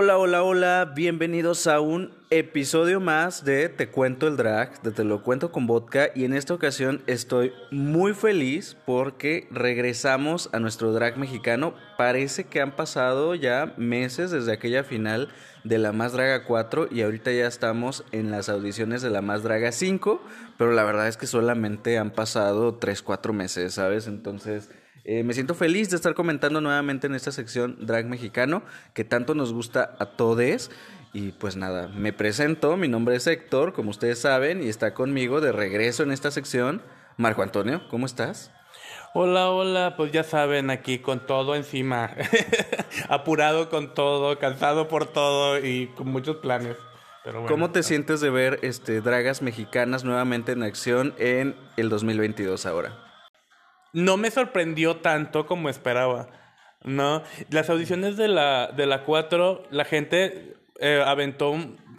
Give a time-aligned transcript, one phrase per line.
[0.00, 5.02] Hola, hola, hola, bienvenidos a un episodio más de Te Cuento el Drag, de Te
[5.02, 10.92] lo cuento con vodka y en esta ocasión estoy muy feliz porque regresamos a nuestro
[10.92, 11.74] drag mexicano.
[11.96, 15.30] Parece que han pasado ya meses desde aquella final
[15.64, 19.42] de la Más Draga 4 y ahorita ya estamos en las audiciones de la Más
[19.42, 20.22] Draga 5,
[20.58, 24.06] pero la verdad es que solamente han pasado 3, 4 meses, ¿sabes?
[24.06, 24.70] Entonces...
[25.10, 28.62] Eh, me siento feliz de estar comentando nuevamente en esta sección Drag Mexicano
[28.92, 30.70] que tanto nos gusta a todos.
[31.14, 35.40] Y pues nada, me presento, mi nombre es Héctor, como ustedes saben, y está conmigo
[35.40, 36.82] de regreso en esta sección
[37.16, 38.52] Marco Antonio, ¿cómo estás?
[39.14, 42.10] Hola, hola, pues ya saben, aquí con todo encima,
[43.08, 46.76] apurado con todo, cansado por todo y con muchos planes.
[47.24, 52.66] Pero ¿Cómo te sientes de ver este, dragas mexicanas nuevamente en acción en el 2022
[52.66, 53.07] ahora?
[53.92, 56.28] No me sorprendió tanto como esperaba.
[56.84, 57.22] ¿no?
[57.50, 61.54] Las audiciones de la, de la 4, la gente eh, aventó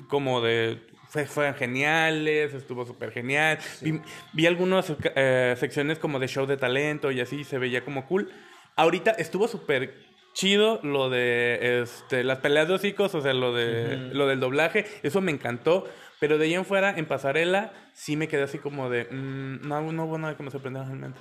[0.08, 0.82] como de...
[1.28, 3.60] fueron geniales, estuvo súper genial.
[4.34, 8.32] Vi, algunas eh, secciones como de show de talento y así, se veía como cool.
[8.76, 9.94] Ahorita estuvo súper
[10.34, 14.86] chido lo de este, las peleas de hocicos, o sea, lo, de, lo del doblaje,
[15.04, 15.88] eso me encantó.
[16.20, 19.92] Pero de ahí en fuera, en pasarela, sí me quedé así como de, mm, no,
[19.94, 21.20] no hubo nada que me sorprendiera realmente.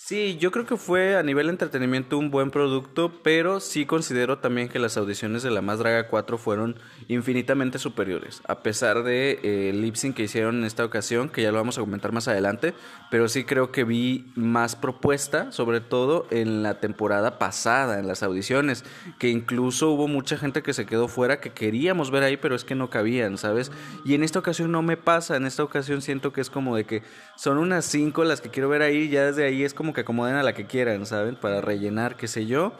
[0.00, 4.38] Sí, yo creo que fue a nivel de entretenimiento un buen producto, pero sí considero
[4.38, 6.76] también que las audiciones de La Más Draga 4 fueron
[7.08, 11.50] infinitamente superiores, a pesar de eh, lip sync que hicieron en esta ocasión, que ya
[11.50, 12.74] lo vamos a comentar más adelante,
[13.10, 18.22] pero sí creo que vi más propuesta, sobre todo en la temporada pasada, en las
[18.22, 18.84] audiciones,
[19.18, 22.64] que incluso hubo mucha gente que se quedó fuera, que queríamos ver ahí, pero es
[22.64, 23.72] que no cabían, ¿sabes?
[24.04, 26.84] Y en esta ocasión no me pasa, en esta ocasión siento que es como de
[26.84, 27.02] que
[27.34, 30.36] son unas cinco las que quiero ver ahí, ya desde ahí es como que acomoden
[30.36, 31.36] a la que quieran, ¿saben?
[31.36, 32.72] Para rellenar, qué sé yo.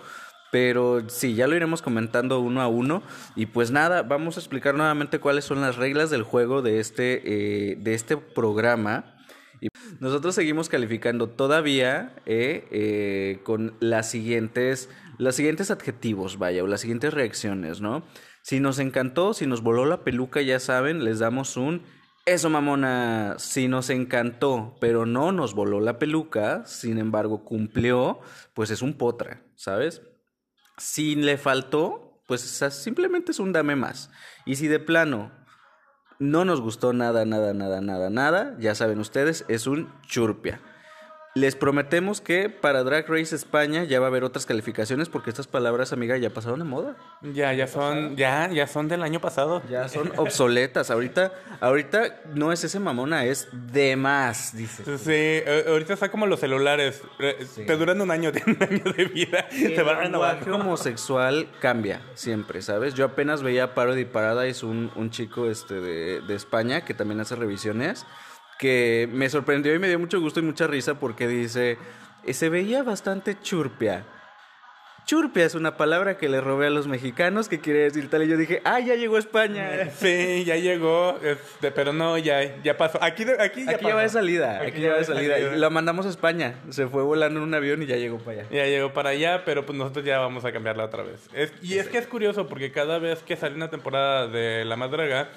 [0.50, 3.02] Pero sí, ya lo iremos comentando uno a uno.
[3.36, 7.22] Y pues nada, vamos a explicar nuevamente cuáles son las reglas del juego de este,
[7.72, 9.16] eh, de este programa.
[9.60, 9.68] Y
[10.00, 14.88] nosotros seguimos calificando todavía eh, eh, con las siguientes,
[15.18, 18.04] los siguientes adjetivos, vaya, o las siguientes reacciones, ¿no?
[18.42, 21.82] Si nos encantó, si nos voló la peluca, ya saben, les damos un
[22.32, 28.20] eso, mamona, sí nos encantó, pero no nos voló la peluca, sin embargo cumplió,
[28.54, 30.02] pues es un potra, ¿sabes?
[30.76, 34.10] Si le faltó, pues simplemente es un dame más.
[34.44, 35.32] Y si de plano
[36.18, 40.60] no nos gustó nada, nada, nada, nada, nada, ya saben ustedes, es un churpia.
[41.38, 45.46] Les prometemos que para Drag Race España ya va a haber otras calificaciones porque estas
[45.46, 46.96] palabras, amiga, ya pasaron de moda.
[47.22, 49.62] Ya, ya son, ya, ya son del año pasado.
[49.70, 50.90] Ya son obsoletas.
[50.90, 54.98] Ahorita, ahorita no es ese mamona, es de más, dice.
[54.98, 57.02] Sí, ahorita está como los celulares.
[57.54, 59.46] Te duran un año, un año de vida.
[59.52, 62.94] El se van lenguaje homosexual cambia siempre, ¿sabes?
[62.94, 67.36] Yo apenas veía Parody Paradise, un, un chico este de, de España que también hace
[67.36, 68.06] revisiones
[68.58, 71.78] que me sorprendió y me dio mucho gusto y mucha risa porque dice,
[72.30, 74.04] se veía bastante churpia.
[75.08, 78.28] Churpia es una palabra que le robé a los mexicanos que quiere decir tal y
[78.28, 79.88] yo dije, ah, ya llegó a España.
[79.98, 81.18] Sí, ya llegó,
[81.74, 83.02] pero no, ya, ya pasó.
[83.02, 85.38] Aquí, aquí ya, aquí ya va de salida, aquí, ya va de salida.
[85.38, 88.42] Y lo mandamos a España, se fue volando en un avión y ya llegó para
[88.42, 88.50] allá.
[88.50, 91.26] Ya llegó para allá, pero pues nosotros ya vamos a cambiarla otra vez.
[91.62, 94.90] y es que es curioso porque cada vez que sale una temporada de La Más
[94.90, 95.30] Draga,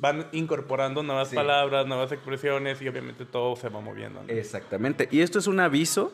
[0.00, 4.22] van incorporando nuevas palabras, nuevas expresiones y obviamente todo se va moviendo.
[4.28, 5.08] Exactamente.
[5.10, 6.12] Y esto es un aviso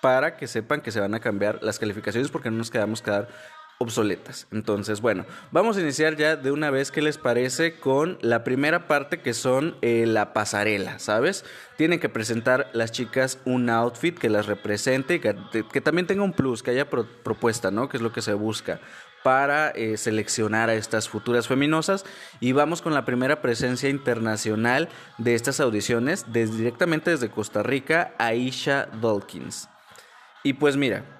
[0.00, 3.28] para que sepan que se van a cambiar las calificaciones porque no nos quedamos quedar
[3.78, 4.48] obsoletas.
[4.50, 7.78] Entonces, bueno, vamos a iniciar ya de una vez, ¿qué les parece?
[7.78, 11.44] Con la primera parte que son eh, la pasarela, ¿sabes?
[11.76, 16.32] Tienen que presentar las chicas un outfit que las represente y que, también tenga un
[16.32, 17.88] plus, que haya propuesta, ¿no?
[17.88, 18.80] Que es lo que se busca
[19.22, 22.04] para eh, seleccionar a estas futuras feminosas
[22.40, 28.88] y vamos con la primera presencia internacional de estas audiciones directamente desde Costa Rica, Aisha
[29.00, 29.68] Dawkins.
[30.44, 31.17] Y pues mira,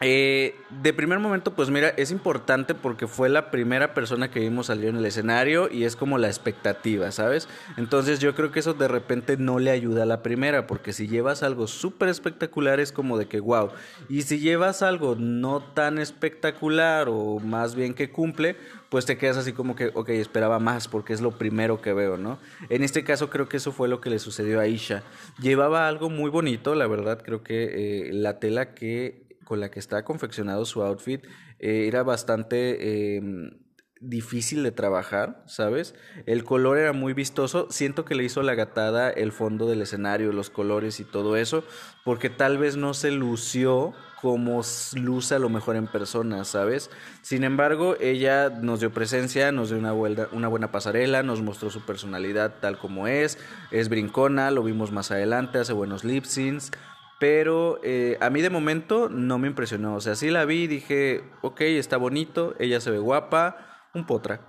[0.00, 4.66] eh, de primer momento, pues mira, es importante porque fue la primera persona que vimos
[4.66, 7.48] salir en el escenario y es como la expectativa, ¿sabes?
[7.76, 11.08] Entonces yo creo que eso de repente no le ayuda a la primera, porque si
[11.08, 13.70] llevas algo súper espectacular es como de que, wow,
[14.08, 18.56] y si llevas algo no tan espectacular o más bien que cumple,
[18.90, 22.16] pues te quedas así como que, ok, esperaba más porque es lo primero que veo,
[22.16, 22.38] ¿no?
[22.68, 25.02] En este caso creo que eso fue lo que le sucedió a Isha.
[25.40, 29.80] Llevaba algo muy bonito, la verdad, creo que eh, la tela que con la que
[29.80, 31.24] está confeccionado su outfit
[31.58, 33.50] eh, era bastante em,
[33.98, 35.94] difícil de trabajar, ¿sabes?
[36.26, 37.66] El color era muy vistoso.
[37.70, 41.64] Siento que le hizo la gatada el fondo del escenario, los colores y todo eso,
[42.04, 44.60] porque tal vez no se lució como
[44.96, 46.90] luce a lo mejor en persona, ¿sabes?
[47.22, 51.70] Sin embargo, ella nos dio presencia, nos dio una buena, una buena pasarela, nos mostró
[51.70, 53.38] su personalidad tal como es,
[53.70, 56.72] es brincona, lo vimos más adelante, hace buenos lip syncs,
[57.18, 61.24] pero eh, a mí de momento no me impresionó, o sea, sí la vi, dije,
[61.42, 63.56] ok, está bonito, ella se ve guapa,
[63.94, 64.40] un potra.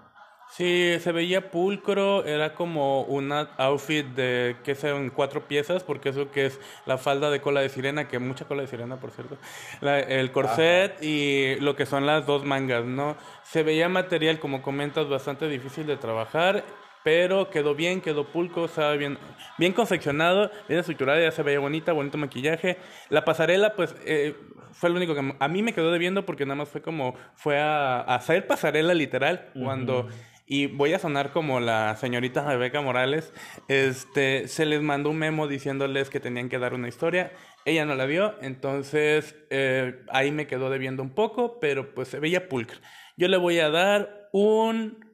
[0.51, 6.31] Sí, se veía pulcro, era como una outfit de que en cuatro piezas, porque eso
[6.31, 9.37] que es la falda de cola de sirena, que mucha cola de sirena, por cierto,
[9.81, 13.15] el corset y lo que son las dos mangas, ¿no?
[13.43, 16.65] Se veía material, como comentas, bastante difícil de trabajar,
[17.03, 19.17] pero quedó bien, quedó pulcro, estaba bien,
[19.57, 22.77] bien confeccionado, bien estructurado, ya se veía bonita, bonito maquillaje.
[23.09, 24.35] La pasarela, pues, eh,
[24.71, 27.59] fue lo único que a mí me quedó debiendo porque nada más fue como, fue
[27.59, 30.07] a, hacer pasarela literal, cuando
[30.51, 33.31] y voy a sonar como la señorita Rebeca Morales,
[33.67, 37.31] este, se les mandó un memo diciéndoles que tenían que dar una historia,
[37.65, 42.19] ella no la vio, entonces eh, ahí me quedó debiendo un poco, pero pues se
[42.19, 42.79] veía pulcra.
[43.15, 45.08] Yo le voy a dar un,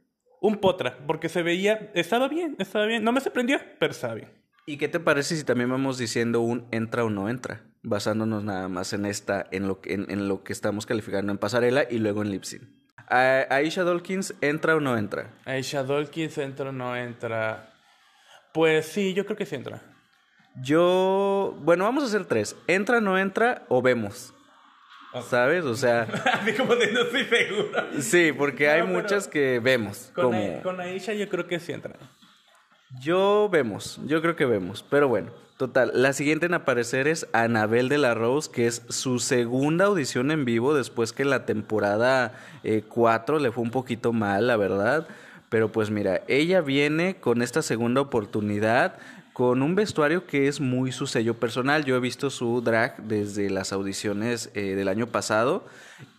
[0.46, 4.30] un potra, porque se veía, estaba bien, estaba bien, no me sorprendió, pero estaba bien.
[4.68, 7.62] ¿Y qué te parece si también vamos diciendo un entra o no entra?
[7.82, 11.86] Basándonos nada más en esta, en lo que, en, lo que estamos calificando en pasarela
[11.90, 12.76] y luego en lipsing.
[13.08, 15.34] ¿Aisha Dolkins entra o no entra?
[15.46, 17.74] Aisha Dolkins entra o no entra.
[18.54, 19.82] Pues sí, yo creo que sí entra.
[20.62, 22.56] Yo, bueno, vamos a hacer tres.
[22.68, 24.35] ¿Entra, no entra o vemos?
[25.24, 25.64] ¿Sabes?
[25.66, 26.08] O sea.
[26.58, 27.70] como de no estoy seguro.
[28.00, 30.12] Sí, porque hay muchas que vemos.
[30.14, 30.62] Con, como...
[30.62, 31.96] con Aisha yo creo que sí entra.
[33.02, 34.84] Yo vemos, yo creo que vemos.
[34.90, 35.32] Pero bueno.
[35.58, 40.32] Total, la siguiente en aparecer es Anabel de la Rose, que es su segunda audición
[40.32, 42.34] en vivo después que la temporada
[42.90, 45.08] 4 eh, le fue un poquito mal, la verdad.
[45.48, 48.98] Pero pues mira, ella viene con esta segunda oportunidad
[49.36, 51.84] con un vestuario que es muy su sello personal.
[51.84, 55.66] Yo he visto su drag desde las audiciones eh, del año pasado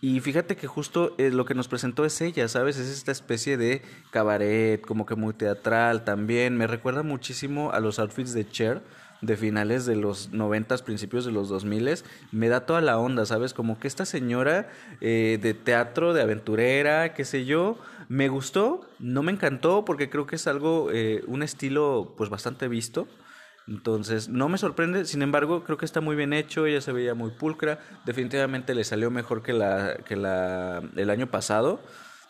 [0.01, 2.77] y fíjate que justo eh, lo que nos presentó es ella, ¿sabes?
[2.77, 3.81] Es esta especie de
[4.11, 6.57] cabaret, como que muy teatral también.
[6.57, 8.83] Me recuerda muchísimo a los outfits de Cher
[9.21, 13.25] de finales de los noventas, principios de los dos miles, me da toda la onda,
[13.25, 13.53] ¿sabes?
[13.53, 14.69] Como que esta señora
[15.01, 17.79] eh, de teatro, de aventurera, qué sé yo,
[18.09, 22.67] me gustó, no me encantó porque creo que es algo, eh, un estilo pues bastante
[22.67, 23.07] visto.
[23.67, 27.15] Entonces, no me sorprende, sin embargo, creo que está muy bien hecho, ella se veía
[27.15, 31.81] muy pulcra, definitivamente le salió mejor que la que la el año pasado.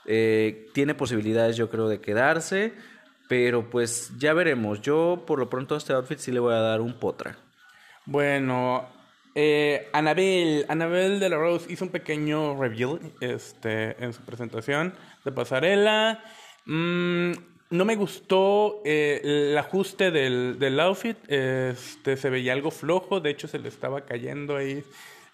[0.08, 2.74] Eh, tiene posibilidades, yo creo, de quedarse.
[3.28, 4.82] Pero pues ya veremos.
[4.82, 7.38] Yo por lo pronto a este outfit sí le voy a dar un potra.
[8.06, 8.88] Bueno,
[9.36, 14.94] eh, Anabel, Anabel de la Rose hizo un pequeño reveal este, en su presentación
[15.26, 16.24] de pasarela.
[16.66, 17.34] Mm,
[17.70, 21.18] no me gustó eh, el ajuste del, del outfit.
[21.28, 23.20] Este, se veía algo flojo.
[23.20, 24.84] De hecho, se le estaba cayendo ahí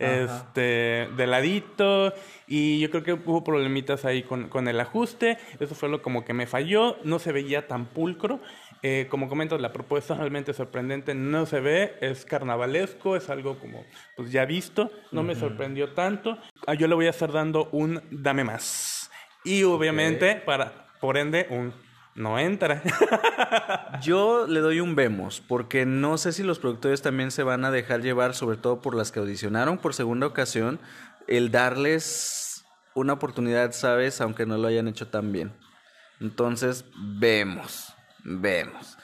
[0.04, 2.14] este, de ladito.
[2.48, 5.38] Y yo creo que hubo problemitas ahí con, con, el ajuste.
[5.60, 6.98] Eso fue lo como que me falló.
[7.04, 8.40] No se veía tan pulcro.
[8.84, 11.96] Eh, como comentas, la propuesta realmente sorprendente no se ve.
[12.02, 13.86] Es carnavalesco, es algo como
[14.16, 14.92] pues ya visto.
[15.12, 16.38] No me sorprendió tanto.
[16.68, 19.10] Ah, yo le voy a estar dando un dame más.
[19.46, 21.74] Y obviamente, para, por ende, un
[22.16, 22.82] no entra.
[24.02, 27.72] Yo le doy un vemos, porque no sé si los productores también se van a
[27.72, 30.80] dejar llevar, sobre todo por las que audicionaron por segunda ocasión,
[31.28, 32.66] el darles
[32.96, 34.22] una oportunidad, ¿sabes?
[34.22, 35.52] Aunque no lo hayan hecho tan bien.
[36.20, 37.94] Entonces, vemos,
[38.24, 38.98] vemos.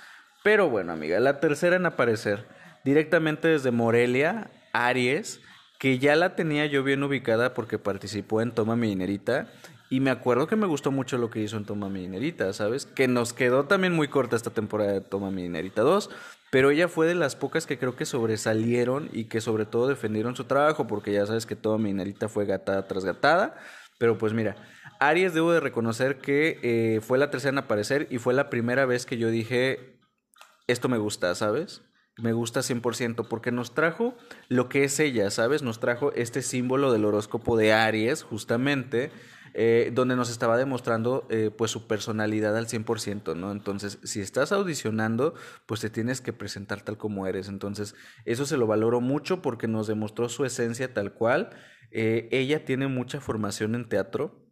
[0.43, 2.47] Pero bueno, amiga, la tercera en aparecer,
[2.85, 5.41] directamente desde Morelia, Aries,
[5.79, 9.47] que ya la tenía yo bien ubicada porque participó en Toma Mi Dinerita
[9.89, 12.85] y me acuerdo que me gustó mucho lo que hizo en Toma Mi Dinerita, ¿sabes?
[12.85, 16.11] Que nos quedó también muy corta esta temporada de Toma Mi Dinerita 2,
[16.51, 20.35] pero ella fue de las pocas que creo que sobresalieron y que sobre todo defendieron
[20.35, 23.57] su trabajo, porque ya sabes que Toma Mi Dinerita fue gatada tras gatada.
[23.97, 24.55] Pero pues mira,
[24.99, 28.85] Aries debo de reconocer que eh, fue la tercera en aparecer y fue la primera
[28.85, 29.99] vez que yo dije,
[30.67, 31.81] esto me gusta, ¿sabes?
[32.21, 34.15] me gusta 100% porque nos trajo
[34.47, 35.63] lo que es ella, ¿sabes?
[35.63, 39.11] Nos trajo este símbolo del horóscopo de Aries, justamente,
[39.53, 43.51] eh, donde nos estaba demostrando eh, pues su personalidad al 100%, ¿no?
[43.51, 45.33] Entonces, si estás audicionando,
[45.65, 47.47] pues te tienes que presentar tal como eres.
[47.47, 51.49] Entonces, eso se lo valoro mucho porque nos demostró su esencia tal cual.
[51.91, 54.48] Eh, ella tiene mucha formación en teatro,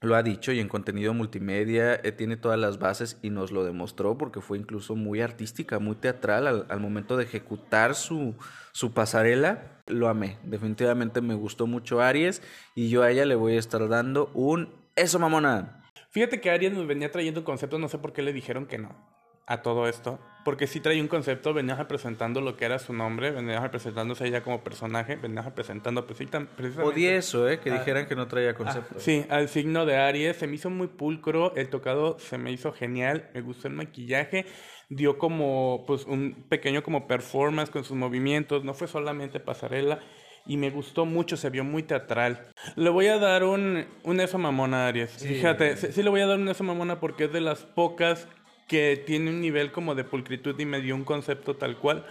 [0.00, 4.18] lo ha dicho y en contenido multimedia tiene todas las bases y nos lo demostró
[4.18, 8.34] porque fue incluso muy artística, muy teatral al, momento de ejecutar su,
[8.72, 10.38] su pasarela lo amé.
[10.44, 12.42] Definitivamente me gustó mucho Aries
[12.74, 15.82] y yo a ella le voy a estar dando un eso mamona.
[16.10, 18.78] Fíjate que Aries nos venía trayendo un concepto, no sé por qué le dijeron que
[18.78, 19.15] no
[19.46, 20.18] a todo esto.
[20.44, 24.44] porque sí traía un concepto, venía representando lo que era su nombre, venía representándose ella
[24.44, 26.62] como personaje, venía representando precisamente...
[26.82, 27.58] Odié eso, ¿eh?
[27.58, 27.78] Que Ah.
[27.80, 28.94] dijeran que no traía concepto.
[29.00, 32.70] Sí, al signo de Aries, se me hizo muy pulcro, el tocado se me hizo
[32.72, 34.46] genial, me gustó el maquillaje,
[34.88, 39.98] dio como pues un pequeño como performance con sus movimientos, no fue solamente pasarela
[40.46, 42.46] y me gustó mucho, se vio muy teatral.
[42.76, 45.10] Le voy a dar un, un eso mamona a Aries.
[45.10, 48.28] Fíjate, sí, sí le voy a dar un eso mamona porque es de las pocas
[48.66, 52.04] que tiene un nivel como de pulcritud y me dio un concepto tal cual.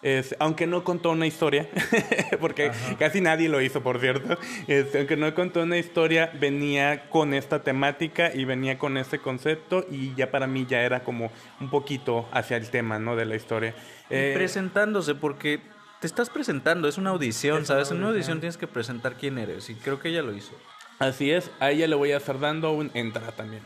[0.00, 1.68] Es, aunque no contó una historia,
[2.40, 4.38] porque casi nadie lo hizo, por cierto.
[4.68, 9.84] Este, aunque no contó una historia, venía con esta temática y venía con este concepto
[9.90, 13.16] y ya para mí ya era como un poquito hacia el tema, ¿no?
[13.16, 13.74] De la historia.
[14.08, 15.60] Eh, presentándose, porque
[16.00, 17.90] te estás presentando, es una audición, ¿sabes?
[17.90, 20.52] En una audición tienes que presentar quién eres, y creo que ella lo hizo.
[21.00, 23.62] así es, a ella le voy a estar dando un entra también.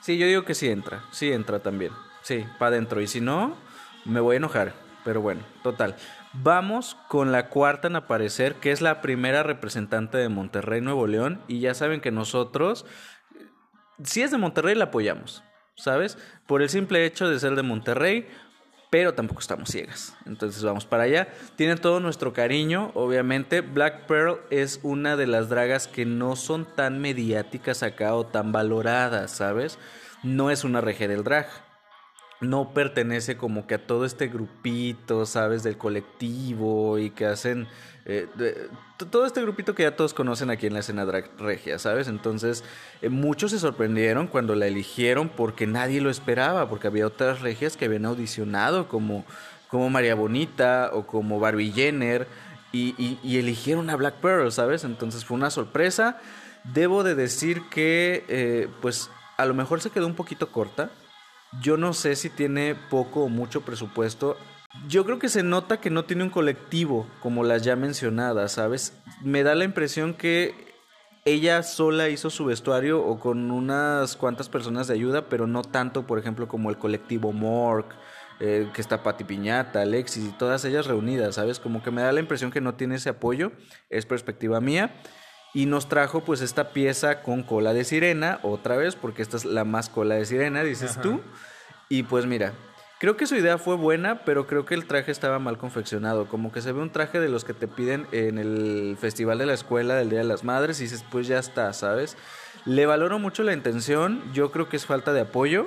[0.00, 1.92] Sí, yo digo que sí entra, sí entra también.
[2.22, 3.00] Sí, para adentro.
[3.00, 3.56] Y si no,
[4.04, 4.72] me voy a enojar.
[5.04, 5.96] Pero bueno, total.
[6.32, 11.40] Vamos con la cuarta en aparecer, que es la primera representante de Monterrey, Nuevo León.
[11.48, 12.86] Y ya saben que nosotros,
[14.04, 15.42] si es de Monterrey, la apoyamos,
[15.74, 16.18] ¿sabes?
[16.46, 18.28] Por el simple hecho de ser de Monterrey,
[18.90, 20.16] pero tampoco estamos ciegas.
[20.26, 21.28] Entonces vamos para allá.
[21.54, 23.60] Tiene todo nuestro cariño, obviamente.
[23.60, 28.50] Black Pearl es una de las dragas que no son tan mediáticas acá o tan
[28.50, 29.78] valoradas, ¿sabes?
[30.24, 31.46] No es una regia del drag.
[32.40, 35.62] No pertenece como que a todo este grupito, ¿sabes?
[35.62, 37.68] Del colectivo y que hacen...
[38.10, 38.68] eh,
[39.10, 42.08] todo este grupito que ya todos conocen aquí en la escena drag regia, ¿sabes?
[42.08, 42.64] Entonces,
[43.02, 47.76] eh, muchos se sorprendieron cuando la eligieron porque nadie lo esperaba, porque había otras regias
[47.76, 49.24] que habían audicionado como,
[49.68, 52.26] como María Bonita o como Barbie Jenner
[52.72, 54.84] y eligieron a Black Pearl, ¿sabes?
[54.84, 56.20] Entonces fue una sorpresa.
[56.64, 60.90] Debo de decir que, eh, pues, a lo mejor se quedó un poquito corta.
[61.60, 64.36] Yo no sé si tiene poco o mucho presupuesto.
[64.88, 68.94] Yo creo que se nota que no tiene un colectivo como las ya mencionadas, ¿sabes?
[69.22, 70.54] Me da la impresión que
[71.24, 76.06] ella sola hizo su vestuario o con unas cuantas personas de ayuda, pero no tanto,
[76.06, 77.94] por ejemplo, como el colectivo Mork,
[78.38, 81.58] eh, que está Pati Piñata, Alexis y todas ellas reunidas, ¿sabes?
[81.58, 83.52] Como que me da la impresión que no tiene ese apoyo,
[83.90, 84.94] es perspectiva mía.
[85.52, 89.44] Y nos trajo pues esta pieza con cola de sirena, otra vez, porque esta es
[89.44, 91.20] la más cola de sirena, dices tú.
[91.88, 92.52] Y pues mira,
[93.00, 96.28] creo que su idea fue buena, pero creo que el traje estaba mal confeccionado.
[96.28, 99.46] Como que se ve un traje de los que te piden en el festival de
[99.46, 102.16] la escuela del Día de las Madres y dices, pues ya está, ¿sabes?
[102.66, 105.66] Le valoro mucho la intención, yo creo que es falta de apoyo.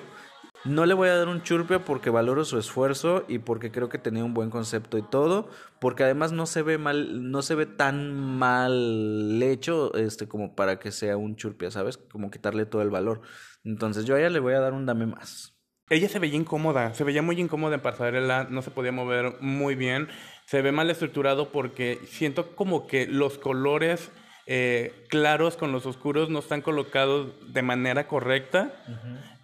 [0.64, 3.98] No le voy a dar un churpio porque valoro su esfuerzo y porque creo que
[3.98, 5.50] tenía un buen concepto y todo,
[5.82, 10.80] porque además no se ve mal, no se ve tan mal hecho, este, como para
[10.80, 11.98] que sea un churpia, ¿sabes?
[11.98, 13.22] Como quitarle todo el valor.
[13.66, 15.53] Entonces yo a ella le voy a dar un dame más.
[15.90, 19.76] Ella se veía incómoda, se veía muy incómoda en pasarela, no se podía mover muy
[19.76, 20.08] bien,
[20.46, 24.10] se ve mal estructurado porque siento como que los colores
[24.46, 28.74] eh, claros con los oscuros no están colocados de manera correcta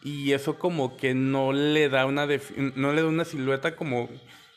[0.03, 2.27] y eso como que no le da una
[2.75, 4.09] no le da una silueta como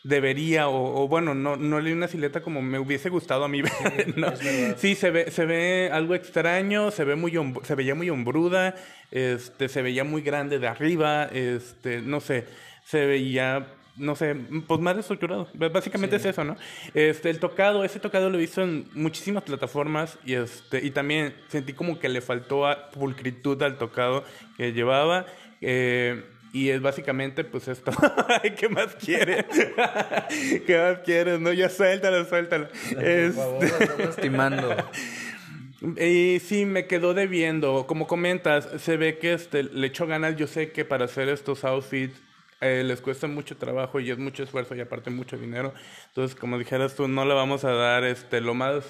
[0.04, 3.48] debería o, o bueno no no le da una silueta como me hubiese gustado a
[3.48, 3.62] mí
[3.96, 4.32] ver, ¿no?
[4.76, 7.32] sí se ve se ve algo extraño se ve muy
[7.62, 8.74] se veía muy hombruda
[9.12, 12.46] este se veía muy grande de arriba este no sé
[12.84, 14.34] se veía no sé,
[14.66, 15.48] pues más estructurado.
[15.52, 16.56] Básicamente es eso, ¿no?
[16.94, 21.74] Este, el tocado, ese tocado lo hizo en muchísimas plataformas y este, y también sentí
[21.74, 24.24] como que le faltó a- pulcritud al tocado
[24.56, 25.26] que llevaba.
[25.60, 27.92] eh, y es básicamente, pues esto.
[28.58, 29.46] ¿Qué más quieres?
[30.66, 31.40] ¿Qué más quieres?
[31.40, 32.68] No, ya suéltalo, suéltalo.
[32.90, 34.76] Este- lastimando.
[35.98, 37.86] y sí, me quedó debiendo.
[37.86, 40.36] Como comentas, se ve que este, le echó ganas.
[40.36, 42.20] Yo sé que para hacer estos outfits
[42.60, 45.72] eh, les cuesta mucho trabajo y es mucho esfuerzo y aparte mucho dinero.
[46.08, 48.84] Entonces, como dijeras tú, no le vamos a dar este, lo más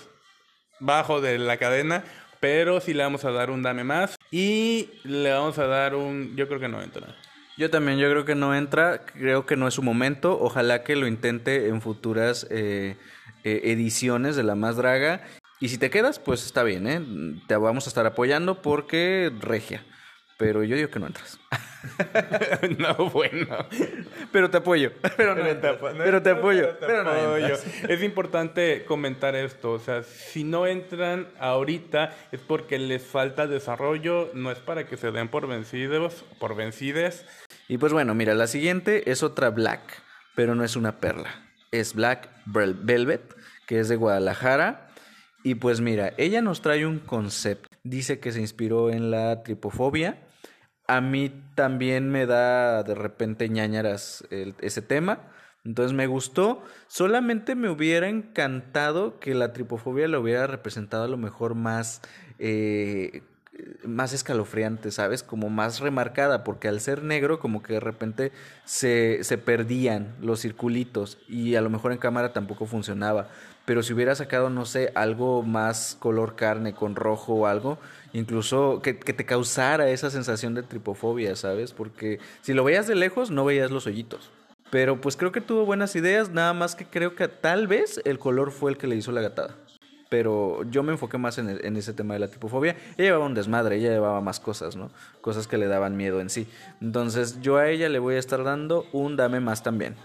[0.80, 2.02] bajo de la cadena,
[2.40, 4.16] pero sí le vamos a dar un dame más.
[4.32, 6.34] Y le vamos a dar un...
[6.34, 7.14] Yo creo que no entra.
[7.56, 10.96] Yo también, yo creo que no entra, creo que no es su momento, ojalá que
[10.96, 12.96] lo intente en futuras eh,
[13.44, 15.22] eh, ediciones de La Más Draga.
[15.60, 17.00] Y si te quedas, pues está bien, ¿eh?
[17.46, 19.84] Te vamos a estar apoyando porque regia.
[20.42, 21.38] Pero yo digo que no entras.
[22.78, 23.46] no, bueno.
[24.30, 24.92] Pero te apoyo.
[25.16, 25.76] Pero no Pero te entras.
[25.76, 26.76] apo- no, Pero te apoyo.
[26.80, 27.54] pero te no apoyo.
[27.88, 34.30] Es importante comentar esto, o sea, si no entran ahorita es porque les falta desarrollo,
[34.34, 37.24] no es para que se den por vencidos, por vencides.
[37.68, 39.80] Y pues bueno, mira, la siguiente es otra Black,
[40.34, 41.30] pero no es una perla.
[41.70, 43.34] Es Black Vel- Velvet,
[43.66, 44.88] que es de Guadalajara.
[45.44, 47.68] Y pues mira, ella nos trae un concepto.
[47.82, 50.18] Dice que se inspiró en la tripofobia.
[50.96, 55.20] A mí también me da de repente ñañaras ese tema.
[55.64, 56.62] Entonces me gustó.
[56.86, 62.02] Solamente me hubiera encantado que la tripofobia lo hubiera representado a lo mejor más
[62.38, 63.22] eh,
[63.84, 65.22] más escalofriante, ¿sabes?
[65.22, 68.32] Como más remarcada, porque al ser negro como que de repente
[68.64, 73.28] se, se perdían los circulitos y a lo mejor en cámara tampoco funcionaba.
[73.64, 77.78] Pero si hubiera sacado, no sé, algo más color carne con rojo o algo,
[78.12, 81.72] incluso que, que te causara esa sensación de tripofobia, ¿sabes?
[81.72, 84.30] Porque si lo veías de lejos no veías los hoyitos.
[84.70, 88.18] Pero pues creo que tuvo buenas ideas, nada más que creo que tal vez el
[88.18, 89.54] color fue el que le hizo la gatada
[90.12, 92.76] pero yo me enfoqué más en, en, ese tema de la tipofobia.
[92.98, 94.90] Ella llevaba un desmadre, ella llevaba más cosas, ¿no?
[95.22, 96.46] Cosas que le daban miedo en sí.
[96.82, 99.96] Entonces yo a ella le voy a estar dando un dame más también.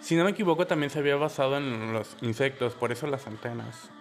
[0.00, 3.92] Si no me equivoco, también se había basado en los insectos, por eso las antenas.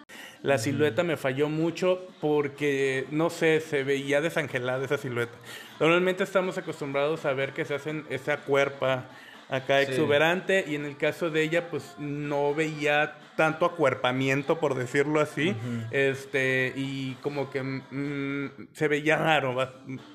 [0.41, 5.37] La silueta me falló mucho porque, no sé, se veía desangelada esa silueta.
[5.79, 9.05] Normalmente estamos acostumbrados a ver que se hacen esa cuerpa
[9.49, 15.21] acá exuberante y en el caso de ella pues no veía tanto acuerpamiento por decirlo
[15.21, 15.55] así
[15.91, 19.55] este y como que mm, se veía raro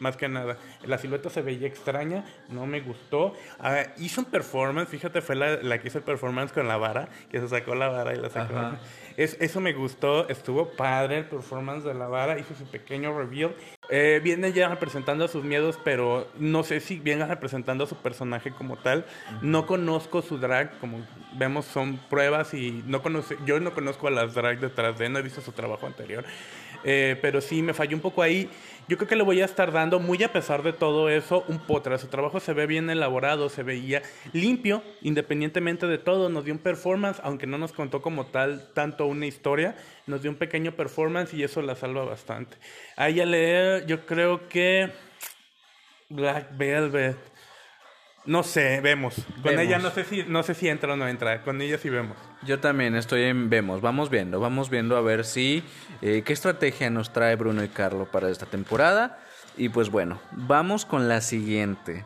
[0.00, 0.59] más, que nada.
[0.85, 3.35] La silueta se veía extraña no me gustó.
[3.59, 7.09] Ah, hizo un performance fíjate fue la, la, que hizo el performance con la vara
[7.31, 8.76] que se sacó la vara y la sacó
[9.16, 13.54] es, eso me gustó, estuvo padre el performance de la vara, hizo su pequeño reveal.
[13.90, 18.52] Eh, viene ya representando sus miedos, pero no sé si viene representando a su personaje
[18.52, 19.04] como tal.
[19.42, 24.11] No conozco su drag, como vemos son pruebas y no conoce, yo no conozco a
[24.11, 26.25] las drag detrás de él, no he visto su trabajo anterior.
[26.85, 28.49] Eh, pero sí me falló un poco ahí.
[28.88, 31.61] Yo creo que le voy a estar dando, muy a pesar de todo eso, un
[31.61, 31.99] potra.
[31.99, 34.02] Su trabajo se ve bien elaborado, se veía
[34.33, 36.28] limpio, independientemente de todo.
[36.28, 40.30] Nos dio un performance, aunque no nos contó como tal tanto una historia, nos dio
[40.30, 42.56] un pequeño performance y eso la salva bastante.
[42.97, 44.90] A ella le, yo creo que
[46.09, 47.16] Black Velvet.
[48.25, 49.16] No sé, vemos.
[49.42, 51.42] Con ella no sé si no sé si entra o no entra.
[51.42, 52.16] Con ella sí vemos.
[52.44, 53.80] Yo también estoy en vemos.
[53.80, 55.64] Vamos viendo, vamos viendo a ver si
[56.02, 59.18] eh, qué estrategia nos trae Bruno y Carlo para esta temporada.
[59.57, 62.05] Y pues bueno, vamos con la siguiente,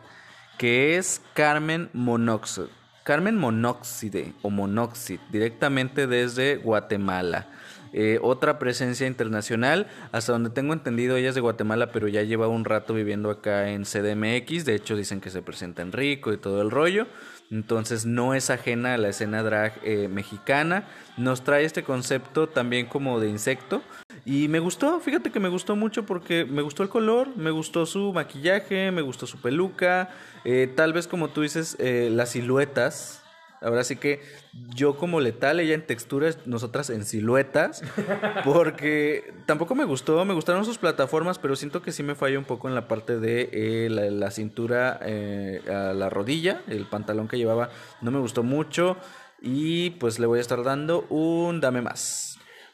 [0.57, 2.76] que es Carmen Monóxido.
[3.07, 7.47] Carmen Monóxide o Monóxid, directamente desde Guatemala.
[7.93, 12.49] Eh, otra presencia internacional, hasta donde tengo entendido, ella es de Guatemala, pero ya lleva
[12.49, 14.65] un rato viviendo acá en CDMX.
[14.65, 17.07] De hecho, dicen que se presenta en Rico y todo el rollo.
[17.49, 20.83] Entonces, no es ajena a la escena drag eh, mexicana.
[21.15, 23.83] Nos trae este concepto también como de insecto.
[24.27, 27.85] Y me gustó, fíjate que me gustó mucho porque me gustó el color, me gustó
[27.85, 30.09] su maquillaje, me gustó su peluca,
[30.43, 33.23] eh, tal vez como tú dices, las siluetas,
[33.61, 34.21] Ahora sí que
[34.53, 37.83] yo como letal, ella en texturas, nosotras en siluetas,
[38.43, 42.45] porque tampoco me gustó, me gustaron sus plataformas, pero siento que sí me falla un
[42.45, 47.37] poco en la parte de eh, la, cintura eh, a la rodilla, el pantalón que
[47.37, 47.69] llevaba
[48.01, 48.97] no me gustó mucho
[49.41, 52.26] y pues le voy a estar dando un dame más.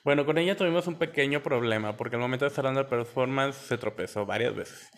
[0.04, 3.56] Bueno, con ella tuvimos un pequeño problema, porque al momento de estar dando el performance
[3.56, 4.92] se tropezó varias veces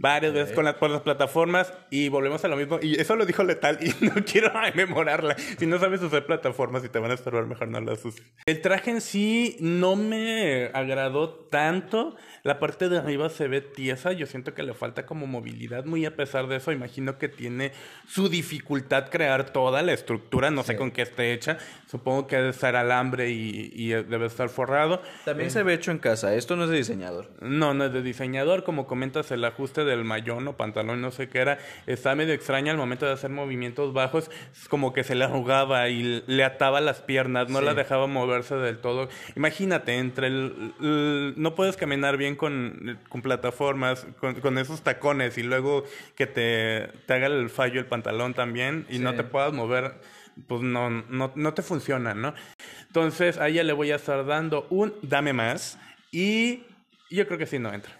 [0.00, 2.78] varias veces con las, por las plataformas y volvemos a lo mismo.
[2.80, 5.36] Y eso lo dijo Letal y no quiero memorarla.
[5.58, 8.22] Si no sabes usar plataformas y te van a estorbar, mejor no las uses.
[8.46, 12.16] El traje en sí no me agradó tanto.
[12.42, 14.12] La parte de arriba se ve tiesa.
[14.12, 15.84] Yo siento que le falta como movilidad.
[15.84, 17.72] Muy a pesar de eso, imagino que tiene
[18.08, 20.50] su dificultad crear toda la estructura.
[20.50, 21.58] No sé con qué esté hecha.
[21.86, 25.02] Supongo que debe estar alambre y, y debe estar forrado.
[25.26, 26.34] También eh, se ve hecho en casa.
[26.34, 27.28] Esto no es de diseñador.
[27.40, 28.64] No, no es de diseñador.
[28.64, 32.32] Como comentas, el ajuste de del mayón o pantalón, no sé qué era, está medio
[32.32, 34.30] extraña al momento de hacer movimientos bajos,
[34.68, 38.78] como que se le arrugaba y le ataba las piernas, no la dejaba moverse del
[38.78, 39.08] todo.
[39.36, 45.84] Imagínate, entre el, no puedes caminar bien con, con plataformas, con, esos tacones y luego
[46.16, 49.94] que te, te haga el fallo el pantalón también y no te puedas mover
[50.46, 52.34] pues no, no, no te funciona, ¿no?
[52.86, 55.78] Entonces a ella le voy a estar dando un dame más
[56.10, 56.64] y
[57.10, 57.99] yo creo que sí no entra.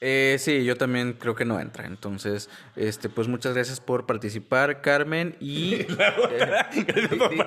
[0.00, 1.86] Eh, sí, yo también creo que no entra.
[1.86, 5.36] Entonces, este, pues muchas gracias por participar, Carmen.
[5.40, 5.74] Y
[6.30, 6.56] eh,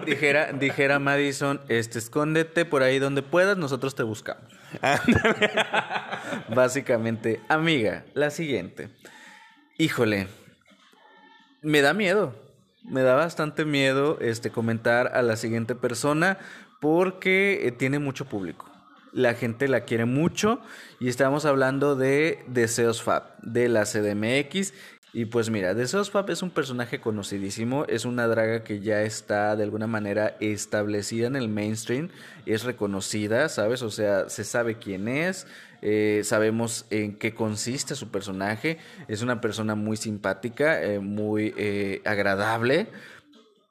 [0.05, 4.51] dijera, dijera Madison, este, escóndete por ahí donde puedas, nosotros te buscamos.
[6.53, 8.89] Básicamente, amiga, la siguiente.
[9.77, 10.27] Híjole,
[11.61, 12.35] me da miedo.
[12.83, 16.39] Me da bastante miedo este comentar a la siguiente persona
[16.81, 18.70] porque eh, tiene mucho público
[19.13, 20.61] la gente la quiere mucho
[20.99, 24.73] y estamos hablando de Deseos Fab, de la CDMX,
[25.13, 29.57] Y pues mira, Deseos Fab es un personaje conocidísimo, es una draga que ya está
[29.57, 32.07] de alguna manera establecida en el mainstream,
[32.45, 33.81] es reconocida, ¿sabes?
[33.81, 35.47] O sea, se sabe quién es,
[35.81, 38.77] eh, sabemos en qué consiste su personaje,
[39.09, 42.87] es una persona muy simpática, eh, muy eh, agradable,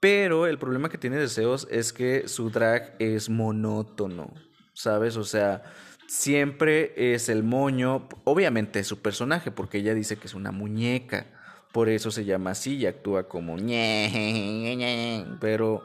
[0.01, 4.35] pero el problema que tiene Deseos es que su drag es monótono,
[4.75, 5.17] ¿sabes?
[5.17, 5.63] O sea
[6.11, 11.27] siempre es el moño, obviamente es su personaje, porque ella dice que es una muñeca,
[11.71, 15.85] por eso se llama así y actúa como ñe, pero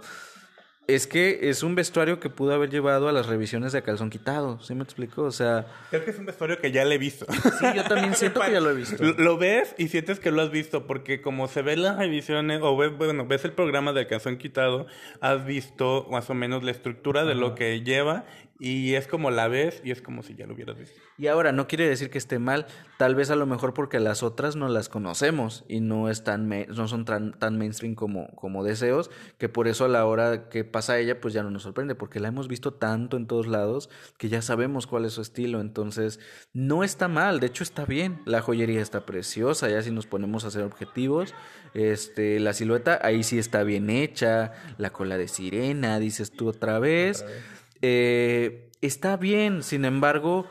[0.87, 4.59] es que es un vestuario que pudo haber llevado a las revisiones de calzón quitado,
[4.61, 5.23] ¿sí me explico?
[5.23, 5.67] O sea...
[5.91, 7.25] Creo que es un vestuario que ya le he visto.
[7.31, 9.03] Sí, yo también siento que ya lo he visto.
[9.03, 12.75] Lo ves y sientes que lo has visto, porque como se ven las revisiones, o
[12.77, 14.87] ves, bueno, ves el programa de calzón quitado,
[15.21, 18.25] has visto más o menos la estructura de lo que lleva
[18.57, 20.99] y es como la ves y es como si ya lo hubieras visto.
[21.17, 24.23] Y ahora, no quiere decir que esté mal, tal vez a lo mejor porque las
[24.23, 29.11] otras no las conocemos y no, están no son tan, tan mainstream como, como deseos,
[29.37, 32.19] que por eso a la hora que pasa ella, pues ya no nos sorprende, porque
[32.19, 36.19] la hemos visto tanto en todos lados que ya sabemos cuál es su estilo, entonces
[36.53, 40.45] no está mal, de hecho está bien, la joyería está preciosa, ya si nos ponemos
[40.45, 41.33] a hacer objetivos,
[41.73, 46.79] este, la silueta ahí sí está bien hecha, la cola de sirena, dices tú otra
[46.79, 47.21] vez.
[47.21, 47.64] Otra vez.
[47.87, 50.47] Eh, está bien, sin embargo,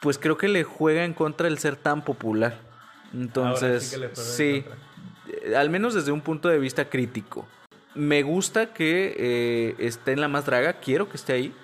[0.00, 2.58] pues creo que le juega en contra el ser tan popular.
[3.14, 4.62] Entonces, sí,
[5.44, 7.48] eh, al menos desde un punto de vista crítico.
[7.94, 11.54] Me gusta que eh, esté en la más draga, quiero que esté ahí.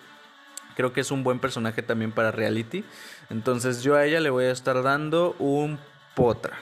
[0.74, 2.82] Creo que es un buen personaje también para reality.
[3.28, 5.78] Entonces yo a ella le voy a estar dando un
[6.14, 6.56] potra.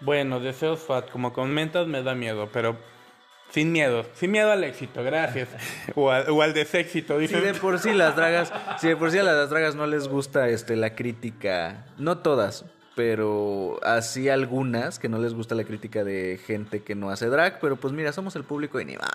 [0.00, 2.76] Bueno, deseos fat, como comentas, me da miedo, pero
[3.50, 5.48] sin miedo, sin miedo al éxito, gracias.
[5.94, 7.38] O, al deséxito, dice.
[7.38, 10.08] Si de por sí las dragas, si de por sí a las dragas no les
[10.08, 16.04] gusta este la crítica, no todas, pero así algunas que no les gusta la crítica
[16.04, 19.10] de gente que no hace drag, pero pues mira, somos el público y ni va.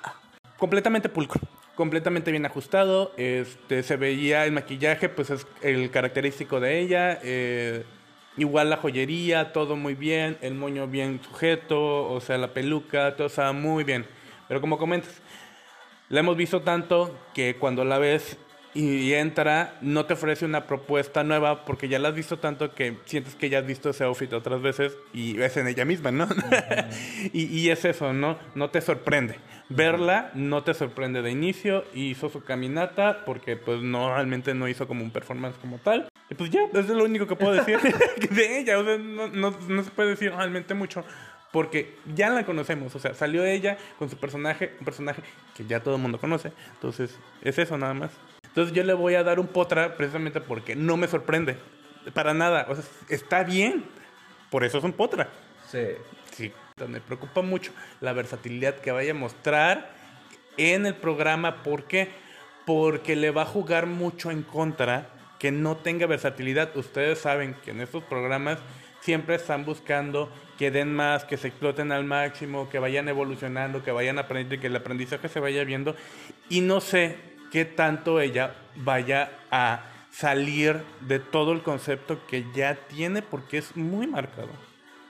[0.58, 1.42] Completamente pulcro,
[1.76, 7.84] completamente bien ajustado, este se veía el maquillaje, pues es el característico de ella, eh,
[8.38, 13.28] Igual la joyería, todo muy bien, el moño bien sujeto, o sea, la peluca, todo
[13.28, 14.06] estaba muy bien.
[14.48, 15.22] Pero como comentas,
[16.10, 18.38] la hemos visto tanto que cuando la ves
[18.76, 22.98] y entra, no te ofrece una propuesta nueva porque ya la has visto tanto que
[23.06, 26.28] sientes que ya has visto ese outfit otras veces y es en ella misma, ¿no?
[27.34, 28.38] y, y, es eso, ¿no?
[28.54, 29.40] No te sorprende.
[29.70, 35.04] Verla no te sorprende de inicio, hizo su caminata porque pues normalmente no hizo como
[35.04, 36.10] un performance como tal.
[36.30, 37.80] Y pues ya, eso es lo único que puedo decir
[38.30, 41.06] de ella, o sea, no, no, no se puede decir realmente mucho
[41.52, 45.22] porque ya la conocemos, o sea, salió ella con su personaje, un personaje
[45.56, 48.12] que ya todo el mundo conoce, entonces es eso nada más.
[48.44, 51.58] Entonces yo le voy a dar un potra precisamente porque no me sorprende,
[52.14, 53.86] para nada, o sea, está bien,
[54.50, 55.30] por eso es un potra.
[55.70, 55.80] Sí.
[56.32, 56.52] Sí,
[56.88, 59.94] me preocupa mucho la versatilidad que vaya a mostrar
[60.58, 62.10] en el programa, ¿por qué?
[62.66, 66.76] Porque le va a jugar mucho en contra que no tenga versatilidad.
[66.76, 68.60] Ustedes saben que en estos programas
[69.06, 73.92] siempre están buscando que den más, que se exploten al máximo, que vayan evolucionando, que
[73.92, 75.96] vayan aprendiendo y que el aprendizaje se vaya viendo.
[76.50, 77.18] Y no sé
[77.52, 83.76] qué tanto ella vaya a salir de todo el concepto que ya tiene porque es
[83.78, 84.50] muy marcado.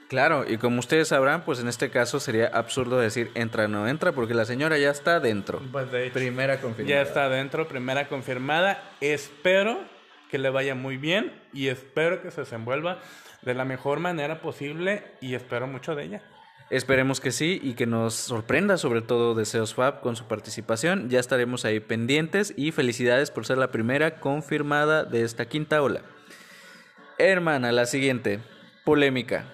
[0.08, 3.88] Claro, y como ustedes sabrán, pues en este caso sería absurdo decir entra o no
[3.88, 5.60] entra, porque la señora ya está dentro.
[5.72, 6.94] Pues de primera confirmada.
[6.94, 8.82] Ya está dentro, primera confirmada.
[9.00, 9.95] Espero
[10.30, 13.00] que le vaya muy bien y espero que se desenvuelva
[13.42, 16.22] de la mejor manera posible y espero mucho de ella.
[16.68, 21.08] Esperemos que sí y que nos sorprenda sobre todo Deseos Fab con su participación.
[21.08, 26.02] Ya estaremos ahí pendientes y felicidades por ser la primera confirmada de esta quinta ola.
[27.18, 28.40] Hermana, la siguiente.
[28.84, 29.44] Polémica.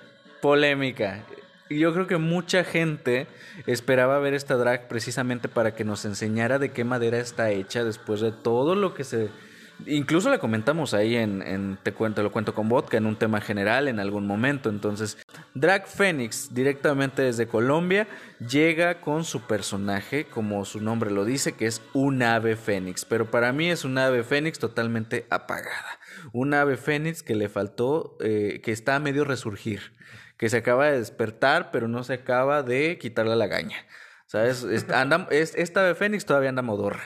[0.40, 1.22] Polémica.
[1.68, 3.26] Yo creo que mucha gente
[3.66, 8.20] esperaba ver esta drag precisamente para que nos enseñara de qué madera está hecha después
[8.20, 9.28] de todo lo que se
[9.86, 13.88] Incluso la comentamos ahí en, Te cuento, lo cuento con vodka, en un tema general
[13.88, 14.68] en algún momento.
[14.68, 15.18] Entonces,
[15.54, 21.66] Drag Phoenix, directamente desde Colombia, llega con su personaje, como su nombre lo dice, que
[21.66, 23.04] es un ave fénix.
[23.04, 25.98] Pero para mí es un ave fénix totalmente apagada.
[26.32, 29.92] Un ave fénix que le faltó, eh, que está a medio resurgir,
[30.36, 33.76] que se acaba de despertar, pero no se acaba de quitarle la gaña.
[34.32, 34.64] ¿Sabes?
[34.64, 37.02] Esta de Fénix todavía anda modorra.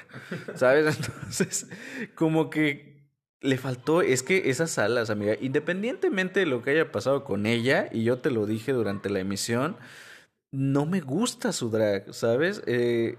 [0.55, 0.97] ¿Sabes?
[1.09, 1.67] Entonces,
[2.15, 3.05] como que
[3.41, 7.89] le faltó, es que esas alas, amiga, independientemente de lo que haya pasado con ella,
[7.91, 9.77] y yo te lo dije durante la emisión,
[10.53, 12.63] no me gusta su drag, ¿sabes?
[12.67, 13.19] Eh,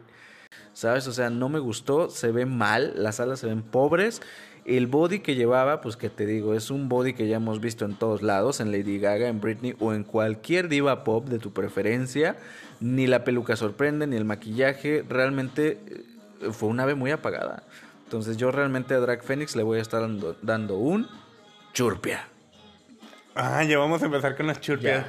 [0.72, 1.06] ¿Sabes?
[1.08, 4.22] O sea, no me gustó, se ve mal, las alas se ven pobres.
[4.68, 7.86] El body que llevaba, pues que te digo, es un body que ya hemos visto
[7.86, 11.54] en todos lados, en Lady Gaga, en Britney o en cualquier diva pop de tu
[11.54, 12.36] preferencia.
[12.82, 15.06] Ni la peluca sorprende, ni el maquillaje.
[15.08, 15.80] Realmente
[16.42, 17.64] eh, fue una ave muy apagada.
[18.04, 21.08] Entonces yo realmente a Drag Phoenix le voy a estar dando, dando un
[21.74, 22.28] churpia.
[23.36, 25.06] Ah, ya vamos a empezar con las churpias.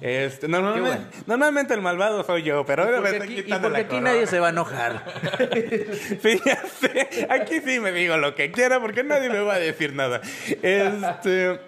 [0.00, 4.26] Este, normalmente, normalmente, el malvado soy yo, pero ahora me aquí, y porque aquí nadie
[4.26, 5.04] se va a enojar.
[6.22, 7.26] sí, ya sé.
[7.28, 10.22] Aquí sí me digo lo que quiera porque nadie me va a decir nada.
[10.62, 11.60] Este,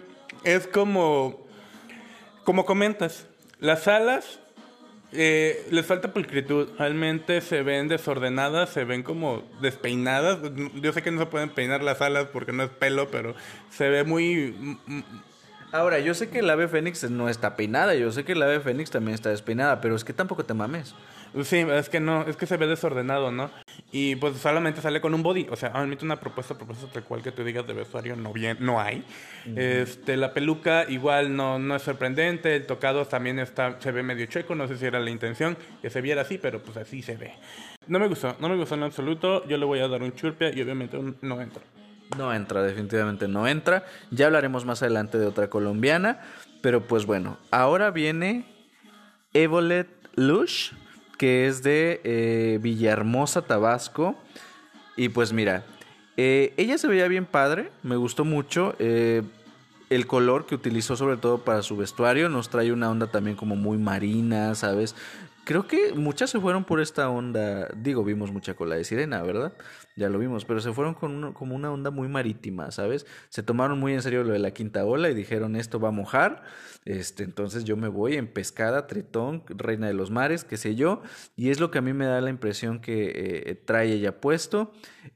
[0.45, 1.47] es como,
[2.45, 3.27] como comentas,
[3.61, 4.41] las alas
[5.13, 6.71] eh, les falta pulcritud.
[6.79, 10.39] Realmente se ven desordenadas, se ven como despeinadas.
[10.77, 13.35] Yo sé que no se pueden peinar las alas porque no es pelo, pero
[13.71, 14.79] se ve muy
[15.73, 18.61] Ahora, yo sé que el ave fénix no está peinada, yo sé que el ave
[18.61, 20.95] fénix también está despeinada, pero es que tampoco te mames.
[21.45, 23.51] Sí, es que no, es que se ve desordenado, ¿no?
[23.91, 27.23] Y pues solamente sale con un body, o sea, admite una propuesta, propuesta tal cual
[27.23, 29.03] que tú digas de vestuario no bien, no hay.
[29.57, 34.27] Este, la peluca igual no, no es sorprendente, el tocado también está, se ve medio
[34.27, 37.17] chueco, no sé si era la intención que se viera así, pero pues así se
[37.17, 37.33] ve.
[37.87, 40.55] No me gustó, no me gustó en absoluto, yo le voy a dar un churpia
[40.55, 41.63] y obviamente un no entra.
[42.17, 43.85] No entra, definitivamente no entra.
[44.11, 46.21] Ya hablaremos más adelante de otra colombiana.
[46.61, 48.45] Pero pues bueno, ahora viene
[49.35, 50.73] Evolet Lush,
[51.19, 54.17] que es de eh, Villahermosa, Tabasco.
[54.97, 55.65] Y pues mira,
[56.17, 58.75] eh, ella se veía bien padre, me gustó mucho.
[58.79, 59.23] Eh,
[59.91, 63.57] el color que utilizó sobre todo para su vestuario nos trae una onda también como
[63.57, 64.95] muy marina, ¿sabes?
[65.45, 69.53] Creo que muchas se fueron por esta onda, digo, vimos mucha cola de sirena, ¿verdad?
[69.97, 73.07] Ya lo vimos, pero se fueron con como una onda muy marítima, ¿sabes?
[73.29, 75.93] Se tomaron muy en serio lo de la quinta ola y dijeron, esto va a
[75.93, 76.45] mojar,
[76.85, 81.03] este, entonces yo me voy en pescada, tritón, reina de los mares, qué sé yo,
[81.35, 84.73] y es lo que a mí me da la impresión que eh, trae ella puesto.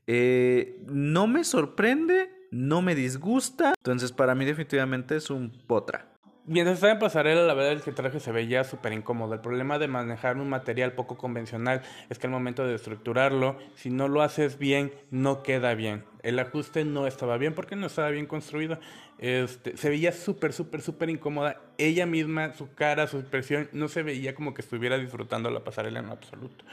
[0.09, 6.16] Eh, no me sorprende, no me disgusta, entonces para mí definitivamente es un potra.
[6.49, 9.35] Mientras estaba en pasarela, la verdad es que el traje se veía súper incómodo.
[9.35, 13.91] El problema de manejar un material poco convencional es que al momento de estructurarlo, si
[13.91, 16.05] no lo haces bien, no queda bien.
[16.23, 18.79] El ajuste no estaba bien porque no estaba bien construido.
[19.19, 21.61] Este, se veía súper, súper, súper incómoda.
[21.79, 25.99] Ella misma, su cara, su expresión, no se veía como que estuviera disfrutando la pasarela
[25.99, 26.65] en absoluto.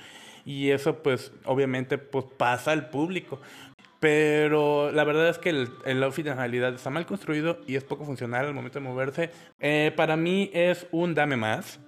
[0.46, 3.42] Y eso pues obviamente pues pasa al público.
[4.04, 7.86] Pero la verdad es que el, el, outfit en realidad está mal construido y es
[7.86, 9.30] poco funcional al momento de moverse.
[9.62, 11.80] Eh, para mí es un dame más.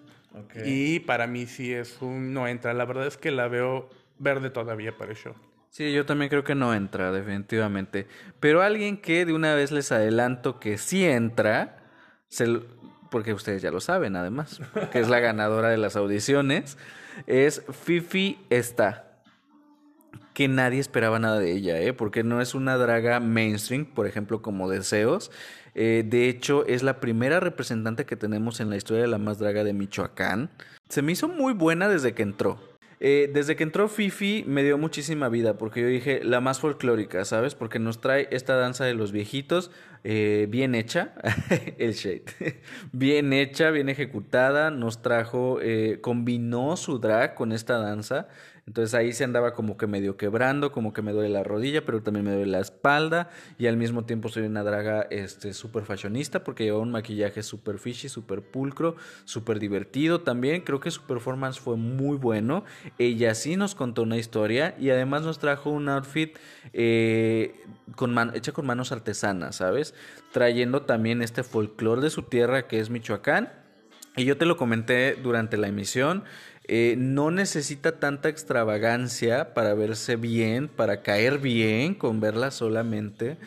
[0.63, 2.73] Y para mí sí es un no entra.
[2.73, 5.33] La verdad es que la veo verde todavía para el show.
[5.69, 8.07] Sí, yo también creo que no entra, definitivamente.
[8.39, 11.83] Pero alguien que de una vez les adelanto que sí entra,
[12.29, 12.61] se,
[13.11, 14.61] porque ustedes ya lo saben además,
[14.93, 16.77] que es la ganadora de las audiciones,
[17.27, 19.05] es Fifi Está
[20.33, 21.93] que nadie esperaba nada de ella, ¿eh?
[21.93, 25.31] porque no es una draga mainstream, por ejemplo, como Deseos.
[25.75, 29.39] Eh, de hecho, es la primera representante que tenemos en la historia de la más
[29.39, 30.49] draga de Michoacán.
[30.87, 32.57] Se me hizo muy buena desde que entró.
[33.01, 37.25] Eh, desde que entró Fifi me dio muchísima vida porque yo dije la más folclórica,
[37.25, 37.53] ¿sabes?
[37.53, 39.69] Porque nos trae esta danza de los viejitos
[40.05, 41.13] eh, bien hecha,
[41.77, 42.23] el shade,
[42.93, 45.59] bien hecha, bien ejecutada, nos trajo,
[45.99, 48.29] combinó su drag con esta danza.
[48.67, 52.01] Entonces ahí se andaba como que medio quebrando, como que me duele la rodilla, pero
[52.01, 53.29] también me duele la espalda.
[53.59, 57.77] Y al mismo tiempo soy una draga este, súper fashionista porque lleva un maquillaje súper
[57.77, 60.61] fishy, súper pulcro, súper divertido también.
[60.61, 62.63] Creo que su performance fue muy bueno.
[62.97, 66.35] Ella sí nos contó una historia y además nos trajo un outfit
[66.73, 67.53] eh,
[67.95, 69.93] con hecha con manos artesanas, ¿sabes?
[70.31, 73.51] Trayendo también este folclore de su tierra que es Michoacán.
[74.17, 76.23] Y yo te lo comenté durante la emisión.
[76.67, 83.37] Eh, no necesita tanta extravagancia para verse bien, para caer bien con verla solamente.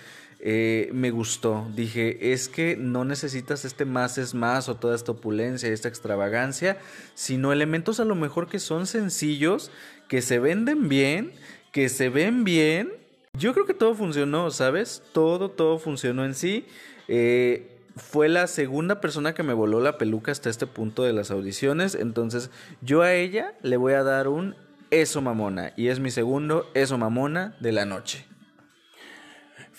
[0.41, 1.69] Eh, me gustó.
[1.75, 6.79] Dije, es que no necesitas este más es más o toda esta opulencia, esta extravagancia,
[7.15, 9.73] sino elementos a lo mejor que son sencillos,
[10.09, 11.33] que se venden bien,
[11.73, 12.93] que se ven bien.
[13.33, 15.03] Yo creo que todo funcionó, ¿sabes?
[15.13, 16.67] Todo, todo funcionó en sí.
[17.09, 21.31] Eh, fue la segunda persona que me voló la peluca hasta este punto de las
[21.31, 21.95] audiciones.
[21.95, 24.57] Entonces, yo a ella le voy a dar un
[24.91, 25.73] eso mamona.
[25.77, 28.25] Y es mi segundo eso mamona de la noche.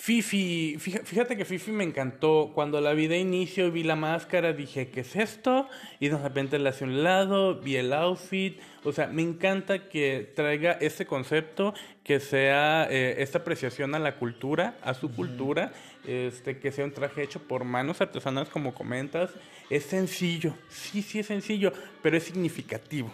[0.02, 2.52] Fifi, fíjate que Fifi me encantó.
[2.56, 5.68] Cuando la vi de inicio, vi la máscara, dije, ¿qué es esto?
[6.00, 8.60] Y de repente la hacia un lado, vi el outfit.
[8.86, 11.74] O sea, me encanta que traiga ese concepto
[12.06, 15.74] que sea eh, esta apreciación a la cultura, a su cultura,
[16.06, 19.32] este, que sea un traje hecho por manos artesanas, como comentas.
[19.70, 23.12] Es sencillo, sí, sí es sencillo, pero es significativo.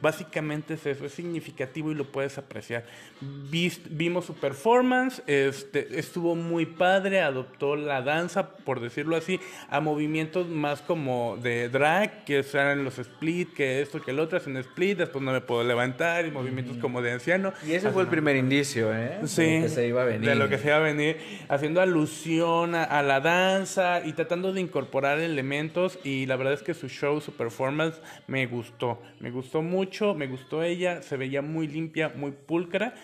[0.00, 2.86] Básicamente es eso, es significativo y lo puedes apreciar.
[3.90, 10.48] vimos su performance, este, estuvo muy padre, adoptó la danza, por decirlo así, a movimientos
[10.48, 14.96] más como de drag, que sean los split, que esto, que el otro, hacen split,
[14.96, 17.52] después no me puedo levantar, y movimientos como de anciano.
[17.66, 19.18] Y ese fue el primer indicio, ¿eh?
[19.26, 20.28] Sí, de lo que se iba a venir.
[20.28, 24.62] De lo que se iba a venir, haciendo alusión a la danza y tratando de
[24.62, 29.00] incorporar elementos y la verdad es que su show, su performance me gustó.
[29.18, 32.94] Me gustó mucho, me gustó ella, se veía muy limpia, muy pulcra.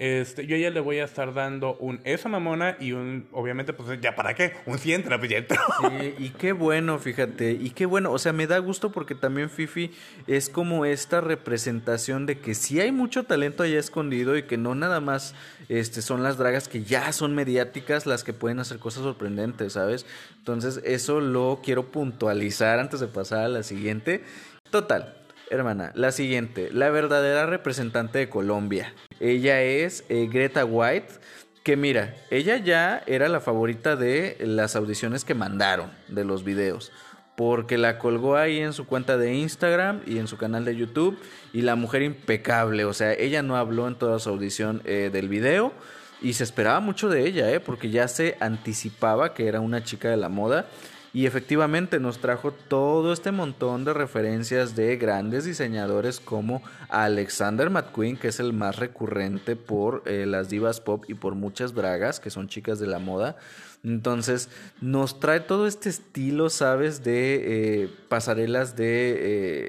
[0.00, 3.74] Este, yo a ella le voy a estar dando un esa mamona y un, obviamente,
[3.74, 7.84] pues ya para qué, un 100 pues ya Sí, y qué bueno, fíjate, y qué
[7.84, 9.90] bueno, o sea, me da gusto porque también Fifi
[10.26, 14.74] es como esta representación de que sí hay mucho talento allá escondido y que no
[14.74, 15.34] nada más
[15.68, 20.06] este, son las dragas que ya son mediáticas las que pueden hacer cosas sorprendentes, ¿sabes?
[20.38, 24.24] Entonces, eso lo quiero puntualizar antes de pasar a la siguiente.
[24.70, 25.19] Total,
[25.50, 28.94] hermana, la siguiente, la verdadera representante de Colombia.
[29.18, 31.08] Ella es eh, Greta White,
[31.62, 36.92] que mira, ella ya era la favorita de las audiciones que mandaron de los videos.
[37.36, 41.18] Porque la colgó ahí en su cuenta de Instagram y en su canal de YouTube.
[41.54, 42.84] Y la mujer impecable.
[42.84, 45.72] O sea, ella no habló en toda su audición eh, del video.
[46.20, 47.60] Y se esperaba mucho de ella, ¿eh?
[47.60, 50.66] porque ya se anticipaba que era una chica de la moda.
[51.12, 58.16] Y efectivamente nos trajo todo este montón de referencias de grandes diseñadores como Alexander McQueen,
[58.16, 62.30] que es el más recurrente por eh, las divas pop y por muchas bragas, que
[62.30, 63.36] son chicas de la moda.
[63.82, 67.02] Entonces nos trae todo este estilo, ¿sabes?
[67.02, 69.16] De eh, pasarelas de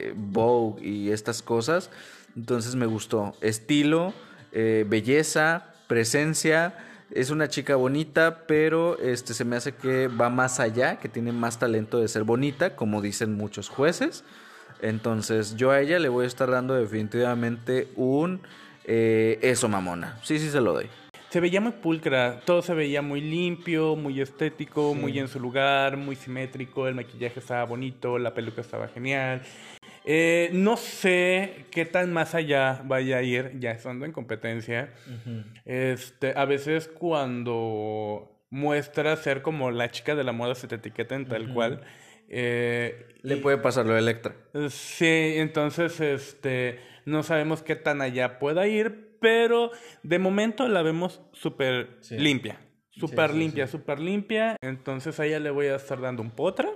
[0.09, 1.89] eh, Vogue y estas cosas.
[2.35, 3.33] Entonces me gustó.
[3.41, 4.13] Estilo,
[4.51, 6.75] belleza, presencia
[7.13, 11.31] es una chica bonita, pero este se me hace que va más allá, que tiene
[11.31, 14.23] más talento de ser bonita, como dicen muchos jueces.
[14.81, 18.41] Entonces, yo a ella le voy a estar dando definitivamente un
[18.85, 20.17] eh, eso mamona.
[20.23, 20.87] Sí, sí se lo doy.
[21.29, 25.95] Se veía muy pulcra, todo se veía muy limpio, muy estético, muy en su lugar,
[25.95, 29.41] muy simétrico, el maquillaje estaba bonito, la peluca estaba genial.
[30.05, 34.93] Eh, no sé qué tan más allá vaya a ir, ya estando en competencia.
[35.65, 41.15] este, a veces cuando muestra ser como la chica de la moda se te etiqueta
[41.15, 41.81] en tal cual.
[42.29, 44.35] Eh, Le puede pasar lo de Electra.
[44.69, 49.71] Sí, entonces este, no sabemos qué tan allá pueda ir, pero
[50.03, 52.59] de momento la vemos súper limpia.
[52.89, 54.57] Súper limpia, súper limpia.
[54.61, 56.69] Entonces a ella le voy a estar dando un potra.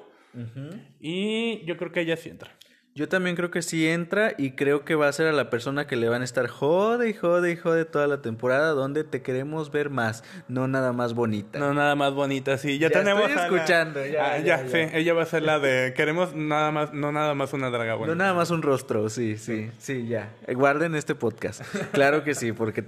[1.00, 2.52] Y yo creo que ella sí entra.
[2.98, 5.86] Yo también creo que sí entra y creo que va a ser a la persona
[5.86, 9.22] que le van a estar jode y jode y jode toda la temporada donde te
[9.22, 11.60] queremos ver más, no nada más bonita.
[11.60, 12.80] No nada más bonita, sí.
[12.80, 14.06] Ya, tenemos estoy escuchando.
[14.06, 14.78] Ya, ah, ya, sí.
[14.94, 18.16] Ella va a ser la de queremos nada más, no nada más una draga bonita.
[18.16, 20.34] No nada más un rostro, sí, sí, sí, ya.
[20.48, 21.64] Guarden este podcast.
[21.92, 22.86] Claro que sí, porque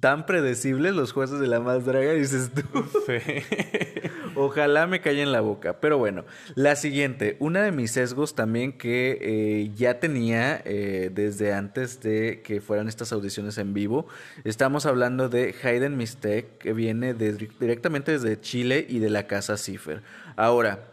[0.00, 2.62] tan predecibles los jueces de la más draga dices tú.
[3.06, 3.14] Sí.
[4.34, 5.80] Ojalá me calle en la boca.
[5.80, 11.54] Pero bueno, la siguiente, una de mis sesgos también que eh, ya tenía eh, desde
[11.54, 14.06] antes de que fueran estas audiciones en vivo.
[14.44, 20.02] Estamos hablando de Hayden Mistake, que viene directamente desde Chile y de la casa Cipher.
[20.36, 20.90] Ahora,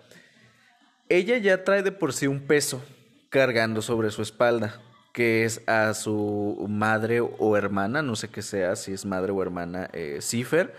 [1.10, 2.84] ella ya trae de por sí un peso
[3.30, 4.82] cargando sobre su espalda
[5.18, 9.42] que es a su madre o hermana, no sé qué sea, si es madre o
[9.42, 10.76] hermana, eh, Cipher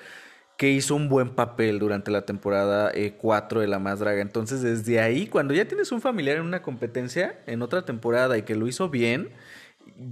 [0.56, 4.22] que hizo un buen papel durante la temporada 4 eh, de La Más Draga.
[4.22, 8.42] Entonces, desde ahí, cuando ya tienes un familiar en una competencia, en otra temporada, y
[8.42, 9.30] que lo hizo bien,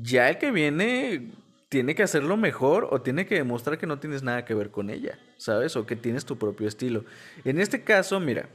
[0.02, 1.30] ya el que viene
[1.68, 4.90] tiene que hacerlo mejor o tiene que demostrar que no tienes nada que ver con
[4.90, 5.76] ella, ¿sabes?
[5.76, 7.04] O que tienes tu propio estilo.
[7.44, 8.48] En este caso, mira,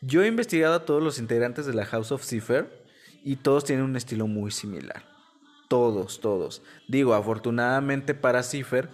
[0.00, 2.81] yo he investigado a todos los integrantes de la House of Cipher
[3.24, 5.04] y todos tienen un estilo muy similar.
[5.68, 6.62] Todos, todos.
[6.88, 8.90] Digo, afortunadamente para Cipher,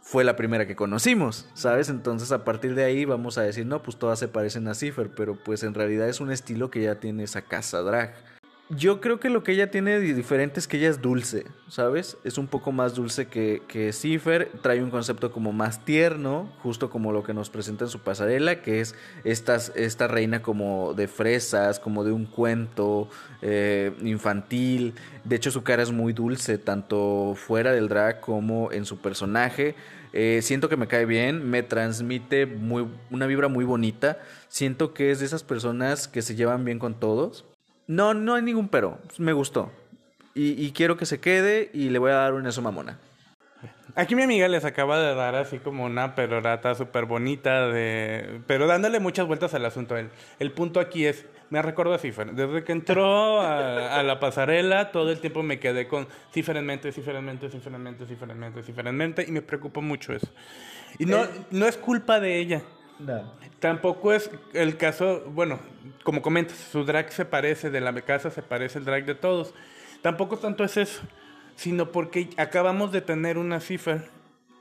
[0.00, 1.88] fue la primera que conocimos, ¿sabes?
[1.88, 5.10] Entonces a partir de ahí vamos a decir, no, pues todas se parecen a Cipher,
[5.14, 8.14] pero pues en realidad es un estilo que ya tiene esa casa drag.
[8.76, 12.16] Yo creo que lo que ella tiene de diferente es que ella es dulce, ¿sabes?
[12.22, 16.88] Es un poco más dulce que, que Cipher, trae un concepto como más tierno, justo
[16.88, 21.08] como lo que nos presenta en su pasarela, que es estas, esta reina como de
[21.08, 23.08] fresas, como de un cuento
[23.42, 24.94] eh, infantil.
[25.24, 29.74] De hecho su cara es muy dulce, tanto fuera del drag como en su personaje.
[30.12, 34.20] Eh, siento que me cae bien, me transmite muy, una vibra muy bonita.
[34.48, 37.49] Siento que es de esas personas que se llevan bien con todos
[37.90, 39.00] no, no hay ningún pero.
[39.18, 39.72] Me gustó.
[40.32, 42.98] Y, quiero que se quede y le voy a dar un eso mamona.
[43.96, 48.40] Aquí mi amiga les acaba de dar así como una perorata súper bonita de...
[48.46, 49.96] Pero dándole muchas vueltas al asunto.
[49.96, 52.32] El, el punto aquí es, me recuerdo a Cipher.
[52.32, 56.66] Desde que entró a, a, la pasarela, todo el tiempo me quedé con Cipher en
[56.66, 59.24] mente, Cipher en mente, Cipher en mente, Cipher en mente, Cipher en mente.
[59.26, 60.28] Y me preocupa mucho eso.
[61.00, 62.62] Y no, no es culpa de ella.
[63.58, 65.58] Tampoco es el caso, bueno,
[66.02, 69.54] como comentas, su drag se parece, de la casa se parece el drag de todos.
[70.02, 71.00] Tampoco tanto es eso
[71.60, 74.06] sino porque acabamos de tener una cifra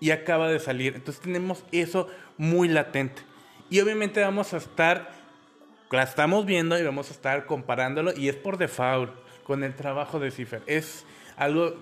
[0.02, 0.96] y acaba de salir.
[0.96, 3.22] Entonces tenemos eso muy latente.
[3.70, 5.10] Y obviamente vamos a estar,
[5.92, 9.14] la estamos viendo y vamos a estar comparándolo y es por default
[9.46, 10.62] con el trabajo de Cipher.
[10.66, 11.06] Es
[11.38, 11.78] algo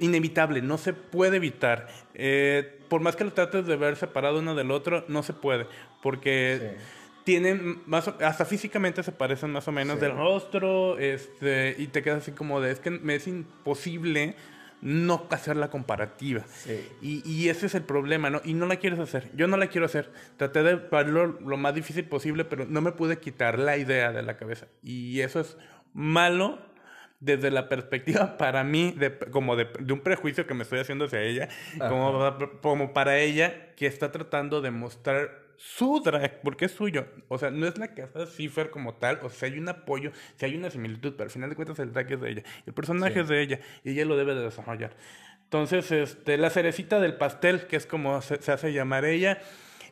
[0.00, 1.88] inevitable, no se puede evitar.
[2.14, 5.66] Eh, por más que lo trates de ver separado uno del otro, no se puede,
[6.02, 6.76] porque...
[6.76, 6.84] Sí.
[7.24, 12.22] tienen más hasta físicamente se parecen más o menos del rostro este y te quedas
[12.22, 14.36] así como de es que me es imposible
[14.80, 16.44] no hacer la comparativa
[17.02, 19.28] y, y, ese es el problema no y no la quieres hacer.
[19.34, 20.12] Yo no la quiero hacer.
[20.36, 24.22] Traté de verlo lo más difícil posible pero no me pude quitar la idea de
[24.22, 24.68] la cabeza.
[24.84, 25.56] Y eso es
[25.94, 26.60] malo
[27.20, 31.06] desde la perspectiva para mí, de, como de, de, un prejuicio que me estoy haciendo
[31.06, 31.48] hacia ella,
[31.78, 37.06] como, como, para ella que está tratando de mostrar su drag, porque es suyo.
[37.28, 40.44] O sea, no es la casa Cipher como tal, o sea, hay un apoyo, si
[40.44, 43.20] hay una similitud, pero al final de cuentas el drag es de ella, el personaje
[43.20, 44.96] es de ella, y ella lo debe de desarrollar.
[45.44, 49.40] Entonces, este, la cerecita del pastel, que es como se, se hace llamar ella,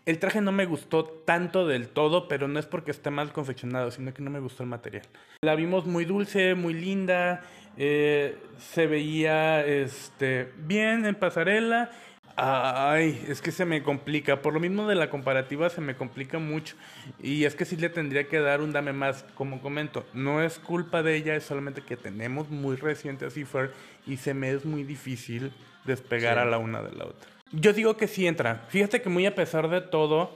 [0.06, 3.90] el traje no me gustó tanto del todo, pero no es porque esté mal confeccionado,
[3.90, 5.04] sino que no me gustó el material.
[5.42, 7.42] La vimos muy dulce, muy linda,
[7.76, 11.90] eh, se veía este, bien en pasarela
[12.36, 14.42] Ay, es que se me complica.
[14.42, 16.74] Por lo mismo de la comparativa se me complica mucho.
[17.22, 20.04] Y es que sí le tendría que dar un dame más, como comento.
[20.14, 23.72] No es culpa de ella, es solamente que tenemos muy reciente a Cipher
[24.06, 25.52] y se me es muy difícil
[25.84, 27.33] despegar a la una de la otra.
[27.52, 28.64] Yo digo que sí entra.
[28.68, 30.30] Fíjate que muy a pesar de todo,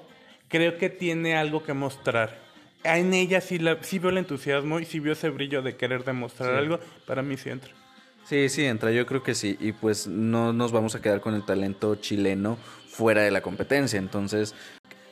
[0.49, 2.39] creo que tiene algo que mostrar.
[2.85, 6.05] En ella sí, la, sí veo el entusiasmo y sí veo ese brillo de querer
[6.05, 6.79] demostrar algo.
[7.07, 7.71] Para mí sí entra.
[8.25, 9.57] Sí, sí, entra, yo creo que sí.
[9.59, 13.99] Y pues no nos vamos a quedar con el talento chileno fuera de la competencia.
[13.99, 14.55] Entonces,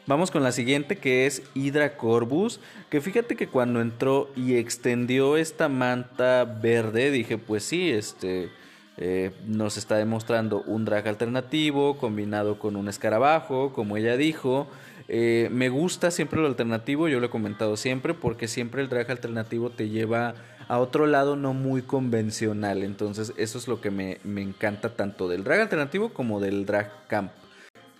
[0.07, 2.61] vamos con la siguiente que es Hydra Corbus.
[2.90, 8.51] Que fíjate que cuando entró y extendió esta manta verde, dije, pues sí, este.
[8.99, 14.68] Eh, nos está demostrando un drag alternativo combinado con un escarabajo, como ella dijo.
[15.09, 19.11] Eh, me gusta siempre lo alternativo, yo lo he comentado siempre, porque siempre el drag
[19.11, 20.34] alternativo te lleva
[20.68, 22.82] a otro lado no muy convencional.
[22.82, 26.90] Entonces eso es lo que me, me encanta tanto del drag alternativo como del drag
[27.07, 27.32] camp.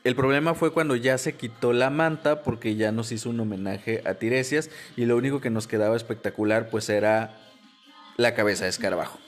[0.03, 4.03] El problema fue cuando ya se quitó la manta porque ya nos hizo un homenaje
[4.07, 7.37] a Tiresias y lo único que nos quedaba espectacular pues era
[8.17, 9.19] la cabeza de escarabajo.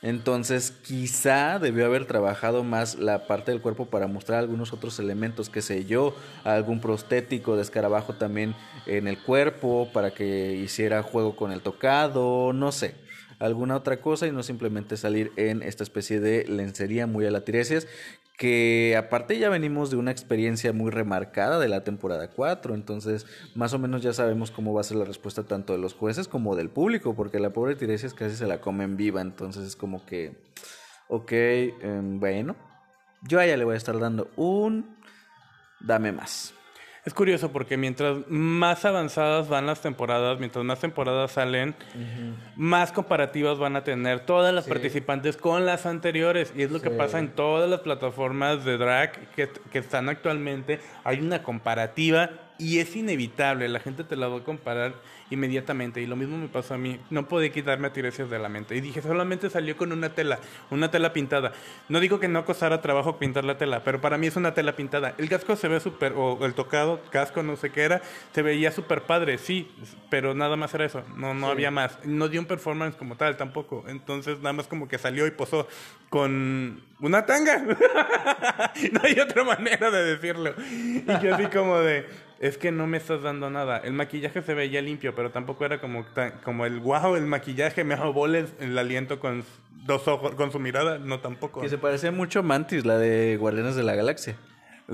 [0.00, 5.50] Entonces quizá debió haber trabajado más la parte del cuerpo para mostrar algunos otros elementos,
[5.50, 8.54] que sé yo, algún prostético de escarabajo también
[8.86, 12.94] en el cuerpo para que hiciera juego con el tocado, no sé,
[13.40, 17.44] alguna otra cosa y no simplemente salir en esta especie de lencería muy a la
[17.44, 17.88] tiresias
[18.38, 23.26] que aparte ya venimos de una experiencia muy remarcada de la temporada 4, entonces
[23.56, 26.28] más o menos ya sabemos cómo va a ser la respuesta tanto de los jueces
[26.28, 29.74] como del público, porque la pobre Tiresias casi se la come en viva, entonces es
[29.74, 30.36] como que,
[31.08, 32.54] ok, em, bueno,
[33.22, 34.96] yo a ella le voy a estar dando un
[35.80, 36.54] dame más.
[37.08, 41.74] Es curioso porque mientras más avanzadas van las temporadas, mientras más temporadas salen,
[42.54, 46.52] más comparativas van a tener todas las participantes con las anteriores.
[46.54, 50.80] Y es lo que pasa en todas las plataformas de drag que, que están actualmente.
[51.02, 52.28] Hay una comparativa
[52.58, 54.92] y es inevitable, la gente te la va a comparar
[55.30, 56.00] inmediatamente.
[56.00, 56.98] Y lo mismo me pasó a mí.
[57.10, 58.76] No podía quitarme a Tiresias de la mente.
[58.76, 60.38] Y dije, solamente salió con una tela,
[60.70, 61.52] una tela pintada.
[61.88, 64.76] No digo que no costara trabajo pintar la tela, pero para mí es una tela
[64.76, 65.14] pintada.
[65.18, 68.02] El casco se ve súper, o el tocado, casco, no sé qué era,
[68.32, 69.70] se veía súper padre, sí,
[70.10, 71.02] pero nada más era eso.
[71.16, 71.98] No, no había más.
[72.04, 73.84] No dio un performance como tal tampoco.
[73.88, 75.68] Entonces, nada más como que salió y posó
[76.08, 77.58] con una tanga.
[78.92, 80.54] no hay otra manera de decirlo.
[80.58, 82.06] Y yo así como de
[82.40, 83.78] es que no me estás dando nada.
[83.78, 86.06] El maquillaje se veía limpio, pero tampoco era como,
[86.44, 89.44] como el wow, el maquillaje me robó el, aliento con
[89.84, 91.60] dos ojos, con su mirada, no tampoco.
[91.60, 94.36] Que se parece mucho a Mantis, la de Guardianes de la Galaxia.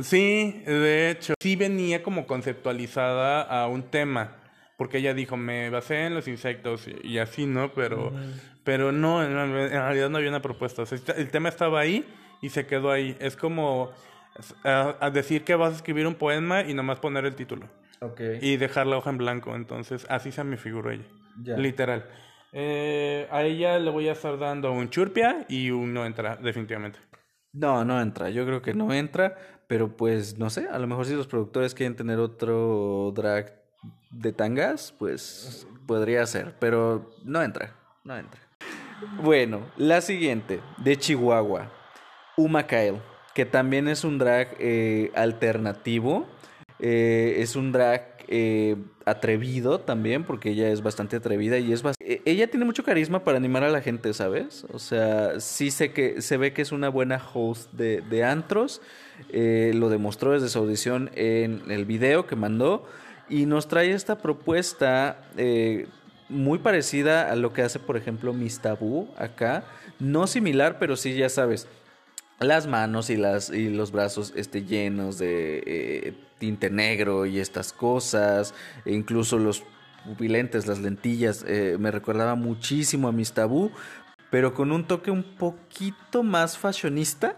[0.02, 4.36] Sí, de hecho, sí venía como conceptualizada a un tema,
[4.76, 7.72] porque ella dijo, me basé en los insectos y, así, ¿no?
[7.74, 8.12] Pero,
[8.64, 9.32] pero no, en,
[9.70, 10.82] realidad no había una propuesta.
[11.16, 12.04] el tema estaba ahí
[12.40, 13.16] y se quedó ahí.
[13.20, 13.92] Es como
[14.64, 17.68] a, decir que vas a escribir un poema y nomás poner el título.
[18.40, 19.54] Y dejar la hoja en blanco.
[19.54, 21.04] Entonces, así se me figuró ella.
[21.56, 22.06] Literal.
[22.52, 26.98] Eh, a ella le voy a estar dando un churpia y un no entra, definitivamente.
[27.52, 28.30] No, no entra.
[28.30, 31.74] Yo creo que no entra, pero pues no sé, a lo mejor si los productores
[31.74, 33.60] quieren tener otro drag
[34.10, 37.74] de tangas, pues podría ser, pero no entra,
[38.04, 38.40] no entra.
[39.22, 41.72] Bueno, la siguiente, de Chihuahua,
[42.36, 43.00] Uma Kyle,
[43.34, 46.26] que también es un drag eh, alternativo,
[46.78, 52.22] eh, es un drag eh, atrevido también, porque ella es bastante atrevida y es e-
[52.24, 54.64] ella tiene mucho carisma para animar a la gente, ¿sabes?
[54.72, 58.80] O sea, sí sé que se ve que es una buena host de, de antros,
[59.30, 62.86] lo demostró desde su audición en el video que mandó
[63.28, 65.18] y nos trae esta propuesta
[66.28, 69.64] muy parecida a lo que hace, por ejemplo, Miss Tabú acá,
[69.98, 71.68] no similar, pero sí, ya sabes,
[72.40, 77.72] las manos y, las, y los brazos este, llenos de eh, tinte negro y estas
[77.72, 78.54] cosas,
[78.84, 79.62] e incluso los
[80.04, 83.70] pupilentes, las lentillas, eh, me recordaba muchísimo a Miss Tabú,
[84.30, 87.36] pero con un toque un poquito más fashionista,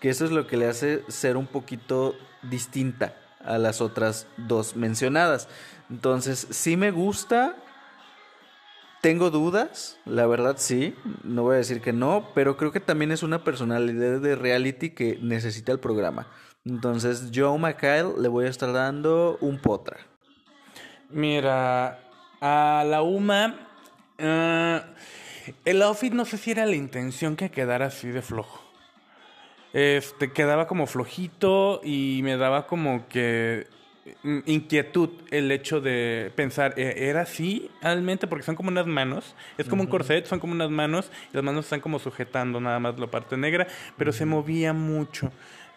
[0.00, 3.14] que eso es lo que le hace ser un poquito distinta
[3.44, 5.48] a las otras dos mencionadas.
[5.90, 7.56] Entonces, sí me gusta,
[9.00, 10.94] tengo dudas, la verdad sí,
[11.24, 14.90] no voy a decir que no, pero creo que también es una personalidad de reality
[14.90, 16.26] que necesita el programa.
[16.64, 19.96] Entonces, yo a McKyle le voy a estar dando un potra.
[21.08, 21.98] Mira,
[22.40, 23.68] a la UMA,
[24.18, 24.82] eh,
[25.64, 28.60] el outfit no sé si era la intención que quedara así de flojo.
[29.72, 33.66] Este, quedaba como flojito y me daba como que
[34.46, 38.26] inquietud el hecho de pensar, ¿e- ¿era así realmente?
[38.26, 41.44] Porque son como unas manos, es como un corset, son como unas manos, y las
[41.44, 45.32] manos están como sujetando nada más la parte negra, pero se movía mucho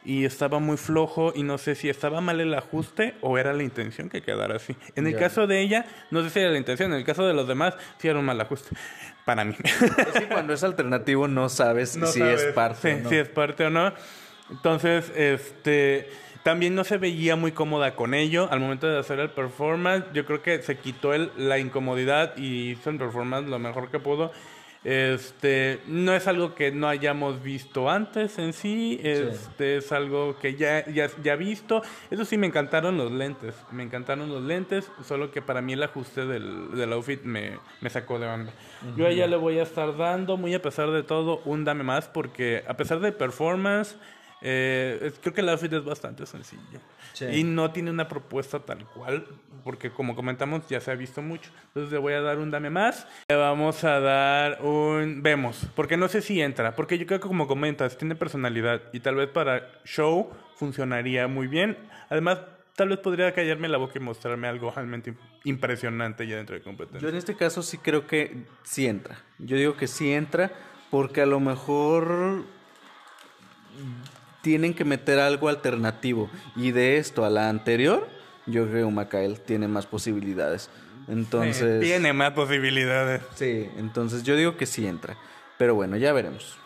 [0.05, 3.63] y estaba muy flojo y no sé si estaba mal el ajuste o era la
[3.63, 4.75] intención que quedara así.
[4.95, 5.19] En el Ya.
[5.19, 7.75] caso de ella, no sé si era la intención, en el caso de los demás,
[7.99, 8.75] sí era un mal ajuste,
[9.23, 9.55] para mí.
[9.63, 12.41] Es que cuando es alternativo no sabes No si sabes.
[12.43, 13.09] es parte Sí, o no.
[13.09, 13.93] si es parte o no.
[14.51, 16.09] Entonces, este,
[16.43, 20.05] también no se veía muy cómoda con ello al momento de hacer el performance.
[20.13, 23.99] Yo creo que se quitó el- la incomodidad y hizo el performance lo mejor que
[23.99, 24.31] pudo.
[24.85, 30.55] Este, no es algo que no hayamos visto antes en sí, este es algo que
[30.55, 31.81] ya, ya, ya visto.
[32.11, 35.83] Eso sí, me encantaron los lentes, me encantaron los lentes, solo que para mí el
[35.83, 38.51] ajuste del, del outfit me, me sacó de onda.
[38.97, 41.83] Yo a ella le voy a estar dando, muy a pesar de todo, un dame
[41.85, 43.95] más, porque a pesar de performance,
[44.45, 46.79] eh, creo que el outfit es bastante sencillo.
[47.13, 47.25] Sí.
[47.25, 49.25] Y no tiene una propuesta tal cual,
[49.63, 51.49] porque como comentamos, ya se ha visto mucho.
[51.67, 53.07] Entonces le voy a dar un dame más.
[53.29, 57.27] Le vamos a dar un vemos, porque no sé si entra, porque yo creo que
[57.27, 61.77] como comentas, tiene personalidad y tal vez para show funcionaría muy bien.
[62.09, 62.39] Además,
[62.75, 65.13] tal vez podría callarme la boca y mostrarme algo realmente
[65.45, 66.99] impresionante ya dentro de competencia.
[66.99, 69.17] Yo en este caso sí creo que sí entra.
[69.39, 70.51] Yo digo que sí entra
[70.91, 72.43] porque a lo mejor
[74.43, 76.29] tienen que meter algo alternativo.
[76.55, 78.07] Y de esto a la anterior,
[78.45, 80.69] yo creo que Macael tiene más posibilidades.
[81.07, 81.81] Entonces...
[81.81, 83.21] Sí, tiene más posibilidades.
[83.35, 85.17] Sí, entonces yo digo que sí entra.
[85.57, 86.57] Pero bueno, ya veremos.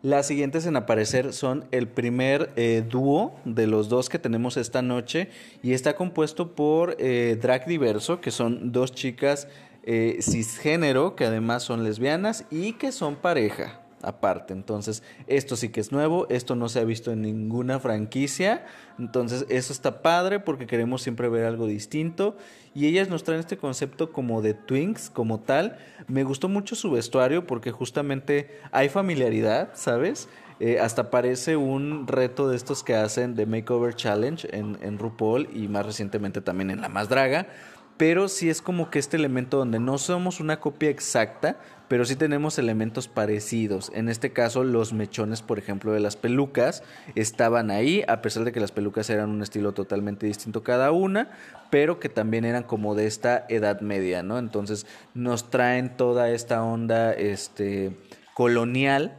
[0.00, 4.80] Las siguientes en aparecer son el primer eh, dúo de los dos que tenemos esta
[4.80, 5.28] noche
[5.62, 9.46] y está compuesto por eh, Drag Diverso, que son dos chicas
[9.82, 14.52] eh, cisgénero que además son lesbianas y que son pareja aparte.
[14.52, 18.64] Entonces, esto sí que es nuevo, esto no se ha visto en ninguna franquicia.
[18.98, 22.36] Entonces, eso está padre porque queremos siempre ver algo distinto.
[22.74, 25.78] Y ellas nos traen este concepto como de twinks, como tal.
[26.08, 30.28] Me gustó mucho su vestuario porque justamente hay familiaridad, ¿sabes?
[30.60, 35.48] Eh, hasta parece un reto de estos que hacen de Makeover Challenge en, en RuPaul
[35.52, 37.48] y más recientemente también en La Más Draga.
[37.96, 41.58] Pero sí es como que este elemento donde no somos una copia exacta,
[41.94, 43.92] pero sí tenemos elementos parecidos.
[43.94, 46.82] En este caso, los mechones, por ejemplo, de las pelucas
[47.14, 51.30] estaban ahí, a pesar de que las pelucas eran un estilo totalmente distinto cada una,
[51.70, 54.40] pero que también eran como de esta edad media, ¿no?
[54.40, 57.96] Entonces nos traen toda esta onda este,
[58.34, 59.16] colonial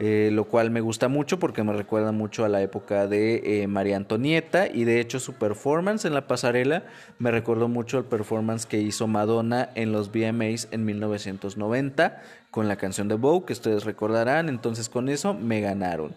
[0.00, 3.66] eh, lo cual me gusta mucho porque me recuerda mucho a la época de eh,
[3.66, 6.84] María Antonieta y de hecho su performance en la pasarela
[7.18, 12.22] me recordó mucho el performance que hizo Madonna en los VMAs en 1990
[12.52, 16.14] con la canción de Vogue que ustedes recordarán, entonces con eso me ganaron.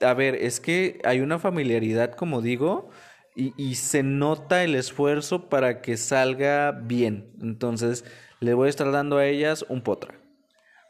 [0.00, 2.90] A ver, es que hay una familiaridad, como digo,
[3.34, 8.04] y, y se nota el esfuerzo para que salga bien, entonces
[8.38, 10.23] le voy a estar dando a ellas un potra.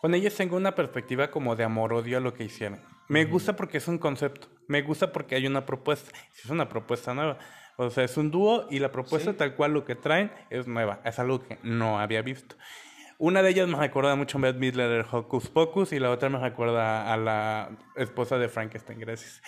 [0.05, 2.79] Con ellos tengo una perspectiva como de amor-odio a lo que hicieron.
[3.09, 4.49] Me gusta porque es un concepto.
[4.69, 6.11] Me gusta porque hay una propuesta.
[6.35, 7.39] Es una propuesta nueva.
[7.79, 11.01] O sea, es un dúo y la propuesta tal cual lo que traen es nueva.
[11.07, 12.55] Es algo que no había visto.
[13.17, 16.29] Una de ellas me recuerda mucho a Beth Midler de Hocus Pocus y la otra
[16.29, 19.41] me recuerda a la esposa de Frankenstein, gracias.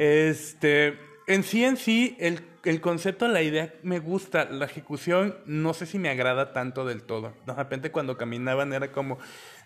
[0.00, 0.98] Este,
[1.30, 5.86] en sí, en sí, el, el, concepto, la idea me gusta, la ejecución no sé
[5.86, 7.34] si me agrada tanto del todo.
[7.46, 9.18] De repente cuando caminaban era como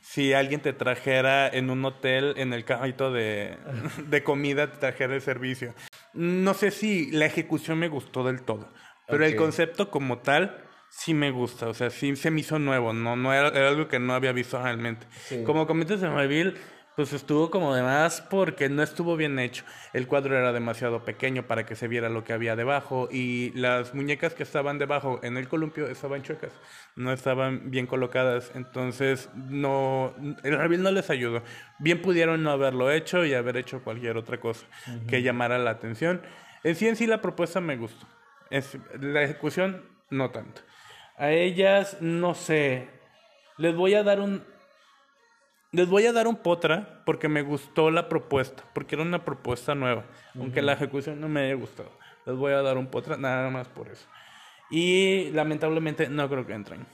[0.02, 3.56] si alguien te trajera en un hotel, en el carrito de,
[4.08, 5.74] de comida, te trajera el servicio.
[6.12, 8.68] No sé si la ejecución me gustó del todo,
[9.08, 12.92] pero el concepto como tal sí me gusta, o sea, sí se me hizo nuevo,
[12.92, 15.06] no, no era, algo que no había visto realmente.
[15.44, 16.54] Como comentas en Reveal,
[16.96, 19.64] pues estuvo como de más porque no estuvo bien hecho.
[19.92, 23.94] El cuadro era demasiado pequeño para que se viera lo que había debajo y las
[23.94, 26.52] muñecas que estaban debajo en el columpio estaban chuecas,
[26.96, 31.42] no estaban bien colocadas, entonces no el reveal no les ayudó.
[31.78, 34.66] Bien pudieron no haberlo hecho y haber hecho cualquier otra cosa
[35.08, 36.22] que llamara la atención.
[36.62, 38.06] En sí en sí la propuesta me gustó.
[38.50, 40.62] Es, la ejecución no tanto.
[41.16, 42.88] A ellas, no sé,
[43.56, 44.44] les voy a dar un...
[45.74, 49.74] Les voy a dar un potra porque me gustó la propuesta, porque era una propuesta
[49.74, 50.04] nueva,
[50.38, 51.90] aunque la ejecución no me haya gustado.
[52.26, 54.06] Les voy a dar un potra nada más por eso.
[54.70, 56.86] Y lamentablemente no creo que entren.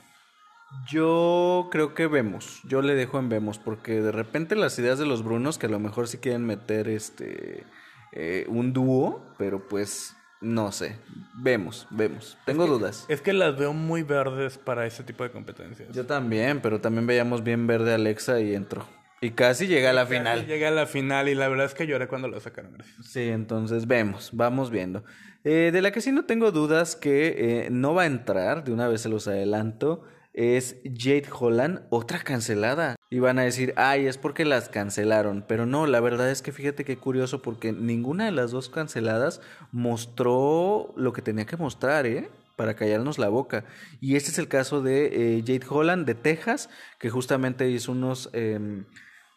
[0.88, 5.04] Yo creo que vemos, yo le dejo en vemos, porque de repente las ideas de
[5.04, 7.66] los Brunos, que a lo mejor sí quieren meter este
[8.12, 10.96] eh, un dúo, pero pues no sé,
[11.34, 12.38] vemos, vemos.
[12.46, 13.04] Tengo dudas.
[13.08, 15.92] Es que las veo muy verdes para ese tipo de competencias.
[15.92, 18.86] Yo también, pero también veíamos bien verde Alexa y entró.
[19.22, 20.46] Y casi llega a la final.
[20.46, 22.72] Llega a la final y la verdad es que lloré cuando lo sacaron.
[23.02, 25.04] Sí, entonces vemos, vamos viendo.
[25.44, 28.72] Eh, de la que sí no tengo dudas que eh, no va a entrar, de
[28.72, 30.04] una vez se los adelanto,
[30.40, 32.96] es Jade Holland, otra cancelada.
[33.10, 35.44] Y van a decir, ay, es porque las cancelaron.
[35.46, 39.42] Pero no, la verdad es que fíjate qué curioso, porque ninguna de las dos canceladas
[39.70, 42.30] mostró lo que tenía que mostrar, ¿eh?
[42.56, 43.66] Para callarnos la boca.
[44.00, 48.30] Y este es el caso de eh, Jade Holland de Texas, que justamente hizo unos.
[48.32, 48.86] Em,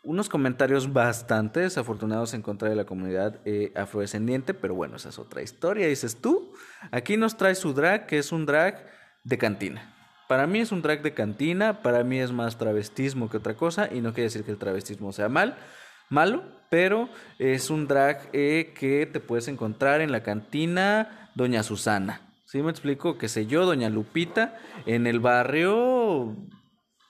[0.06, 5.18] unos comentarios bastante desafortunados en contra de la comunidad eh, afrodescendiente, pero bueno, esa es
[5.18, 6.52] otra historia, dices tú.
[6.92, 8.86] Aquí nos trae su drag, que es un drag
[9.24, 9.93] de cantina.
[10.34, 13.88] Para mí es un drag de cantina, para mí es más travestismo que otra cosa,
[13.94, 15.60] y no quiere decir que el travestismo sea mal,
[16.10, 17.08] malo, pero
[17.38, 22.34] es un drag eh, que te puedes encontrar en la cantina Doña Susana.
[22.48, 23.20] ¿Sí me explico?
[23.20, 24.58] Que sé yo, Doña Lupita,
[24.88, 26.36] en el barrio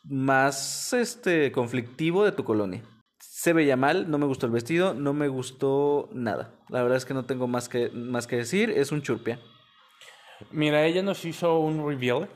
[0.03, 2.83] más este conflictivo de tu colonia.
[3.21, 6.59] Se veía mal, no me gustó el vestido, no me gustó nada.
[6.67, 9.39] La verdad es que no tengo más que, más que decir, es un churpia.
[10.51, 12.27] Mira, ella nos hizo un reveal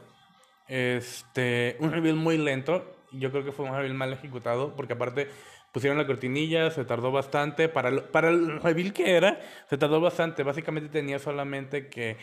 [0.68, 2.94] este, un reveal muy lento.
[3.12, 5.30] Yo creo que fue un reveal mal ejecutado, porque aparte
[5.72, 7.70] pusieron la cortinilla, se tardó bastante.
[7.70, 9.40] Para el, para el reveal que era,
[9.70, 10.44] se tardó bastante.
[10.44, 12.18] Básicamente tenía solamente que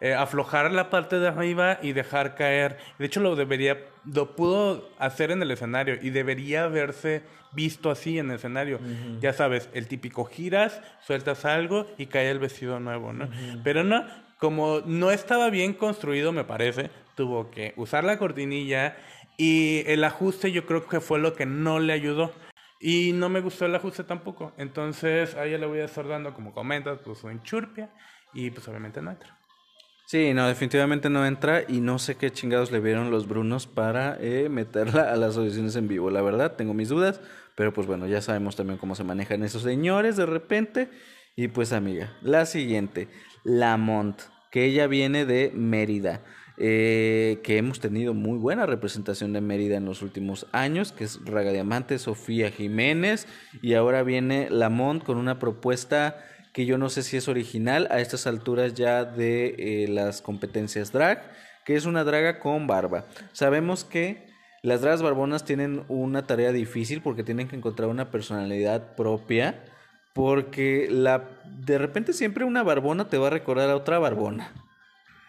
[0.00, 2.78] eh, aflojar la parte de arriba y dejar caer.
[2.98, 7.22] De hecho, lo debería, lo pudo hacer en el escenario y debería haberse
[7.52, 8.78] visto así en el escenario.
[9.20, 13.28] Ya sabes, el típico giras, sueltas algo y cae el vestido nuevo, ¿no?
[13.64, 14.06] Pero no,
[14.38, 18.96] como no estaba bien construido, me parece, tuvo que usar la cortinilla
[19.36, 22.32] y el ajuste yo creo que fue lo que no le ayudó.
[22.80, 24.52] Y no me gustó el ajuste tampoco.
[24.56, 27.90] Entonces a ella le voy a estar dando, como comentas, pues en churpia
[28.32, 29.36] y pues obviamente no entra.
[30.06, 34.16] Sí, no, definitivamente no entra y no sé qué chingados le vieron los Brunos para
[34.20, 36.10] eh, meterla a las audiciones en vivo.
[36.10, 37.20] La verdad, tengo mis dudas,
[37.56, 40.88] pero pues bueno, ya sabemos también cómo se manejan esos señores de repente.
[41.34, 43.08] Y pues amiga, la siguiente,
[43.42, 44.20] Lamont,
[44.52, 46.22] que ella viene de Mérida.
[46.60, 51.24] Eh, que hemos tenido muy buena representación de Mérida en los últimos años, que es
[51.24, 53.28] Raga Diamante, Sofía Jiménez,
[53.62, 56.18] y ahora viene Lamont con una propuesta
[56.52, 60.90] que yo no sé si es original a estas alturas ya de eh, las competencias
[60.90, 61.30] drag,
[61.64, 63.06] que es una draga con barba.
[63.32, 64.26] Sabemos que
[64.64, 69.64] las dragas barbonas tienen una tarea difícil porque tienen que encontrar una personalidad propia,
[70.12, 74.52] porque la, de repente siempre una barbona te va a recordar a otra barbona.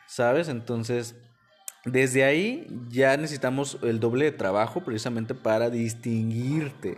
[0.10, 0.49] ¿Sabes?
[0.49, 1.16] Entonces,
[1.86, 6.97] desde ahí ya necesitamos el doble de trabajo precisamente para distinguirte,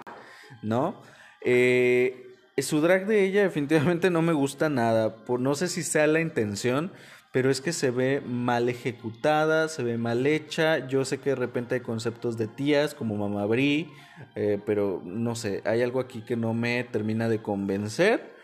[0.64, 0.96] ¿no?
[1.44, 6.08] Eh, su drag de ella definitivamente no me gusta nada, por, no sé si sea
[6.08, 6.92] la intención,
[7.32, 10.88] pero es que se ve mal ejecutada, se ve mal hecha.
[10.88, 13.90] Yo sé que de repente hay conceptos de tías como Mamá Brie,
[14.36, 18.41] eh, pero no sé, hay algo aquí que no me termina de convencer.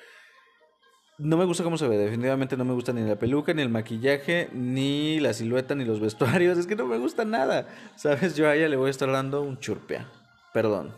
[1.20, 3.70] No me gusta cómo se ve, definitivamente no me gusta ni la peluca, ni el
[3.70, 7.68] maquillaje, ni la silueta, ni los vestuarios, es que no me gusta nada.
[7.95, 8.36] ¿Sabes?
[8.36, 10.07] Yo a ella le voy a estar dando un churpea.
[10.53, 10.93] Perdón.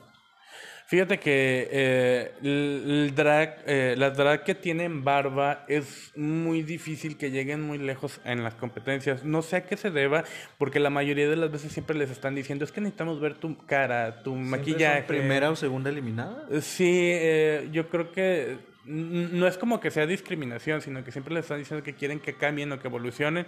[0.87, 7.29] Fíjate que eh, el, drag, eh, la drag que tienen barba es muy difícil que
[7.29, 9.23] lleguen muy lejos en las competencias.
[9.23, 10.23] No sé a qué se deba,
[10.57, 13.55] porque la mayoría de las veces siempre les están diciendo, es que necesitamos ver tu
[13.67, 15.03] cara, tu maquillaje.
[15.03, 16.47] ¿Primera o segunda eliminada?
[16.59, 18.57] Sí, eh, yo creo que
[18.89, 22.33] no es como que sea discriminación, sino que siempre les están diciendo que quieren que
[22.33, 23.45] cambien o que evolucionen,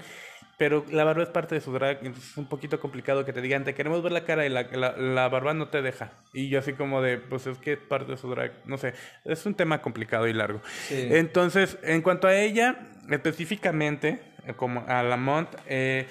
[0.59, 3.41] pero la barba es parte de su drag, entonces es un poquito complicado que te
[3.41, 6.11] digan, te queremos ver la cara y la, la, barba no te deja.
[6.31, 8.93] Y yo así como de, pues es que es parte de su drag, no sé,
[9.25, 10.61] es un tema complicado y largo.
[10.91, 14.21] Entonces, en cuanto a ella, específicamente,
[14.57, 16.05] como a Lamont, eh,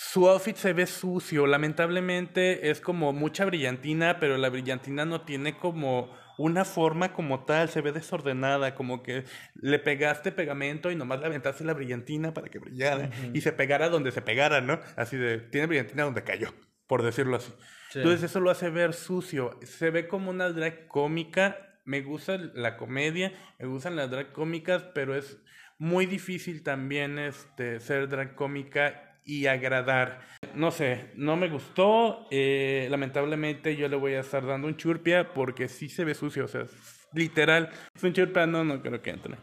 [0.00, 5.58] su outfit se ve sucio, lamentablemente es como mucha brillantina, pero la brillantina no tiene
[5.58, 9.24] como una forma como tal, se ve desordenada, como que
[9.56, 13.88] le pegaste pegamento y nomás le aventaste la brillantina para que brillara y se pegara
[13.88, 14.78] donde se pegara, ¿no?
[14.94, 16.54] Así de, tiene brillantina donde cayó,
[16.86, 17.52] por decirlo así.
[17.92, 22.76] Entonces eso lo hace ver sucio, se ve como una drag cómica, me gusta la
[22.76, 25.38] comedia, me gustan las drag cómicas, pero es
[25.76, 30.20] muy difícil también este, ser drag cómica y agradar.
[30.54, 32.26] No sé, no me gustó.
[32.30, 36.46] Eh, lamentablemente yo le voy a estar dando un churpia porque sí se ve sucio.
[36.46, 36.64] O sea,
[37.12, 37.68] literal.
[37.94, 39.36] Es un churpia, no, no creo que entre.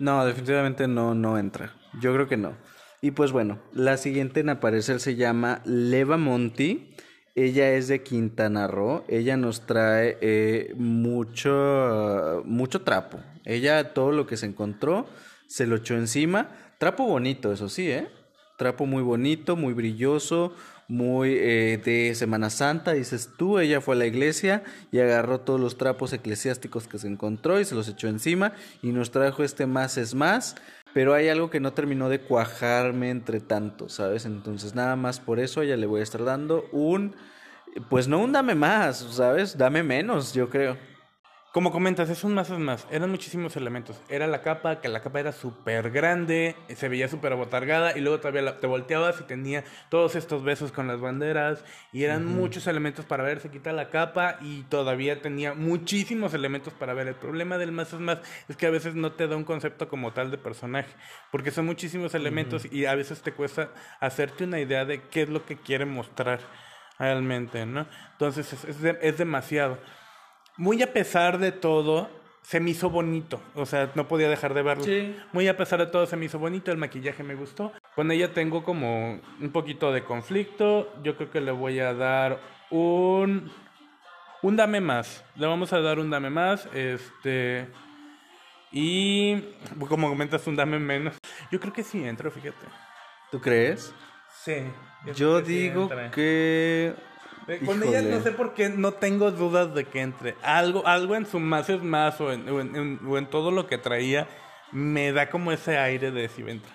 [0.00, 1.72] No, definitivamente no, no entra.
[2.00, 2.58] Yo creo que no.
[3.00, 6.96] Y pues bueno, la siguiente en aparecer se llama Leva Monti.
[7.36, 9.04] Ella es de Quintana Roo.
[9.08, 13.20] Ella nos trae eh, mucho, mucho trapo.
[13.44, 15.06] Ella todo lo que se encontró
[15.46, 16.48] se lo echó encima.
[16.78, 18.08] Trapo bonito, eso sí, ¿eh?
[18.62, 20.54] Trapo muy bonito, muy brilloso,
[20.86, 25.58] muy eh, de Semana Santa, dices tú, ella fue a la iglesia y agarró todos
[25.58, 28.52] los trapos eclesiásticos que se encontró y se los echó encima
[28.82, 30.54] y nos trajo este más es más,
[30.94, 34.26] pero hay algo que no terminó de cuajarme entre tanto, ¿sabes?
[34.26, 37.16] Entonces nada más por eso a ella le voy a estar dando un,
[37.90, 39.58] pues no un dame más, ¿sabes?
[39.58, 40.76] Dame menos, yo creo.
[41.52, 42.86] Como comentas, es un más es más.
[42.90, 44.00] Eran muchísimos elementos.
[44.08, 48.20] Era la capa, que la capa era súper grande, se veía súper abotargada, y luego
[48.20, 53.04] todavía te volteabas y tenía todos estos besos con las banderas, y eran muchos elementos
[53.04, 53.40] para ver.
[53.40, 57.08] Se quita la capa y todavía tenía muchísimos elementos para ver.
[57.08, 59.90] El problema del más es más es que a veces no te da un concepto
[59.90, 60.94] como tal de personaje,
[61.30, 63.68] porque son muchísimos elementos y a veces te cuesta
[64.00, 66.40] hacerte una idea de qué es lo que quiere mostrar
[66.98, 67.86] realmente, ¿no?
[68.12, 69.78] Entonces es, es demasiado
[70.62, 72.08] muy a pesar de todo,
[72.42, 73.42] se me hizo bonito.
[73.56, 74.84] O sea, no podía dejar de verlo.
[75.32, 76.70] Muy a pesar de todo, se me hizo bonito.
[76.70, 77.72] El maquillaje me gustó.
[77.96, 80.88] Con ella tengo como un poquito de conflicto.
[81.02, 82.38] Yo creo que le voy a dar
[82.70, 83.50] un.
[84.40, 85.24] Un dame más.
[85.34, 86.68] Le vamos a dar un dame más.
[86.72, 87.66] Este.
[88.70, 89.42] Y.
[89.88, 91.18] Como comentas, un dame menos.
[91.50, 92.66] Yo creo que sí entro, fíjate.
[93.32, 93.92] ¿Tú crees?
[94.44, 94.62] Sí.
[95.16, 96.94] Yo digo que
[97.64, 100.34] con ella no sé por qué no tengo dudas de que entre.
[100.42, 104.28] Algo, algo en su más es más o en, o en, todo lo que traía
[104.70, 106.70] me da como ese aire de si entra.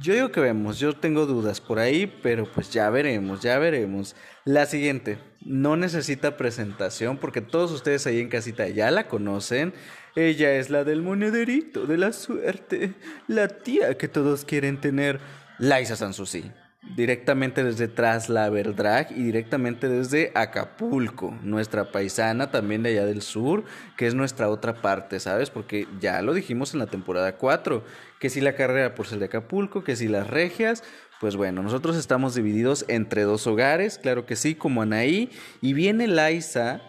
[0.00, 4.16] Yo digo que vemos, yo tengo dudas por ahí, pero pues ya veremos, ya veremos.
[4.44, 9.74] La siguiente, no necesita presentación porque todos ustedes ahí en casita ya la conocen.
[10.16, 12.94] Ella es la del monederito, de la suerte,
[13.28, 15.20] la tía que todos quieren tener,
[15.58, 16.50] Laisa Sansusi
[16.82, 23.64] directamente desde Trasla Drag y directamente desde Acapulco, nuestra paisana también de allá del sur,
[23.96, 25.50] que es nuestra otra parte, ¿sabes?
[25.50, 27.84] Porque ya lo dijimos en la temporada 4,
[28.18, 30.82] que si la carrera por ser de Acapulco, que si las regias,
[31.20, 35.30] pues bueno, nosotros estamos divididos entre dos hogares, claro que sí, como Anaí,
[35.60, 36.82] y viene Laisa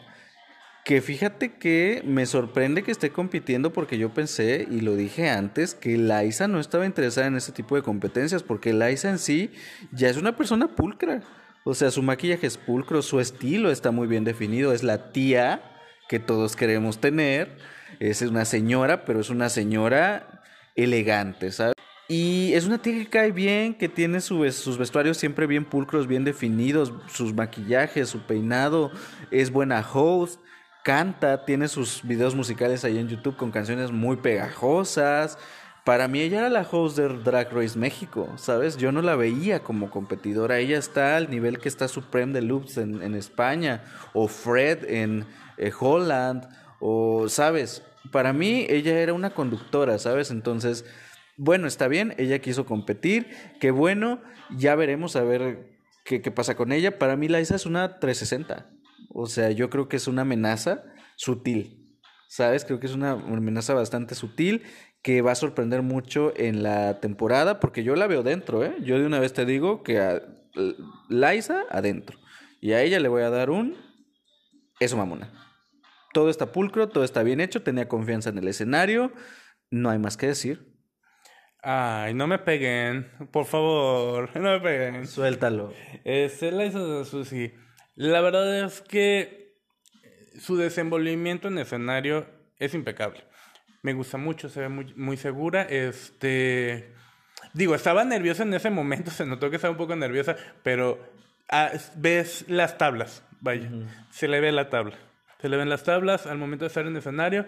[0.85, 5.75] que fíjate que me sorprende que esté compitiendo porque yo pensé, y lo dije antes,
[5.75, 9.51] que Laisa no estaba interesada en ese tipo de competencias, porque Laisa en sí
[9.91, 11.21] ya es una persona pulcra.
[11.63, 15.61] O sea, su maquillaje es pulcro, su estilo está muy bien definido, es la tía
[16.09, 17.57] que todos queremos tener.
[18.01, 20.43] Es una señora, pero es una señora
[20.75, 21.75] elegante, ¿sabes?
[22.09, 26.25] Y es una tía que cae bien, que tiene sus vestuarios siempre bien pulcros, bien
[26.25, 28.91] definidos, sus maquillajes, su peinado,
[29.31, 30.41] es buena host
[30.83, 35.37] canta, tiene sus videos musicales ahí en YouTube con canciones muy pegajosas.
[35.85, 38.77] Para mí ella era la host de Drag Race México, ¿sabes?
[38.77, 40.59] Yo no la veía como competidora.
[40.59, 45.25] Ella está al nivel que está Supreme Deluxe en, en España, o Fred en
[45.57, 46.47] eh, Holland,
[46.79, 47.83] o, ¿sabes?
[48.11, 50.31] Para mí ella era una conductora, ¿sabes?
[50.31, 50.85] Entonces,
[51.35, 53.27] bueno, está bien, ella quiso competir,
[53.59, 54.21] qué bueno,
[54.55, 55.67] ya veremos a ver
[56.05, 56.97] qué, qué pasa con ella.
[56.97, 58.82] Para mí Laisa es una 360.
[59.13, 60.83] O sea, yo creo que es una amenaza
[61.15, 61.79] sutil.
[62.27, 62.65] ¿Sabes?
[62.65, 64.63] Creo que es una amenaza bastante sutil
[65.03, 68.75] que va a sorprender mucho en la temporada porque yo la veo dentro, ¿eh?
[68.81, 70.21] Yo de una vez te digo que a
[71.09, 72.17] Liza adentro.
[72.59, 73.75] Y a ella le voy a dar un...
[74.79, 75.31] Eso, mamona.
[76.13, 79.11] todo está pulcro, todo está bien hecho, tenía confianza en el escenario,
[79.69, 80.73] no hay más que decir.
[81.61, 85.07] Ay, no me peguen, por favor, no me peguen.
[85.07, 85.73] Suéltalo.
[86.03, 87.53] Este, la hizo de Susi.
[87.95, 89.53] La verdad es que
[90.39, 92.25] su desenvolvimiento en escenario
[92.57, 93.23] es impecable.
[93.81, 95.63] Me gusta mucho, se ve muy, muy segura.
[95.63, 96.93] Este.
[97.53, 100.99] Digo, estaba nerviosa en ese momento, se notó que estaba un poco nerviosa, pero
[101.49, 103.69] ah, ves las tablas, vaya,
[104.09, 104.97] se le ve la tabla.
[105.39, 107.45] Se le ven las tablas al momento de estar en escenario.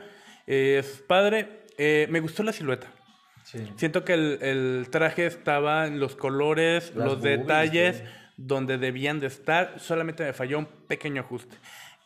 [0.47, 1.63] Eh, es padre.
[1.77, 2.87] Eh, me gustó la silueta.
[3.77, 8.03] Siento que el, el, traje estaba en los colores, los detalles
[8.37, 9.79] donde debían de estar.
[9.79, 11.55] Solamente me falló un pequeño ajuste.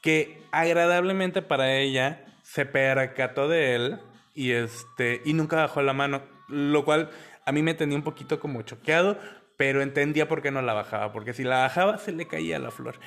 [0.02, 4.00] Que agradablemente para ella se percató de él
[4.34, 6.22] y, este, y nunca bajó la mano.
[6.48, 7.10] Lo cual
[7.46, 9.18] a mí me tenía un poquito como choqueado,
[9.58, 11.12] pero entendía por qué no la bajaba.
[11.12, 13.00] Porque si la bajaba se le caía la flor.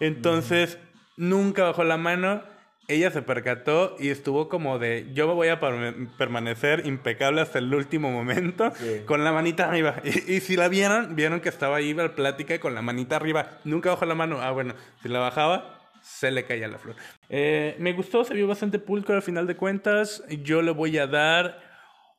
[0.00, 0.78] Entonces
[1.16, 2.42] nunca bajó la mano.
[2.90, 7.74] Ella se percató y estuvo como de, yo me voy a permanecer impecable hasta el
[7.74, 8.72] último momento,
[9.04, 9.96] con la manita arriba.
[10.26, 13.58] Y, si la vieron, vieron que estaba ahí la plática con la manita arriba.
[13.64, 14.40] Nunca bajó la mano.
[14.40, 16.96] Ah, bueno, si la bajaba, se le caía la flor.
[17.28, 20.24] Eh, me gustó, se vio bastante pulcro al final de cuentas.
[20.42, 21.60] Yo le voy a dar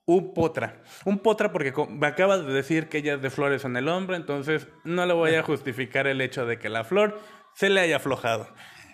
[0.05, 0.83] un potra.
[1.03, 4.17] Un potra porque me acabas de decir que ella es de flores en el hombre,
[4.17, 7.19] entonces no le voy a justificar el hecho de que la flor
[7.55, 8.47] se le haya aflojado.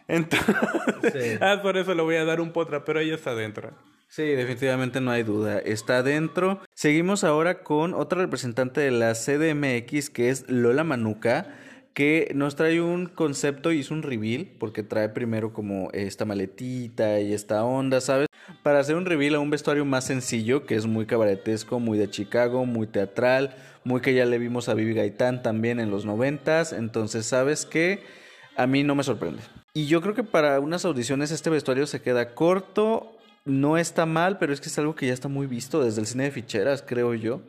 [0.07, 3.71] Entonces, ah, por eso le voy a dar un potra, pero ella está adentro.
[4.07, 5.59] Sí, definitivamente no hay duda.
[5.59, 6.61] Está adentro.
[6.73, 11.47] Seguimos ahora con otra representante de la CDMX que es Lola Manuka,
[11.93, 17.19] que nos trae un concepto y es un reveal, porque trae primero como esta maletita
[17.19, 18.27] y esta onda, ¿sabes?
[18.63, 22.09] Para hacer un reveal a un vestuario más sencillo, que es muy cabaretesco, muy de
[22.09, 26.73] Chicago, muy teatral, muy que ya le vimos a Vivi Gaitán también en los noventas.
[26.73, 28.03] Entonces, ¿sabes qué?
[28.55, 29.41] A mí no me sorprende.
[29.77, 33.11] Y yo creo que para unas audiciones este vestuario se queda corto,
[33.43, 36.07] no está mal, pero es que es algo que ya está muy visto desde el
[36.07, 37.41] cine de ficheras, creo yo.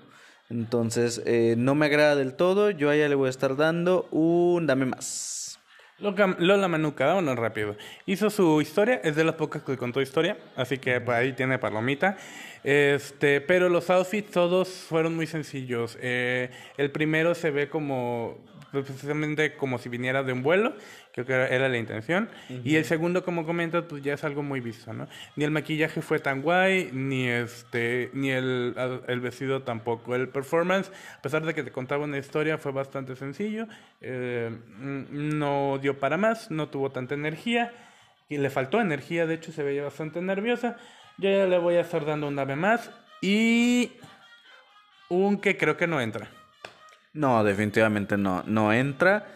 [0.51, 4.09] Entonces, eh, no me agrada del todo, yo a ella le voy a estar dando
[4.11, 5.61] un dame más.
[5.99, 7.77] Lola Manuca, vámonos rápido.
[8.07, 11.61] Hizo su historia, es de las pocas que contó historia, así que por ahí tiene
[11.61, 12.17] palomita.
[12.65, 15.97] Este, pero los outfits todos fueron muy sencillos.
[16.01, 18.37] Eh, el primero se ve como
[18.83, 20.75] precisamente como si viniera de un vuelo,
[21.13, 22.29] creo que era la intención.
[22.65, 25.09] Y el segundo, como comentas, pues ya es algo muy visto, ¿no?
[25.37, 28.75] Ni el maquillaje fue tan guay, ni este, ni el,
[29.07, 30.15] el vestido tampoco.
[30.15, 33.67] El performance, a pesar de que te contaba una historia, fue bastante sencillo.
[34.01, 37.73] Eh, no dio para más, no tuvo tanta energía.
[38.29, 40.77] Y le faltó energía, de hecho se veía bastante nerviosa.
[41.19, 42.91] Yo ya le voy a estar dando un ave más.
[43.23, 43.93] Y
[45.09, 46.29] un que creo que no entra.
[47.17, 49.27] No, definitivamente no, no entra.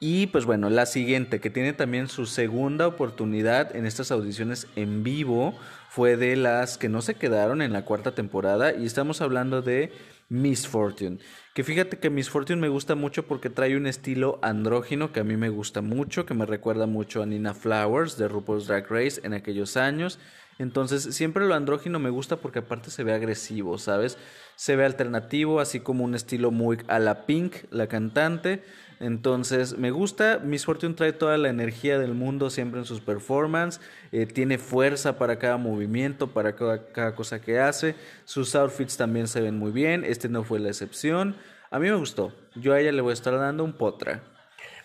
[0.00, 5.02] Y pues bueno, la siguiente, que tiene también su segunda oportunidad en estas audiciones en
[5.02, 5.58] vivo,
[5.88, 9.92] fue de las que no se quedaron en la cuarta temporada y estamos hablando de
[10.28, 11.18] Miss Fortune.
[11.54, 15.24] Que fíjate que Miss Fortune me gusta mucho porque trae un estilo andrógino que a
[15.24, 19.20] mí me gusta mucho, que me recuerda mucho a Nina Flowers de RuPaul's Drag Race
[19.24, 20.18] en aquellos años.
[20.58, 24.18] Entonces, siempre lo andrógino me gusta porque aparte se ve agresivo, ¿sabes?
[24.56, 28.64] Se ve alternativo, así como un estilo muy a la Pink, la cantante.
[28.98, 30.40] Entonces, me gusta.
[30.42, 33.80] Miss Fortune trae toda la energía del mundo siempre en sus performances.
[34.10, 37.94] Eh, tiene fuerza para cada movimiento, para cada, cada cosa que hace.
[38.24, 40.04] Sus outfits también se ven muy bien.
[40.04, 41.36] Este no fue la excepción.
[41.70, 42.32] A mí me gustó.
[42.56, 44.22] Yo a ella le voy a estar dando un potra.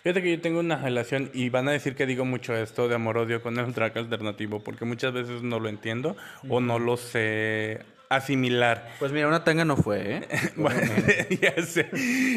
[0.04, 2.96] Fíjate que yo tengo una relación y van a decir que digo mucho esto de
[2.96, 6.18] amor-odio con el track alternativo porque muchas veces no lo entiendo
[6.50, 7.80] o no lo sé
[8.10, 8.90] asimilar.
[9.00, 10.28] Pues mira, una tanga no fue, ¿eh?
[10.58, 10.82] bueno,
[11.42, 11.90] ya sé.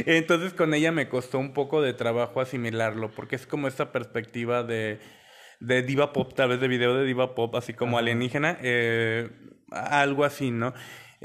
[0.07, 4.63] Entonces con ella me costó un poco de trabajo asimilarlo porque es como esta perspectiva
[4.63, 5.01] de,
[5.59, 9.29] de diva pop, tal vez de video de diva pop, así como alienígena, eh,
[9.73, 10.73] algo así, ¿no?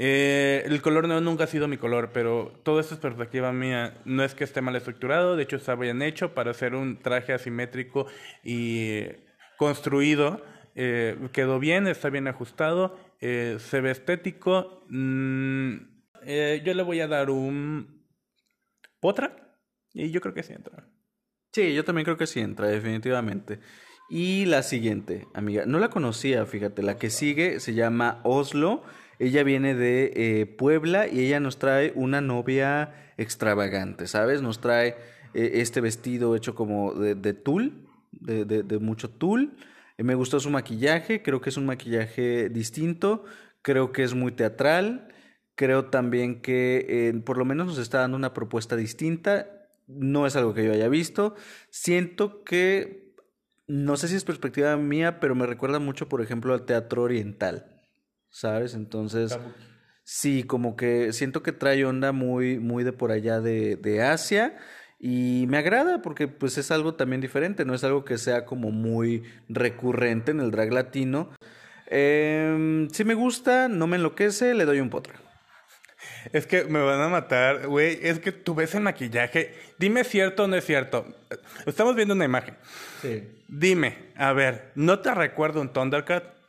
[0.04, 4.02] Eh, el color no nunca ha sido mi color, pero toda esta es perspectiva mía.
[4.04, 7.32] No es que esté mal estructurado, de hecho está bien hecho para hacer un traje
[7.32, 8.06] asimétrico
[8.42, 9.04] y
[9.58, 10.44] construido.
[10.74, 14.84] Eh, quedó bien, está bien ajustado, eh, se ve estético.
[14.88, 15.76] Mm,
[16.64, 18.04] yo le voy a dar un
[18.98, 19.56] potra
[19.94, 20.84] y yo creo que sí entra.
[21.52, 23.60] Sí, yo también creo que sí entra, definitivamente.
[24.10, 28.82] Y la siguiente, amiga, no la conocía, fíjate, la que sigue se llama Oslo
[29.22, 34.42] ella viene de eh, Puebla y ella nos trae una novia extravagante, ¿sabes?
[34.42, 34.96] Nos trae
[35.32, 39.56] eh, este vestido hecho como de, de tul, de, de, mucho tul.
[39.96, 43.24] Eh, me gustó su maquillaje, creo que es un maquillaje distinto,
[43.62, 45.08] creo que es muy teatral,
[45.54, 49.46] creo también que por lo menos nos está dando una propuesta distinta.
[49.86, 51.36] No es algo que yo haya visto.
[51.70, 53.14] Siento que
[53.68, 57.71] no sé si es perspectiva mía, pero me recuerda mucho, por ejemplo, al teatro oriental,
[58.32, 58.74] ¿sabes?
[58.74, 59.38] Entonces,
[60.02, 64.56] sí, como que siento que trae onda muy, muy de por allá de, de Asia.
[64.98, 68.70] Y me agrada porque pues es algo también diferente, no es algo que sea como
[68.70, 71.30] muy recurrente en el drag latino.
[71.86, 75.14] Eh, si me gusta, no me enloquece, le doy un potra.
[76.32, 77.98] Es que me van a matar, güey.
[78.00, 79.54] Es que tú ves el maquillaje.
[79.78, 81.06] Dime cierto o no es cierto.
[81.66, 82.56] Estamos viendo una imagen.
[83.00, 83.28] Sí.
[83.48, 86.41] Dime, a ver, ¿no te recuerdo un Thundercat?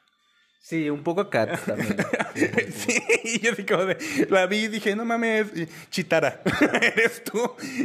[0.64, 1.97] Sí, un poco cat también.
[2.72, 3.97] sí, y yo así como de,
[4.30, 5.47] la vi y dije, no mames,
[5.89, 6.41] Chitara,
[6.82, 7.38] eres tú,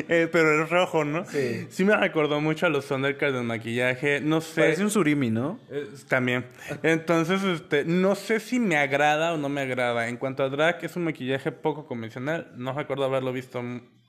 [0.09, 1.25] Eh, pero es rojo, ¿no?
[1.25, 1.67] Sí.
[1.71, 4.61] Sí me recordó mucho a los Thundercats del maquillaje, no sé.
[4.61, 5.59] Parece un surimi, ¿no?
[5.73, 6.47] Eh, también.
[6.85, 10.07] Entonces, este, no sé si me agrada o no me agrada.
[10.07, 12.53] En cuanto a drag, es un maquillaje poco convencional.
[12.55, 13.61] No recuerdo haberlo visto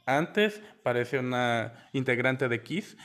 [0.05, 0.61] antes.
[0.83, 2.97] Parece una integrante de Kiss.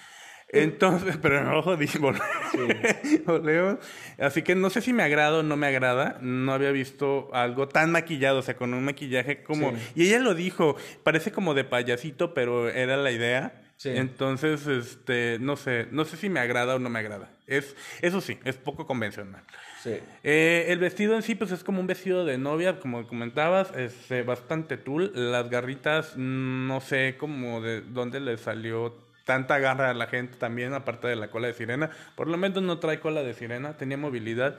[0.55, 1.77] Entonces, pero en rojo
[3.27, 3.79] volvemos.
[4.19, 6.19] Así que no sé si me agrada o no me agrada.
[6.21, 9.71] No había visto algo tan maquillado, o sea, con un maquillaje como...
[9.71, 9.77] Sí.
[9.97, 13.61] Y ella lo dijo, parece como de payasito, pero era la idea.
[13.77, 13.91] Sí.
[13.91, 17.31] Entonces, este, no sé, no sé si me agrada o no me agrada.
[17.47, 19.43] Es, eso sí, es poco convencional.
[19.83, 19.99] Sí.
[20.23, 24.11] Eh, el vestido en sí, pues es como un vestido de novia, como comentabas, es
[24.11, 25.13] eh, bastante tul.
[25.15, 30.37] Las garritas, mm, no sé cómo de dónde le salió tanta garra a la gente
[30.37, 31.91] también, aparte de la cola de sirena.
[32.15, 34.57] Por lo menos no trae cola de sirena, tenía movilidad.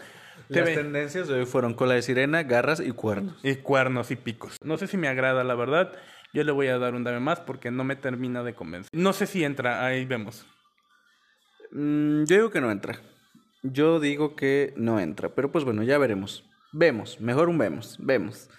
[0.49, 3.39] Las tendencias de hoy fueron cola de sirena, garras y cuernos.
[3.43, 4.57] y cuernos y picos.
[4.63, 5.93] No sé si me agrada, la verdad.
[6.33, 8.89] Yo le voy a dar un dame más porque no me termina de convencer.
[8.91, 10.45] No sé si entra, ahí vemos.
[11.71, 12.99] Mm, yo digo que no entra.
[13.63, 15.29] Yo digo que no entra.
[15.29, 16.43] Pero pues bueno, ya veremos.
[16.73, 18.49] Vemos, mejor un vemos, vemos.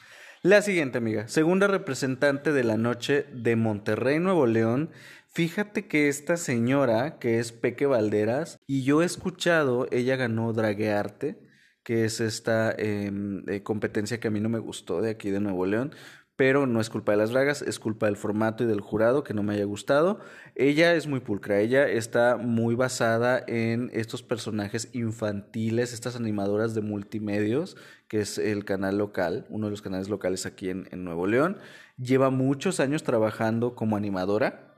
[0.42, 1.28] La siguiente, amiga.
[1.28, 4.90] Segunda representante de la noche de Monterrey, Nuevo León.
[5.36, 11.38] Fíjate que esta señora, que es Peque Valderas, y yo he escuchado, ella ganó Draguearte,
[11.82, 15.40] que es esta em, eh, competencia que a mí no me gustó de aquí de
[15.40, 15.94] Nuevo León,
[16.36, 19.34] pero no es culpa de las dragas, es culpa del formato y del jurado que
[19.34, 20.20] no me haya gustado.
[20.54, 26.80] Ella es muy pulcra, ella está muy basada en estos personajes infantiles, estas animadoras de
[26.80, 27.76] multimedios,
[28.08, 31.58] que es el canal local, uno de los canales locales aquí en, en Nuevo León.
[31.98, 34.75] Lleva muchos años trabajando como animadora.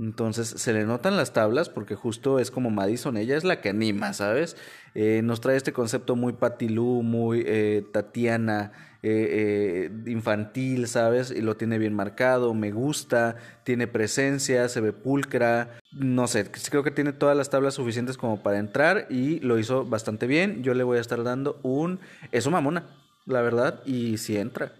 [0.00, 3.68] Entonces se le notan las tablas porque justo es como Madison, ella es la que
[3.68, 4.56] anima, ¿sabes?
[4.94, 8.72] Eh, nos trae este concepto muy patilú, muy eh, Tatiana,
[9.02, 11.30] eh, eh, infantil, ¿sabes?
[11.30, 16.82] Y lo tiene bien marcado, me gusta, tiene presencia, se ve pulcra, no sé, creo
[16.82, 20.62] que tiene todas las tablas suficientes como para entrar y lo hizo bastante bien.
[20.62, 22.00] Yo le voy a estar dando un...
[22.32, 22.86] Eso mamona,
[23.26, 24.72] la verdad, y si entra.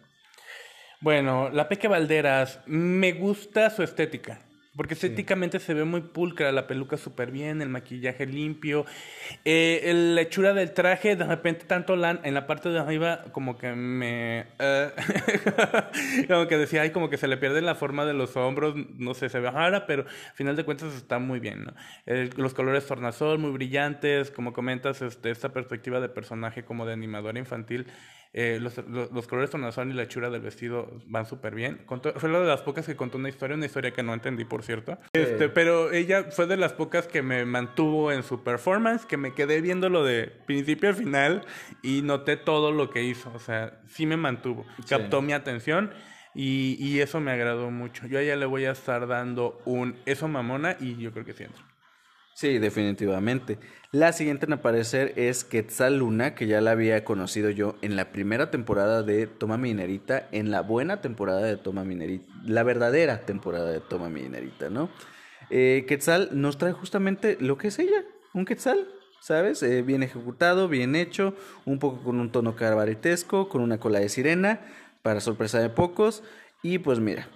[1.02, 4.49] Bueno, la Peque Valderas, me gusta su estética.
[4.80, 8.86] Porque estéticamente se ve muy pulcra, la peluca súper bien, el maquillaje limpio.
[9.44, 13.58] Eh, la hechura del traje, de repente, tanto la, en la parte de arriba, como
[13.58, 14.46] que me.
[14.58, 14.90] eh,
[16.28, 19.12] como que decía, ay, como que se le pierde la forma de los hombros, no
[19.12, 21.74] sé, se ve rara, pero al final de cuentas está muy bien, ¿no?
[22.06, 26.94] El- los colores tornasol, muy brillantes, como comentas, este, esta perspectiva de personaje como de
[26.94, 27.86] animadora infantil.
[28.32, 31.82] Eh, los, los, los colores tornasol y la hechura del vestido van súper bien.
[31.84, 34.44] Contó- fue una de las pocas que contó una historia, una historia que no entendí,
[34.44, 34.98] por cierto.
[35.12, 39.34] Este, pero ella fue de las pocas que me mantuvo en su performance, que me
[39.34, 41.44] quedé viéndolo de principio a final
[41.82, 43.32] y noté todo lo que hizo.
[43.34, 44.64] O sea, sí me mantuvo.
[44.88, 45.90] Captó mi atención.
[46.32, 48.06] Y, y eso me agradó mucho.
[48.06, 51.32] Yo a ella le voy a estar dando un eso mamona y yo creo que
[51.32, 51.64] sí entra.
[52.40, 53.58] Sí, definitivamente.
[53.92, 58.12] La siguiente en aparecer es Quetzal Luna, que ya la había conocido yo en la
[58.12, 63.70] primera temporada de Toma Minerita, en la buena temporada de Toma Minerita, la verdadera temporada
[63.70, 64.88] de Toma Minerita, ¿no?
[65.50, 68.88] Eh, Quetzal nos trae justamente lo que es ella, un Quetzal,
[69.20, 69.62] ¿sabes?
[69.62, 71.34] Eh, bien ejecutado, bien hecho,
[71.66, 74.62] un poco con un tono cabaretesco, con una cola de sirena,
[75.02, 76.22] para sorpresa de pocos.
[76.62, 77.28] Y pues mira,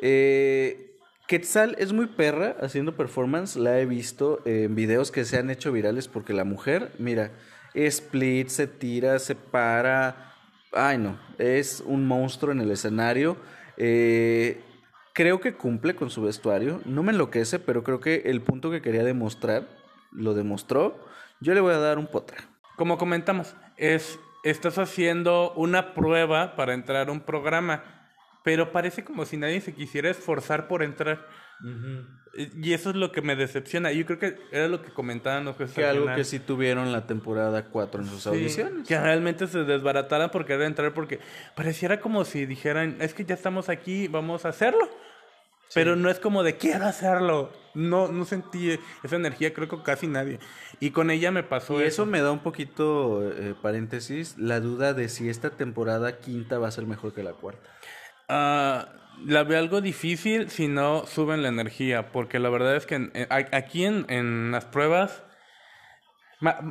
[0.00, 0.89] eh,
[1.30, 5.70] Quetzal es muy perra haciendo performance, la he visto en videos que se han hecho
[5.70, 7.30] virales porque la mujer, mira,
[7.72, 10.34] split, se tira, se para,
[10.72, 13.36] ay no, es un monstruo en el escenario.
[13.76, 14.60] Eh,
[15.12, 18.82] creo que cumple con su vestuario, no me enloquece, pero creo que el punto que
[18.82, 19.68] quería demostrar
[20.10, 20.98] lo demostró.
[21.38, 22.38] Yo le voy a dar un potra.
[22.74, 27.99] Como comentamos, es, estás haciendo una prueba para entrar a un programa,
[28.44, 31.26] pero parece como si nadie se quisiera esforzar por entrar.
[32.62, 33.92] Y eso es lo que me decepciona.
[33.92, 36.16] Yo creo que era lo que comentaban los jueces Que al algo final.
[36.16, 38.86] que sí tuvieron la temporada 4 en sus Sí, audiciones.
[38.88, 41.18] que realmente se desbarataran por querer entrar porque
[41.56, 44.88] pareciera como si dijeran, es que ya estamos aquí, vamos a hacerlo.
[45.74, 47.52] Pero no es como de quiero hacerlo.
[47.74, 50.40] No, no sentí esa energía, creo que casi nadie.
[50.80, 52.06] Y con ella me pasó y eso.
[52.06, 56.72] me da un poquito, eh, paréntesis, la duda de si esta temporada quinta va a
[56.72, 57.68] ser mejor que la cuarta.
[58.32, 58.86] Ah,
[59.26, 63.84] la veo algo difícil si no suben la energía, porque la verdad es que aquí
[63.84, 65.24] en, en las pruebas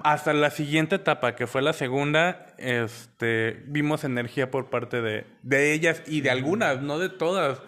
[0.03, 5.73] hasta la siguiente etapa, que fue la segunda, este, vimos energía por parte de, de
[5.73, 7.61] ellas y de algunas, no de todas.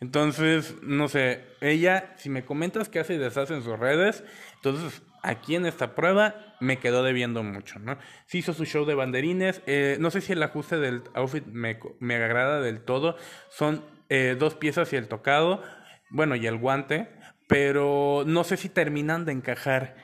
[0.00, 4.24] Entonces, no sé, ella, si me comentas que hace y deshace en sus redes,
[4.56, 7.98] entonces aquí en esta prueba me quedó debiendo mucho, ¿no?
[8.26, 11.78] Sí hizo su show de banderines, eh, no sé si el ajuste del outfit me,
[11.98, 13.16] me agrada del todo,
[13.50, 15.62] son eh, dos piezas y el tocado,
[16.10, 17.08] bueno, y el guante,
[17.48, 19.96] pero no sé si terminan de encajar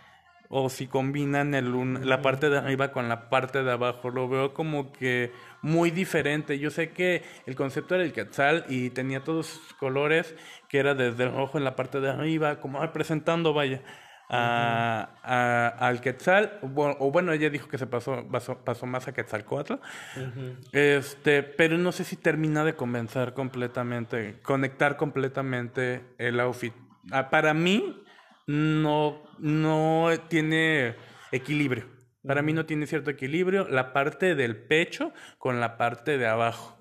[0.53, 1.71] o si combinan el
[2.09, 4.11] la parte de arriba con la parte de abajo.
[4.11, 5.31] Lo veo como que
[5.63, 6.59] muy diferente.
[6.59, 10.35] Yo sé que el concepto era el quetzal y tenía todos sus colores,
[10.69, 13.81] que era desde el rojo en la parte de arriba, como representando, vaya,
[14.31, 16.59] a, al quetzal.
[16.63, 19.75] O, bueno, ella dijo que se pasó, pasó, más a Quetzalcoatl.
[20.73, 26.75] este, pero no sé si termina de convencer completamente, conectar completamente el outfit.
[27.11, 28.03] Ah, para mí,
[28.47, 30.97] no, no tiene
[31.33, 31.87] equilibrio.
[32.27, 36.80] Para mí no tiene cierto equilibrio la parte del pecho con la parte de abajo.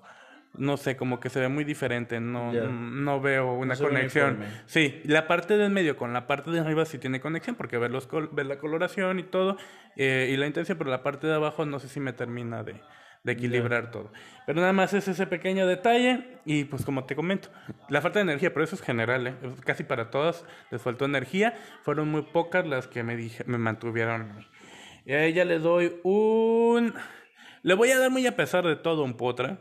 [0.54, 4.40] No sé, como que se ve muy diferente, no, no veo una conexión.
[4.66, 7.90] Sí, la parte del medio con la parte de arriba sí tiene conexión porque ver,
[7.90, 9.56] los ver la coloración y todo
[9.96, 12.80] eh, y la intención, pero la parte de abajo no sé si me termina de,
[13.22, 14.12] de equilibrar todo.
[14.46, 17.48] Pero nada más es ese pequeño detalle y pues como te comento,
[17.88, 19.34] la falta de energía, pero eso es general, ¿eh?
[19.64, 24.46] casi para todas les faltó energía, fueron muy pocas las que me, dije, me mantuvieron.
[25.04, 26.94] Y a ella le doy un...
[27.62, 29.58] Le voy a dar muy a pesar de todo un potra,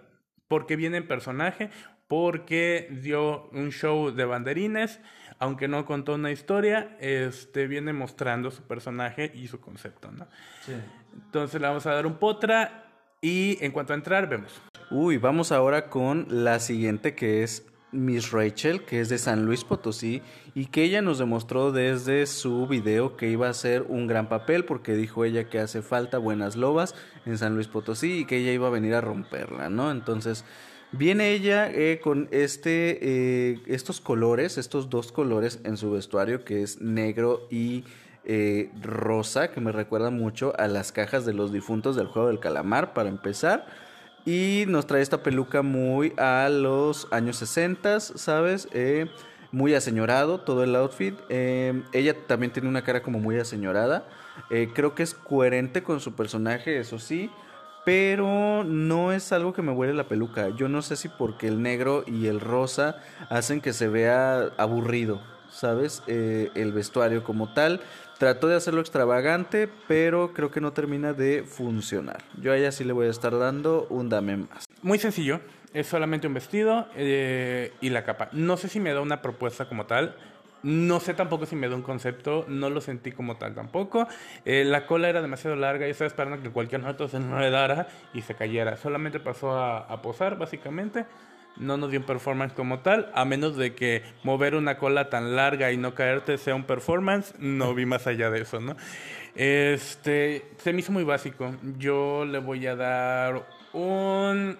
[0.49, 1.69] porque viene en personaje,
[2.09, 4.99] porque dio un show de banderines,
[5.37, 10.27] aunque no contó una historia, este viene mostrando su personaje y su concepto, ¿no?
[10.65, 10.73] Sí.
[11.13, 12.83] Entonces le vamos a dar un potra
[13.21, 14.59] y en cuanto a entrar, vemos.
[14.91, 19.63] Uy, vamos ahora con la siguiente que es Miss Rachel, que es de San Luis
[19.63, 20.21] Potosí,
[20.55, 24.65] y que ella nos demostró desde su video que iba a ser un gran papel,
[24.65, 28.51] porque dijo ella que hace falta buenas lobas en San Luis Potosí y que ella
[28.51, 29.91] iba a venir a romperla, ¿no?
[29.91, 30.45] Entonces,
[30.91, 36.61] viene ella eh, con este, eh, estos colores, estos dos colores en su vestuario, que
[36.61, 37.83] es negro y
[38.25, 42.39] eh, rosa que me recuerda mucho a las cajas de los difuntos del juego del
[42.39, 43.65] calamar para empezar.
[44.25, 48.67] Y nos trae esta peluca muy a los años 60, ¿sabes?
[48.73, 49.07] Eh,
[49.51, 51.15] muy aseñorado todo el outfit.
[51.29, 54.05] Eh, ella también tiene una cara como muy aseñorada.
[54.73, 57.29] creo que es coherente con su personaje, eso sí.
[57.85, 60.49] Pero no es algo que me huele la peluca.
[60.49, 62.97] Yo no sé si porque el negro y el rosa
[63.29, 66.03] hacen que se vea aburrido, ¿sabes?
[66.07, 67.81] el vestuario como tal.
[68.19, 72.21] Trató de hacerlo extravagante, pero creo que no termina de funcionar.
[72.35, 74.67] Yo a ella sí le voy a estar dando un dame más.
[74.81, 75.39] Muy sencillo,
[75.73, 78.27] es solamente un vestido eh, y la capa.
[78.33, 80.17] No sé si me da una propuesta como tal.
[80.63, 84.05] No sé tampoco si me da un concepto, no lo sentí como tal tampoco.
[84.43, 88.21] Eh, la cola era demasiado larga y estaba esperando que cualquier nota se enredara y
[88.23, 88.75] se cayera.
[88.75, 91.05] Solamente pasó a posar, básicamente
[91.57, 95.35] no nos dio un performance como tal, a menos de que mover una cola tan
[95.35, 98.75] larga y no caerte sea un performance, no vi más allá de eso, ¿no?
[99.35, 101.53] Este, se me hizo muy básico.
[101.77, 104.57] Yo le voy a dar un...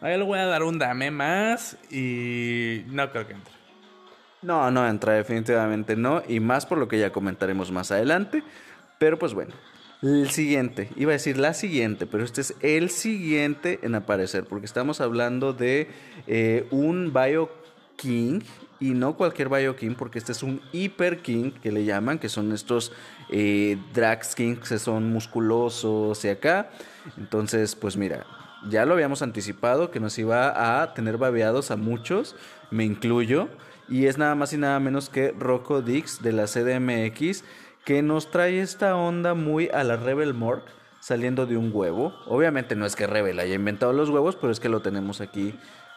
[0.00, 3.52] A le voy a dar un dame más y no creo que entre.
[4.42, 8.42] No, no entra, definitivamente no, y más por lo que ya comentaremos más adelante,
[8.98, 9.54] pero pues bueno,
[10.02, 14.66] el siguiente, iba a decir la siguiente, pero este es el siguiente en aparecer, porque
[14.66, 15.88] estamos hablando de
[16.26, 17.50] eh, un Bio
[17.96, 18.40] King
[18.80, 22.28] y no cualquier Bio King, porque este es un Hyper King que le llaman, que
[22.28, 22.92] son estos
[23.30, 23.78] eh,
[24.34, 26.70] Kings que son musculosos y acá.
[27.16, 28.26] Entonces, pues mira,
[28.68, 32.34] ya lo habíamos anticipado que nos iba a tener babeados a muchos,
[32.72, 33.48] me incluyo,
[33.88, 37.44] y es nada más y nada menos que Rocco Dix de la CDMX
[37.84, 40.70] que nos trae esta onda muy a la Rebel Morgue
[41.00, 42.14] saliendo de un huevo.
[42.26, 45.54] Obviamente no es que Rebel haya inventado los huevos, pero es que lo tenemos aquí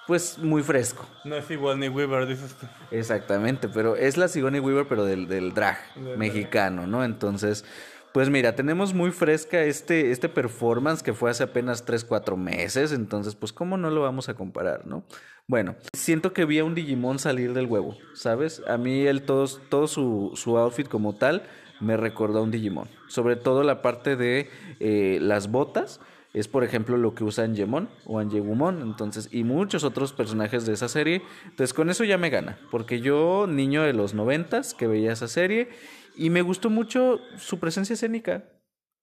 [0.07, 1.07] pues muy fresco.
[1.23, 2.67] No es Sigourney Weaver, dices tú.
[2.91, 5.77] Exactamente, pero es la Sigourney Weaver, pero del, del drag
[6.17, 7.03] mexicano, ¿no?
[7.03, 7.65] Entonces,
[8.13, 12.91] pues mira, tenemos muy fresca este, este performance que fue hace apenas 3, 4 meses,
[12.91, 15.03] entonces, pues, ¿cómo no lo vamos a comparar, no?
[15.47, 18.61] Bueno, siento que vi a un Digimon salir del huevo, ¿sabes?
[18.67, 21.43] A mí él, todo, todo su, su outfit como tal,
[21.79, 22.87] me recordó a un Digimon.
[23.07, 24.49] Sobre todo la parte de
[24.79, 25.99] eh, las botas
[26.35, 30.73] es por ejemplo lo que usa Angemon o Angegumon, entonces, y muchos otros personajes de
[30.73, 31.21] esa serie.
[31.45, 35.29] Entonces con eso ya me gana, porque yo, niño de los noventas, que veía esa
[35.29, 35.69] serie,
[36.17, 38.43] y me gustó mucho su presencia escénica.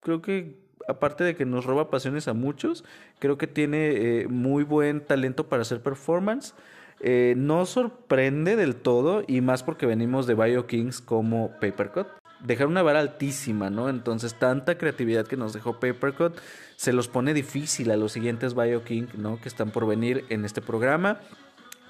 [0.01, 2.85] Creo que aparte de que nos roba pasiones a muchos,
[3.19, 6.55] creo que tiene eh, muy buen talento para hacer performance.
[7.01, 12.09] Eh, no sorprende del todo, y más porque venimos de Bio Kings como Papercut.
[12.43, 13.89] Dejar una vara altísima, ¿no?
[13.89, 16.39] Entonces, tanta creatividad que nos dejó Papercut
[16.77, 19.41] se los pone difícil a los siguientes Bio King, ¿no?
[19.41, 21.21] Que están por venir en este programa,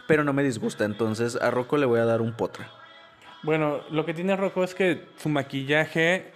[0.07, 0.85] pero no me disgusta.
[0.85, 2.71] Entonces, a Rocco le voy a dar un potra.
[3.43, 6.33] Bueno, lo que tiene Rocco es que su maquillaje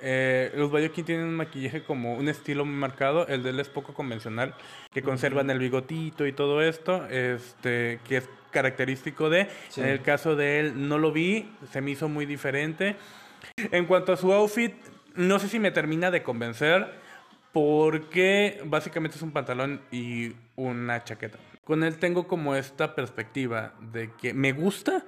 [0.00, 3.68] eh, los Bayokin tienen un maquillaje como un estilo muy marcado, el de él es
[3.68, 4.54] poco convencional,
[4.92, 9.48] que conservan el bigotito y todo esto, este, que es característico de.
[9.76, 12.96] En el caso de él no lo vi, se me hizo muy diferente.
[13.56, 14.74] En cuanto a su outfit,
[15.14, 16.94] no sé si me termina de convencer,
[17.52, 21.38] porque básicamente es un pantalón y una chaqueta.
[21.64, 25.04] Con él tengo como esta perspectiva de que me gusta,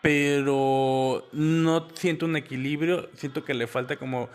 [0.00, 4.28] pero no siento un equilibrio, siento que le falta como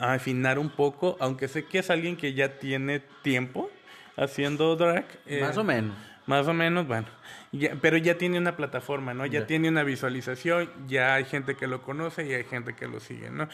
[0.00, 3.70] afinar un poco, aunque sé que es alguien que ya tiene tiempo
[4.16, 5.06] haciendo drag.
[5.26, 5.96] Eh, más o menos.
[6.26, 7.06] Más o menos, bueno.
[7.80, 9.26] Pero ya tiene una plataforma, ¿no?
[9.26, 13.00] Ya tiene una visualización, ya hay gente que lo conoce y hay gente que lo
[13.00, 13.48] sigue, ¿no?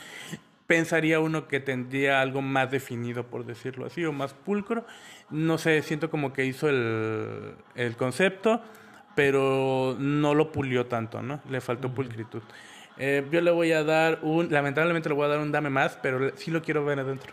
[0.67, 4.87] Pensaría uno que tendría algo más definido, por decirlo así, o más pulcro.
[5.31, 8.63] No sé, siento como que hizo el, el concepto
[9.15, 11.41] pero no lo pulió tanto, ¿no?
[11.49, 12.43] Le faltó pulcritud.
[12.97, 15.99] Eh, yo le voy a dar un, lamentablemente le voy a dar un dame más,
[16.03, 17.33] pero sí lo quiero ver adentro.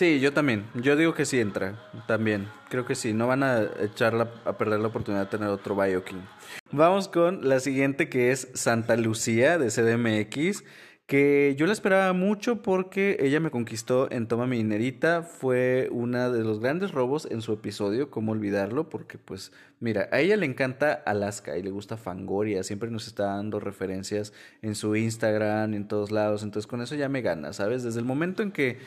[0.00, 0.64] Sí, yo también.
[0.72, 2.48] Yo digo que sí entra, también.
[2.70, 3.12] Creo que sí.
[3.12, 6.26] No van a echarla a perder la oportunidad de tener otro Bioking.
[6.72, 10.64] Vamos con la siguiente que es Santa Lucía de CDMX
[11.10, 16.44] que yo la esperaba mucho porque ella me conquistó en Toma Minerita, fue uno de
[16.44, 19.50] los grandes robos en su episodio, cómo olvidarlo, porque pues
[19.80, 24.32] mira, a ella le encanta Alaska y le gusta Fangoria, siempre nos está dando referencias
[24.62, 27.82] en su Instagram, en todos lados, entonces con eso ya me gana, ¿sabes?
[27.82, 28.78] Desde el momento en que,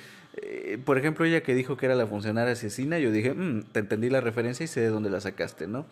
[0.41, 3.81] eh, por ejemplo, ella que dijo que era la funcionaria asesina, yo dije, mm, te
[3.81, 5.85] entendí la referencia y sé de dónde la sacaste, ¿no?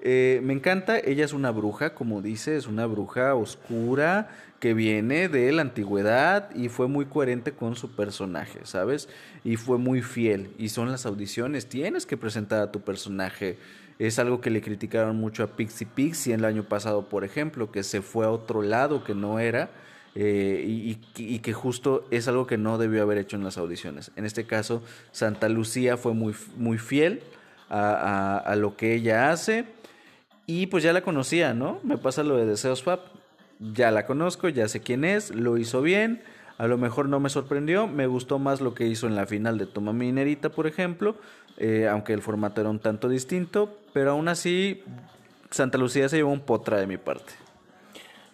[0.00, 4.28] Eh, me encanta, ella es una bruja, como dice, es una bruja oscura
[4.62, 9.08] que viene de la antigüedad y fue muy coherente con su personaje, ¿sabes?
[9.42, 10.52] Y fue muy fiel.
[10.56, 13.58] Y son las audiciones, tienes que presentar a tu personaje.
[13.98, 17.82] Es algo que le criticaron mucho a Pixie Pixie el año pasado, por ejemplo, que
[17.82, 19.68] se fue a otro lado que no era.
[20.14, 20.62] Eh,
[21.16, 24.12] y, que justo es algo que no debió haber hecho en las audiciones.
[24.14, 24.80] En este caso,
[25.10, 27.24] Santa Lucía fue muy, muy fiel
[27.68, 29.64] a, a lo que ella hace
[30.46, 31.80] y pues ya la conocía, ¿no?
[31.82, 33.21] Me pasa lo de Deseos Swap.
[33.74, 36.22] Ya la conozco, ya sé quién es, lo hizo bien.
[36.58, 39.58] A lo mejor no me sorprendió, me gustó más lo que hizo en la final
[39.58, 41.16] de Toma Minerita, por ejemplo,
[41.56, 44.82] eh, aunque el formato era un tanto distinto, pero aún así
[45.50, 47.32] Santa Lucía se llevó un potra de mi parte.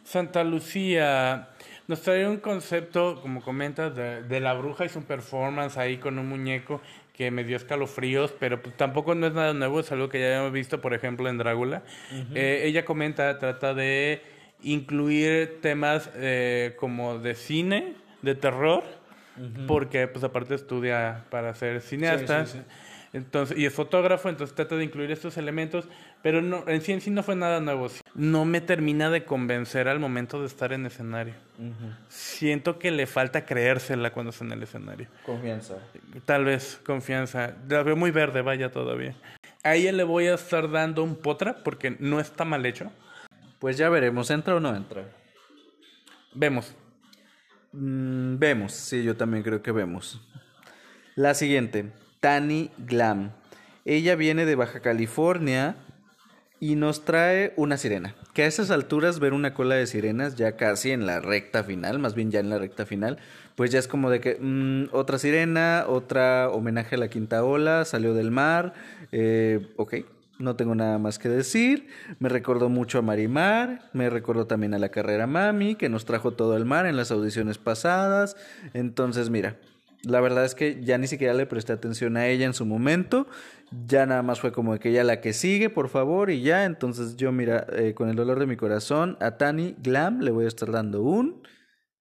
[0.05, 1.51] Santa Lucía
[1.87, 6.19] nos trae un concepto, como comentas, de, de la bruja, hizo un performance ahí con
[6.19, 6.81] un muñeco
[7.19, 10.39] que me dio escalofríos, pero pues, tampoco no es nada nuevo, es algo que ya
[10.39, 11.83] hemos visto, por ejemplo, en Drácula.
[12.35, 14.23] Eh, ella comenta, trata de
[14.63, 18.83] incluir temas eh, como de cine, de terror,
[19.67, 22.45] porque pues aparte estudia para ser cineasta.
[23.13, 25.89] Entonces, y es fotógrafo, entonces trata de incluir estos elementos,
[26.23, 27.89] pero no, en sí en sí no fue nada nuevo.
[28.15, 31.35] No me termina de convencer al momento de estar en escenario.
[32.09, 35.07] Siento que le falta creérsela cuando está en el escenario.
[35.25, 35.77] Confianza.
[36.27, 37.55] Tal vez, confianza.
[37.69, 39.15] La veo muy verde, vaya todavía.
[39.63, 42.93] A ella le voy a estar dando un potra porque no está mal hecho.
[43.59, 45.05] Pues ya veremos, ¿entra o no entra?
[46.35, 46.75] Vemos.
[47.73, 50.21] Mm, vemos, sí, yo también creo que vemos.
[51.17, 51.93] La siguiente.
[52.21, 53.33] Tani Glam.
[53.85, 55.77] Ella viene de Baja California
[56.61, 58.15] y nos trae una sirena.
[58.35, 61.99] Que a esas alturas ver una cola de sirenas ya casi en la recta final,
[61.99, 63.19] más bien ya en la recta final,
[63.57, 67.85] pues ya es como de que mm, otra sirena, otra homenaje a la quinta ola,
[67.85, 68.75] salió del mar,
[69.11, 69.95] eh, ok,
[70.39, 71.89] no tengo nada más que decir.
[72.19, 76.33] Me recordó mucho a Marimar, me recordó también a la carrera Mami, que nos trajo
[76.33, 78.37] todo el mar en las audiciones pasadas.
[78.73, 79.57] Entonces, mira,
[80.05, 83.27] la verdad es que ya ni siquiera le presté atención a ella en su momento.
[83.87, 86.65] Ya nada más fue como que ella la que sigue, por favor, y ya.
[86.65, 90.45] Entonces yo, mira, eh, con el dolor de mi corazón, a Tani Glam le voy
[90.45, 91.43] a estar dando un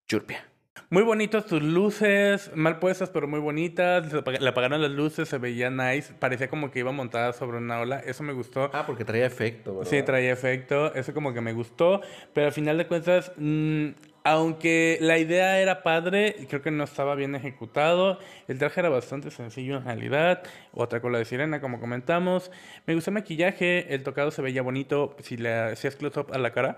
[0.08, 0.46] churpia.
[0.90, 4.06] Muy bonitas tus luces, mal puestas, pero muy bonitas.
[4.40, 6.14] Le apagaron las luces, se veía nice.
[6.14, 8.00] Parecía como que iba montada sobre una ola.
[8.00, 8.70] Eso me gustó.
[8.72, 9.92] Ah, porque traía efecto, ¿verdad?
[9.92, 10.96] Sí, traía efecto.
[10.96, 12.00] Eso como que me gustó.
[12.34, 13.88] Pero al final de cuentas, mm,
[14.30, 18.20] Aunque la idea era padre, creo que no estaba bien ejecutado.
[18.50, 20.44] El traje era bastante sencillo en realidad.
[20.74, 22.52] Otra cola de sirena, como comentamos.
[22.86, 25.16] Me gustó el maquillaje, el tocado se veía bonito.
[25.22, 26.78] Si le hacías close-up a la cara,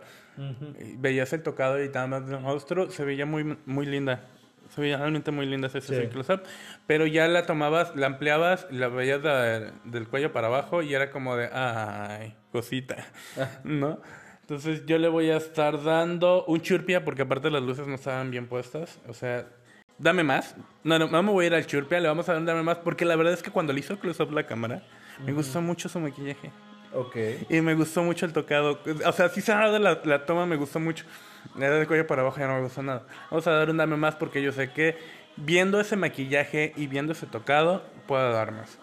[0.97, 4.27] veías el tocado y nada más del rostro, se veía muy, muy linda.
[4.69, 6.07] Se veía realmente muy linda ese Sí.
[6.09, 6.43] close-up.
[6.85, 11.09] Pero ya la tomabas, la ampliabas, la veías de- del cuello para abajo y era
[11.09, 12.97] como de, ay, cosita,
[13.63, 13.99] ¿no?
[14.49, 18.31] Entonces yo le voy a estar dando un churpia porque aparte las luces no estaban
[18.31, 18.99] bien puestas.
[19.07, 19.45] O sea,
[19.99, 20.55] dame más.
[20.83, 22.63] No, no, no me voy a ir al churpia, le vamos a dar un dame
[22.63, 24.81] más porque la verdad es que cuando le hizo close-up la cámara,
[25.23, 26.51] me gustó mucho su maquillaje.
[26.95, 27.15] Ok.
[27.47, 28.79] Y me gustó mucho el tocado.
[29.05, 31.05] O sea, sí cerrada la, la toma me gustó mucho.
[31.55, 33.05] La de cuello para abajo ya no me gustó nada.
[33.29, 34.97] Vamos a dar un dame más porque yo sé que
[35.35, 38.79] viendo ese maquillaje y viendo ese tocado, puedo dar más.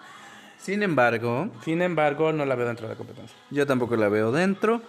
[0.58, 3.36] Sin embargo, Sin embargo, no la veo dentro de la competencia.
[3.50, 4.80] yo tampoco la veo dentro.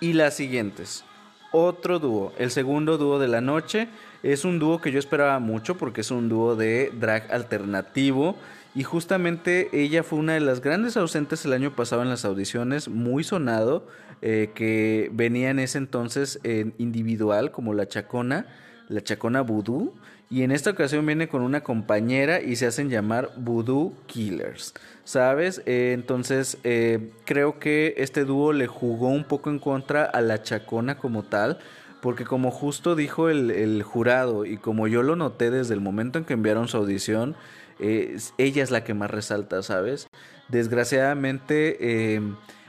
[0.00, 1.04] Y las siguientes.
[1.52, 3.88] Otro dúo, el segundo dúo de la noche.
[4.22, 8.36] Es un dúo que yo esperaba mucho porque es un dúo de drag alternativo.
[8.74, 12.88] Y justamente ella fue una de las grandes ausentes el año pasado en las audiciones,
[12.88, 13.86] muy sonado,
[14.22, 18.46] eh, que venía en ese entonces en individual como la Chacona,
[18.88, 19.92] la Chacona Voodoo.
[20.32, 24.74] Y en esta ocasión viene con una compañera y se hacen llamar Voodoo Killers.
[25.02, 25.60] ¿Sabes?
[25.66, 30.40] Eh, entonces eh, creo que este dúo le jugó un poco en contra a la
[30.40, 31.58] Chacona como tal.
[32.00, 36.24] Porque como justo dijo el, jurado y como yo lo noté desde el momento en
[36.24, 37.34] que enviaron su audición,
[37.80, 40.06] eh, ella es la que más resalta, ¿sabes?
[40.48, 42.22] Desgraciadamente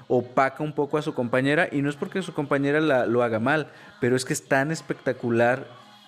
[0.09, 3.39] opaca un poco a su compañera y no es porque su compañera la- lo haga
[3.39, 3.71] mal,
[4.01, 5.65] pero es que es tan espectacular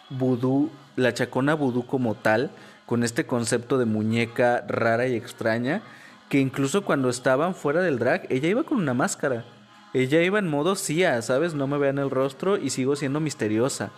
[0.10, 2.52] vudú, la chacona vudú como tal,
[2.86, 5.82] con este concepto de muñeca rara y extraña,
[6.30, 9.46] que incluso cuando estaban fuera del drag, ella iba con una máscara.
[9.94, 11.54] Ella iba en modo Cia, ¿sabes?
[11.54, 13.92] No me vean el rostro y sigo siendo misteriosa.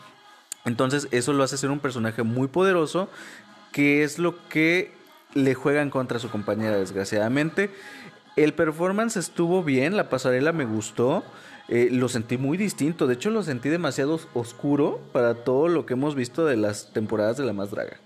[0.65, 3.09] Entonces eso lo hace ser un personaje muy poderoso,
[3.71, 4.93] que es lo que
[5.33, 7.69] le juegan contra su compañera, desgraciadamente.
[8.35, 11.23] El performance estuvo bien, la pasarela me gustó,
[11.67, 15.85] eh, lo sentí muy distinto, de hecho lo sentí demasiado os- oscuro para todo lo
[15.85, 17.97] que hemos visto de las temporadas de La Más Draga.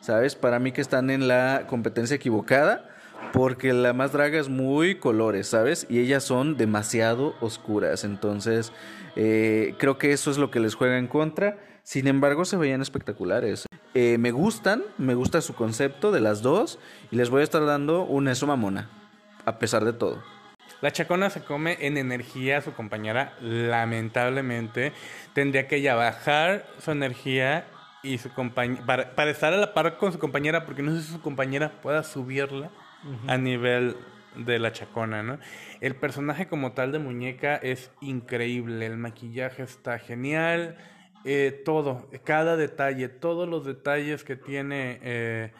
[0.00, 0.34] ¿Sabes?
[0.34, 2.88] Para mí que están en la competencia equivocada,
[3.32, 5.86] porque La Más Draga es muy colores, ¿sabes?
[5.88, 8.72] Y ellas son demasiado oscuras, entonces
[9.14, 11.58] eh, creo que eso es lo que les juega en contra.
[11.84, 13.66] Sin embargo, se veían espectaculares.
[13.94, 16.78] Eh, me gustan, me gusta su concepto de las dos
[17.10, 18.88] y les voy a estar dando un eso mamona,
[19.44, 20.22] a pesar de todo.
[20.82, 24.92] La chacona se come en energía a su compañera, lamentablemente.
[25.32, 27.66] Tendría que ella bajar su energía
[28.02, 31.02] y su compañera para, para estar a la par con su compañera, porque no sé
[31.02, 32.70] si su compañera pueda subirla
[33.28, 33.96] a nivel
[34.34, 35.38] de la chacona, ¿no?
[35.80, 40.76] El personaje como tal de muñeca es increíble, el maquillaje está genial,
[41.24, 45.52] eh, todo, cada detalle, todos los detalles que tiene eh,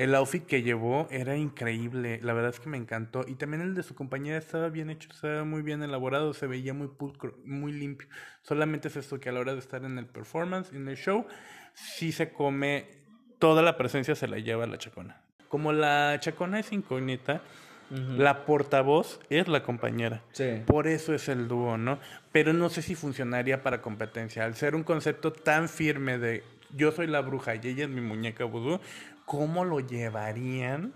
[0.00, 3.22] el outfit que llevó era increíble, la verdad es que me encantó.
[3.28, 6.72] Y también el de su compañera estaba bien hecho, estaba muy bien elaborado, se veía
[6.72, 8.08] muy pulcro, muy limpio.
[8.40, 11.26] Solamente es esto que a la hora de estar en el performance, en el show,
[11.74, 12.86] sí se come,
[13.38, 15.20] toda la presencia se la lleva la chacona.
[15.50, 17.42] Como la chacona es incógnita,
[17.90, 20.22] la portavoz es la compañera.
[20.32, 20.62] Sí.
[20.64, 21.98] Por eso es el dúo, ¿no?
[22.32, 24.46] Pero no sé si funcionaría para competencia.
[24.46, 26.42] Al ser un concepto tan firme de
[26.76, 28.80] yo soy la bruja y ella es mi muñeca vudú,
[29.30, 30.92] ¿cómo lo llevarían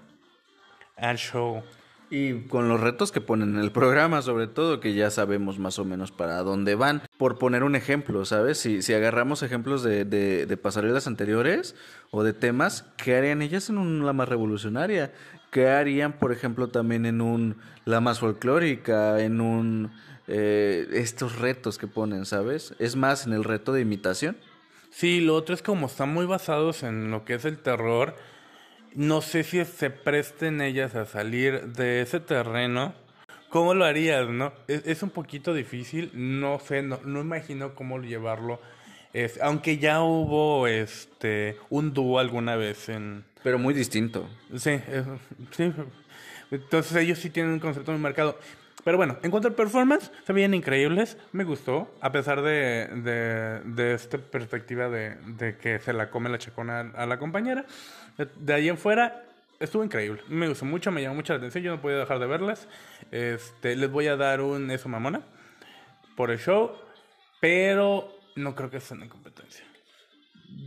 [0.96, 1.62] al show?
[2.10, 5.78] Y con los retos que ponen en el programa, sobre todo, que ya sabemos más
[5.78, 7.02] o menos para dónde van.
[7.16, 8.58] Por poner un ejemplo, ¿sabes?
[8.58, 11.76] Si, agarramos ejemplos de, de, de pasarelas anteriores
[12.10, 15.12] o de temas, ¿qué harían ellas en un La Más Revolucionaria?
[15.52, 19.20] ¿Qué harían, por ejemplo, también en un La Más Folclórica?
[19.20, 19.92] En un...
[20.26, 22.74] eh, estos retos que ponen, ¿sabes?
[22.80, 24.36] Es más en el reto de imitación.
[24.96, 28.14] Sí, lo otro es como están muy basados en lo que es el terror.
[28.94, 32.94] No sé si se presten ellas a salir de ese terreno.
[33.48, 34.52] ¿Cómo lo harías, no?
[34.68, 36.10] Es, es un poquito difícil.
[36.14, 38.60] No sé, no, no imagino cómo llevarlo.
[39.12, 43.24] Es, aunque ya hubo este un dúo alguna vez en.
[43.42, 44.28] Pero muy distinto.
[44.56, 45.04] Sí, es-
[45.50, 45.72] sí.
[46.52, 48.38] Entonces ellos sí tienen un concepto muy marcado.
[48.84, 51.16] Pero bueno, en cuanto al performance, se veían increíbles.
[51.32, 56.28] Me gustó, a pesar de, de, de esta perspectiva de, de que se la come
[56.28, 57.64] la chacona a la compañera.
[58.36, 59.24] De, ahí en fuera,
[59.58, 60.22] estuvo increíble.
[60.28, 61.64] Me gustó mucho, me llamó mucho la atención.
[61.64, 62.68] Yo no podía dejar de verlas.
[63.10, 65.22] Este, les voy a dar un eso mamona
[66.14, 66.72] por el show,
[67.40, 69.64] pero no creo que estén en competencia.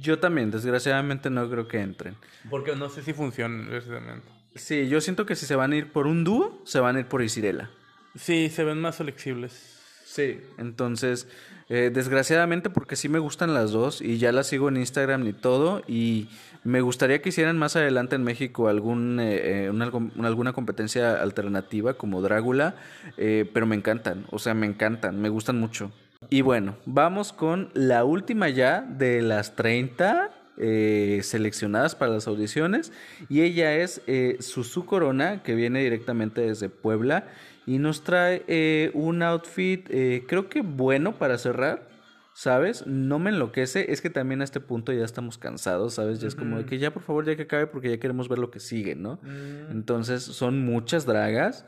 [0.02, 2.18] Yo también, desgraciadamente, no creo que entren.
[2.50, 4.28] Porque no sé si funciona precisamente.
[4.56, 7.00] Sí, yo siento que si se van a ir por un dúo, se van a
[7.00, 7.70] ir por Isirela.
[8.18, 9.78] Sí, se ven más flexibles.
[10.06, 10.42] Sí.
[10.58, 11.28] Entonces,
[11.70, 15.34] Eh, desgraciadamente porque sí me gustan las dos y ya las sigo en Instagram y
[15.34, 16.30] todo y
[16.64, 19.92] me gustaría que hicieran más adelante en México algún, eh, eh, una,
[20.24, 22.76] alguna competencia alternativa como Drácula,
[23.18, 25.92] pero me encantan, o sea, me encantan, me gustan mucho.
[26.30, 30.32] Y bueno, vamos con la última ya de las 30
[31.22, 32.94] seleccionadas para las audiciones
[33.30, 34.02] y ella es
[34.40, 37.26] Susu Corona que viene directamente desde Puebla
[37.68, 41.90] y nos trae eh, un outfit, eh, creo que bueno para cerrar,
[42.34, 42.88] ¿sabes?
[42.88, 46.22] No me enloquece, es que también a este punto ya estamos cansados, ¿sabes?
[46.22, 48.40] Ya es como de que ya por favor ya que acabe porque ya queremos ver
[48.40, 49.20] lo que sigue, ¿no?
[49.22, 49.72] Mm.
[49.72, 51.66] Entonces son muchas dragas.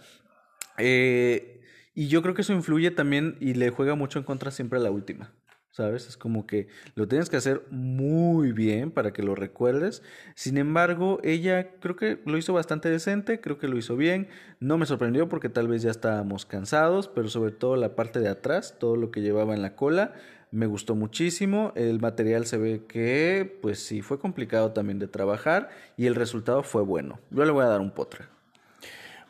[0.78, 1.62] Eh,
[1.94, 4.82] y yo creo que eso influye también y le juega mucho en contra siempre a
[4.82, 5.34] la última.
[5.80, 6.10] ¿Sabes?
[6.10, 10.04] Es como que lo tienes que hacer muy bien para que lo recuerdes.
[10.36, 14.28] Sin embargo, ella creo que lo hizo bastante decente, creo que lo hizo bien.
[14.60, 18.28] No me sorprendió porque tal vez ya estábamos cansados, pero sobre todo la parte de
[18.28, 20.16] atrás, todo lo que llevaba en la cola,
[20.52, 21.72] me gustó muchísimo.
[21.76, 26.62] El material se ve que, pues sí, fue complicado también de trabajar y el resultado
[26.64, 27.22] fue bueno.
[27.32, 28.28] Yo le voy a dar un potra.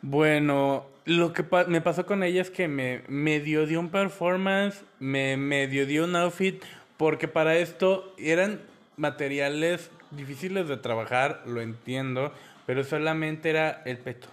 [0.01, 5.37] Bueno, lo que me pasó con ella es que me medio dio un performance, me
[5.37, 6.63] medio dio un outfit,
[6.97, 8.61] porque para esto eran
[8.95, 12.33] materiales difíciles de trabajar, lo entiendo,
[12.65, 14.27] pero solamente era el peto.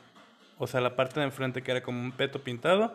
[0.59, 2.95] O sea, la parte de enfrente que era como un peto pintado.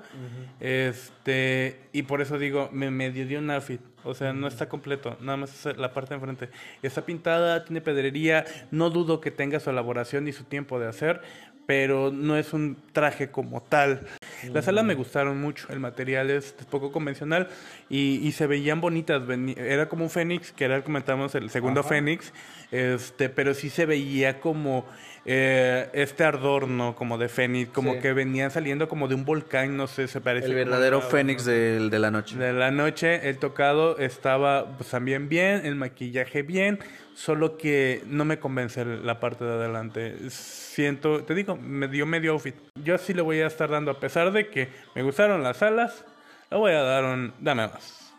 [0.60, 3.82] Este, y por eso digo, me medio dio un outfit.
[4.04, 6.50] O sea, no está completo, nada más la parte de enfrente.
[6.82, 11.22] Está pintada, tiene pedrería, no dudo que tenga su elaboración y su tiempo de hacer,
[11.66, 14.08] pero no es un traje como tal.
[14.52, 17.48] Las alas me gustaron mucho, el material es poco convencional
[17.90, 19.22] y, se veían bonitas.
[19.56, 22.34] Era como un fénix, que era, comentamos, el segundo fénix,
[22.72, 24.86] este, pero sí se veía como
[25.26, 26.96] eh, este ardor, ¿no?
[26.96, 30.48] Como de fénix, como que venían saliendo como de un volcán, no sé, se parece.
[30.48, 32.36] El verdadero fénix de, de la noche.
[32.38, 36.80] De la noche, el tocado estaba pues, también bien, el maquillaje bien,
[37.22, 42.32] solo que no me convence la parte de adelante siento, te digo, me dio medio
[42.32, 42.56] outfit.
[42.84, 46.04] Yo sí le voy a estar dando, a pesar de que me gustaron las alas,
[46.50, 48.12] le voy a dar un, dame más.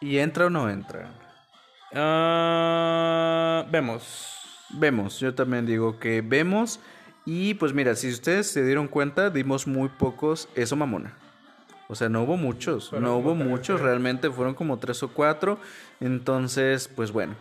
[0.00, 1.10] ¿Y entra o no entra?
[1.94, 4.38] Ah, vemos.
[4.70, 6.80] Vemos, yo también digo que vemos.
[7.26, 11.14] Y pues mira, si ustedes se dieron cuenta, dimos muy pocos eso mamona.
[11.88, 15.58] O sea, no hubo muchos, no hubo muchos, realmente fueron como tres o cuatro.
[16.00, 17.34] Entonces, pues bueno,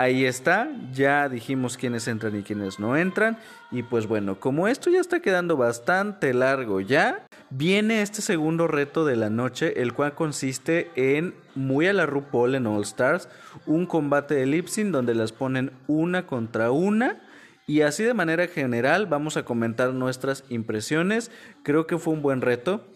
[0.00, 3.36] Ahí está, ya dijimos quiénes entran y quiénes no entran.
[3.70, 9.04] Y pues bueno, como esto ya está quedando bastante largo ya, viene este segundo reto
[9.04, 13.28] de la noche, el cual consiste en, muy a la RuPaul en All Stars,
[13.66, 17.20] un combate de lip donde las ponen una contra una.
[17.66, 21.30] Y así de manera general vamos a comentar nuestras impresiones.
[21.62, 22.86] Creo que fue un buen reto.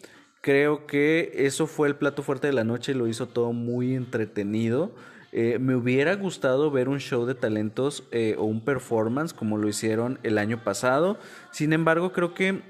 [0.40, 3.94] Creo que eso fue el plato fuerte de la noche y lo hizo todo muy
[3.94, 4.94] entretenido.
[5.36, 9.69] Eh, me hubiera gustado ver un show de talentos eh, o un performance como lo
[9.69, 11.19] hicieron el año pasado.
[11.51, 12.62] Sin embargo, creo que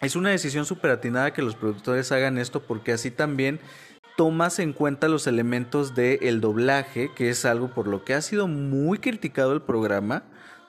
[0.00, 3.60] es una decisión súper atinada que los productores hagan esto porque así también
[4.16, 8.48] tomas en cuenta los elementos del doblaje, que es algo por lo que ha sido
[8.48, 10.22] muy criticado el programa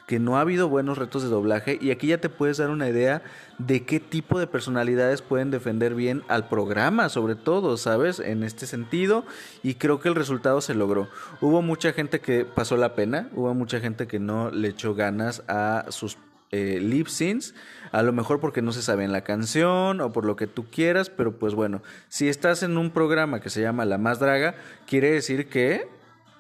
[0.07, 2.87] que no ha habido buenos retos de doblaje y aquí ya te puedes dar una
[2.87, 3.21] idea
[3.57, 8.19] de qué tipo de personalidades pueden defender bien al programa, sobre todo, ¿sabes?
[8.21, 9.25] En este sentido
[9.63, 11.09] y creo que el resultado se logró.
[11.41, 15.43] Hubo mucha gente que pasó la pena, hubo mucha gente que no le echó ganas
[15.49, 16.17] a sus
[16.51, 17.53] eh, lip syncs,
[17.91, 20.67] a lo mejor porque no se sabe en la canción o por lo que tú
[20.71, 24.55] quieras, pero pues bueno, si estás en un programa que se llama La Más Draga,
[24.85, 25.89] quiere decir que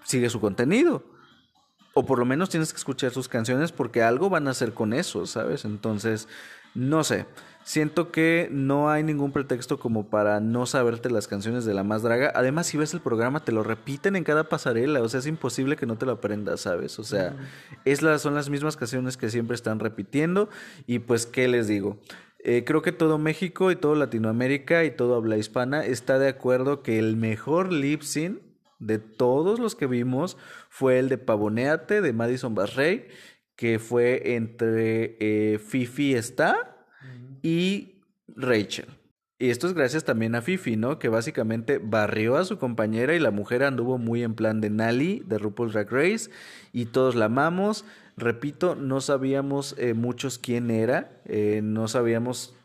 [0.05, 1.03] sigue su contenido
[1.97, 4.93] o por lo menos tienes que escuchar sus canciones porque algo van a hacer con
[4.93, 5.65] eso, ¿sabes?
[5.65, 6.27] Entonces,
[6.75, 7.25] no sé.
[7.63, 12.03] Siento que no hay ningún pretexto como para no saberte las canciones de la más
[12.03, 12.31] draga.
[12.35, 15.01] Además, si ves el programa, te lo repiten en cada pasarela.
[15.01, 16.99] O sea, es imposible que no te lo aprendas, ¿sabes?
[16.99, 17.35] O sea,
[17.83, 20.49] es son las mismas canciones que siempre están repitiendo.
[20.85, 21.97] Y pues, ¿qué les digo?
[22.39, 26.83] Eh, creo que todo México y todo Latinoamérica y todo habla hispana está de acuerdo
[26.83, 28.39] que el mejor lip sync
[28.79, 30.37] de todos los que vimos
[30.69, 33.07] fue el de Pavoneate de Madison Barrey,
[33.55, 36.85] que fue entre eh, Fifi está
[37.41, 38.87] y Rachel.
[39.39, 40.97] Y esto es gracias también a Fifi, ¿no?
[40.97, 45.21] Que básicamente barrió a su compañera y la mujer anduvo muy en plan de Nali
[45.27, 46.31] de RuPaul's Drag Race
[46.73, 47.85] y todos la amamos.
[48.15, 52.56] Repito, no sabíamos eh, muchos quién era, eh, no sabíamos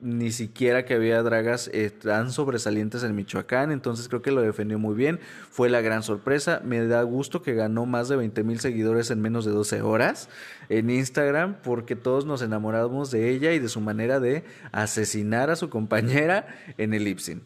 [0.00, 4.78] ni siquiera que había dragas eh, tan sobresalientes en Michoacán, entonces creo que lo defendió
[4.78, 5.18] muy bien,
[5.50, 9.20] fue la gran sorpresa, me da gusto que ganó más de 20 mil seguidores en
[9.20, 10.28] menos de 12 horas
[10.68, 15.56] en Instagram, porque todos nos enamoramos de ella y de su manera de asesinar a
[15.56, 16.46] su compañera
[16.76, 17.42] en el Ipsin,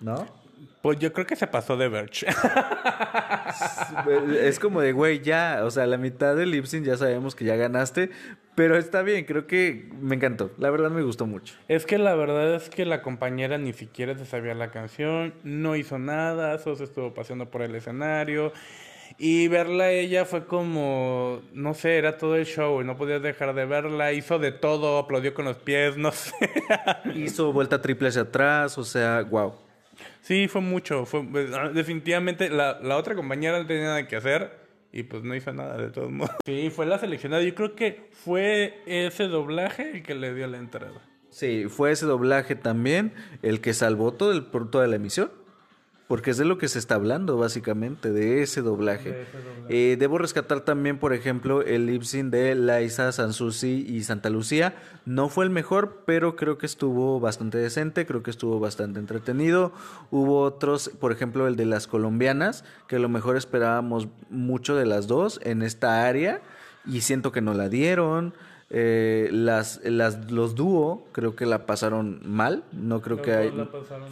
[0.00, 0.39] ¿no?
[0.82, 2.26] Pues yo creo que se pasó de Verge.
[4.42, 7.44] es como de, güey, ya, o sea, la mitad del lip sync ya sabemos que
[7.44, 8.10] ya ganaste,
[8.54, 10.52] pero está bien, creo que me encantó.
[10.56, 11.54] La verdad me gustó mucho.
[11.68, 15.76] Es que la verdad es que la compañera ni siquiera se sabía la canción, no
[15.76, 18.52] hizo nada, solo se estuvo paseando por el escenario.
[19.18, 23.54] Y verla a ella fue como, no sé, era todo el show, no podías dejar
[23.54, 26.32] de verla, hizo de todo, aplaudió con los pies, no sé.
[27.14, 29.69] hizo vuelta triple hacia atrás, o sea, wow.
[30.20, 31.22] Sí, fue mucho, fue
[31.72, 34.60] definitivamente la, la otra compañera no tenía nada que hacer
[34.92, 36.34] y pues no hizo nada de todos modos.
[36.44, 37.42] Sí, fue la seleccionada.
[37.42, 41.00] Yo creo que fue ese doblaje el que le dio la entrada.
[41.30, 45.30] Sí, fue ese doblaje también el que salvó todo el toda la emisión.
[46.10, 49.28] Porque es de lo que se está hablando, básicamente, de ese doblaje.
[49.68, 54.74] Eh, debo rescatar también, por ejemplo, el lip sync de Laisa, Sansusi y Santa Lucía.
[55.06, 59.72] No fue el mejor, pero creo que estuvo bastante decente, creo que estuvo bastante entretenido.
[60.10, 64.86] Hubo otros, por ejemplo, el de las colombianas, que a lo mejor esperábamos mucho de
[64.86, 66.42] las dos en esta área
[66.84, 68.34] y siento que no la dieron.
[68.72, 72.62] Eh, las, las, los dúo creo que la pasaron mal.
[72.72, 73.52] No creo que hay,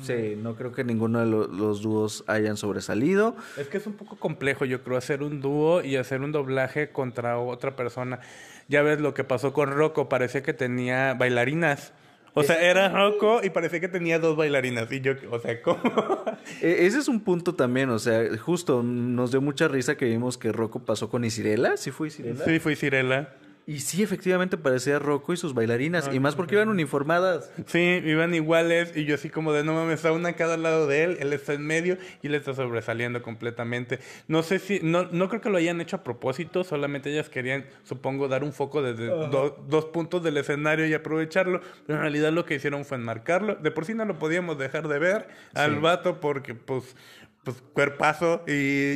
[0.02, 3.36] sí, no creo que ninguno de los dúos hayan sobresalido.
[3.56, 6.90] Es que es un poco complejo, yo creo, hacer un dúo y hacer un doblaje
[6.90, 8.18] contra otra persona.
[8.66, 11.92] Ya ves lo que pasó con Rocco, parecía que tenía bailarinas.
[12.34, 14.90] O sea, era Rocco y parecía que tenía dos bailarinas.
[14.92, 15.80] Y yo, o sea, ¿cómo?
[16.62, 20.38] E, ese es un punto también, o sea, justo nos dio mucha risa que vimos
[20.38, 21.76] que Rocco pasó con Isirela.
[21.76, 22.44] ¿Sí fue Isirela?
[22.44, 23.34] Sí, fue Isirela.
[23.68, 26.08] Y sí, efectivamente parecía Rocco y sus bailarinas.
[26.10, 27.52] y más porque iban uniformadas.
[27.66, 28.96] Sí, iban iguales.
[28.96, 31.18] Y yo así como de no mames, está una a cada lado de él.
[31.20, 33.98] Él está en medio y él está sobresaliendo completamente.
[34.26, 36.64] No sé si, no, no creo que lo hayan hecho a propósito.
[36.64, 41.60] Solamente ellas querían, supongo, dar un foco desde dos puntos del escenario y aprovecharlo.
[41.86, 43.56] Pero en realidad lo que hicieron fue enmarcarlo.
[43.56, 46.96] De por sí no lo podíamos dejar de ver al vato porque pues
[47.44, 48.94] pues cuerpazo y,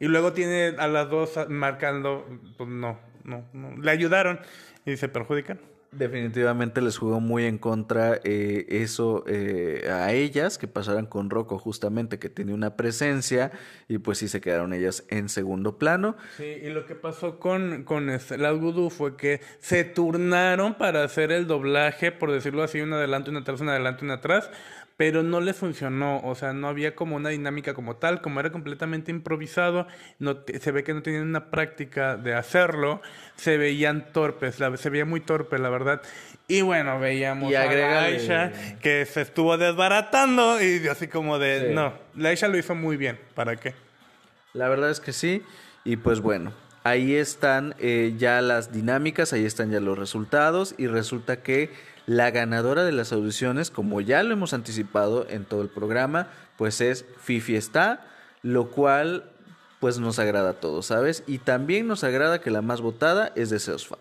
[0.00, 2.26] y luego tiene a las dos marcando,
[2.56, 3.76] pues no, no, no.
[3.76, 4.40] Le ayudaron
[4.84, 5.58] y se perjudican.
[5.92, 11.58] Definitivamente les jugó muy en contra eh, eso eh, a ellas, que pasaran con Rocco
[11.58, 13.52] justamente, que tiene una presencia,
[13.88, 16.16] y pues sí se quedaron ellas en segundo plano.
[16.38, 21.30] Sí, y lo que pasó con, con Estela Gudú fue que se turnaron para hacer
[21.30, 24.50] el doblaje, por decirlo así, un adelante, una atrás, un adelante, una atrás,
[24.96, 28.50] pero no le funcionó, o sea, no había como una dinámica como tal, como era
[28.50, 29.86] completamente improvisado,
[30.18, 33.00] no se ve que no tenían una práctica de hacerlo,
[33.36, 36.02] se veían torpes, se veía muy torpe, la verdad.
[36.48, 37.62] Y bueno, veíamos a
[38.04, 42.96] Aisha que se estuvo desbaratando y así como de, no, la Aisha lo hizo muy
[42.96, 43.74] bien, ¿para qué?
[44.52, 45.42] La verdad es que sí,
[45.84, 46.52] y pues bueno,
[46.84, 51.70] ahí están eh, ya las dinámicas, ahí están ya los resultados y resulta que
[52.06, 56.80] la ganadora de las audiciones, como ya lo hemos anticipado en todo el programa, pues
[56.80, 58.06] es Fifi está,
[58.42, 59.30] lo cual
[59.80, 61.24] pues nos agrada a todos, ¿sabes?
[61.26, 63.96] Y también nos agrada que la más votada es de Seosfa.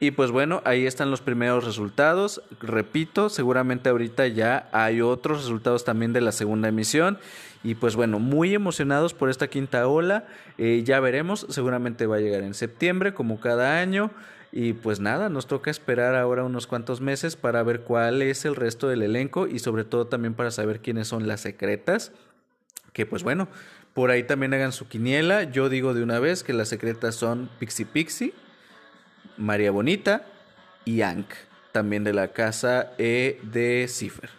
[0.00, 2.42] Y pues bueno, ahí están los primeros resultados.
[2.60, 7.18] Repito, seguramente ahorita ya hay otros resultados también de la segunda emisión.
[7.64, 10.26] Y pues bueno, muy emocionados por esta quinta ola.
[10.56, 14.12] Eh, ya veremos, seguramente va a llegar en septiembre, como cada año.
[14.50, 18.56] Y pues nada, nos toca esperar ahora unos cuantos meses para ver cuál es el
[18.56, 22.12] resto del elenco y sobre todo también para saber quiénes son las secretas.
[22.92, 23.48] Que pues bueno,
[23.92, 25.44] por ahí también hagan su quiniela.
[25.44, 28.32] Yo digo de una vez que las secretas son Pixie Pixie,
[29.36, 30.24] María Bonita
[30.84, 31.26] y Ank,
[31.72, 34.37] también de la casa E de Cipher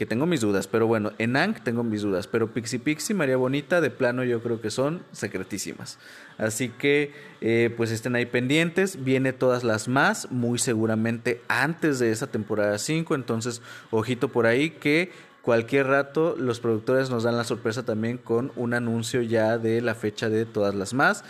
[0.00, 3.36] que tengo mis dudas, pero bueno, en Ank tengo mis dudas, pero Pixie Pixie, María
[3.36, 5.98] Bonita, de plano yo creo que son secretísimas.
[6.38, 7.12] Así que
[7.42, 12.78] eh, pues estén ahí pendientes, viene todas las más, muy seguramente antes de esa temporada
[12.78, 13.60] 5, entonces
[13.90, 15.12] ojito por ahí que
[15.42, 19.94] cualquier rato los productores nos dan la sorpresa también con un anuncio ya de la
[19.94, 21.24] fecha de todas las más.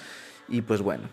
[0.48, 1.08] Y pues bueno,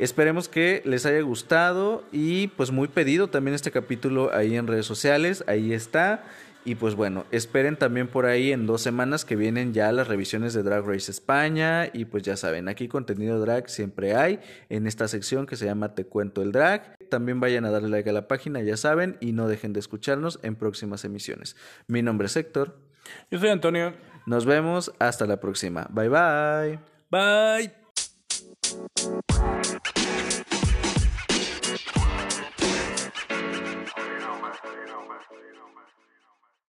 [0.00, 4.86] Esperemos que les haya gustado y pues muy pedido también este capítulo ahí en redes
[4.86, 6.24] sociales, ahí está.
[6.66, 10.54] Y pues bueno, esperen también por ahí en dos semanas que vienen ya las revisiones
[10.54, 11.90] de Drag Race España.
[11.92, 15.94] Y pues ya saben, aquí contenido drag siempre hay en esta sección que se llama
[15.94, 16.96] Te cuento el drag.
[17.10, 20.40] También vayan a darle like a la página, ya saben, y no dejen de escucharnos
[20.42, 21.54] en próximas emisiones.
[21.86, 22.78] Mi nombre es Héctor.
[23.30, 23.92] Yo soy Antonio.
[24.24, 25.86] Nos vemos hasta la próxima.
[25.90, 26.78] Bye bye.
[27.10, 27.72] Bye.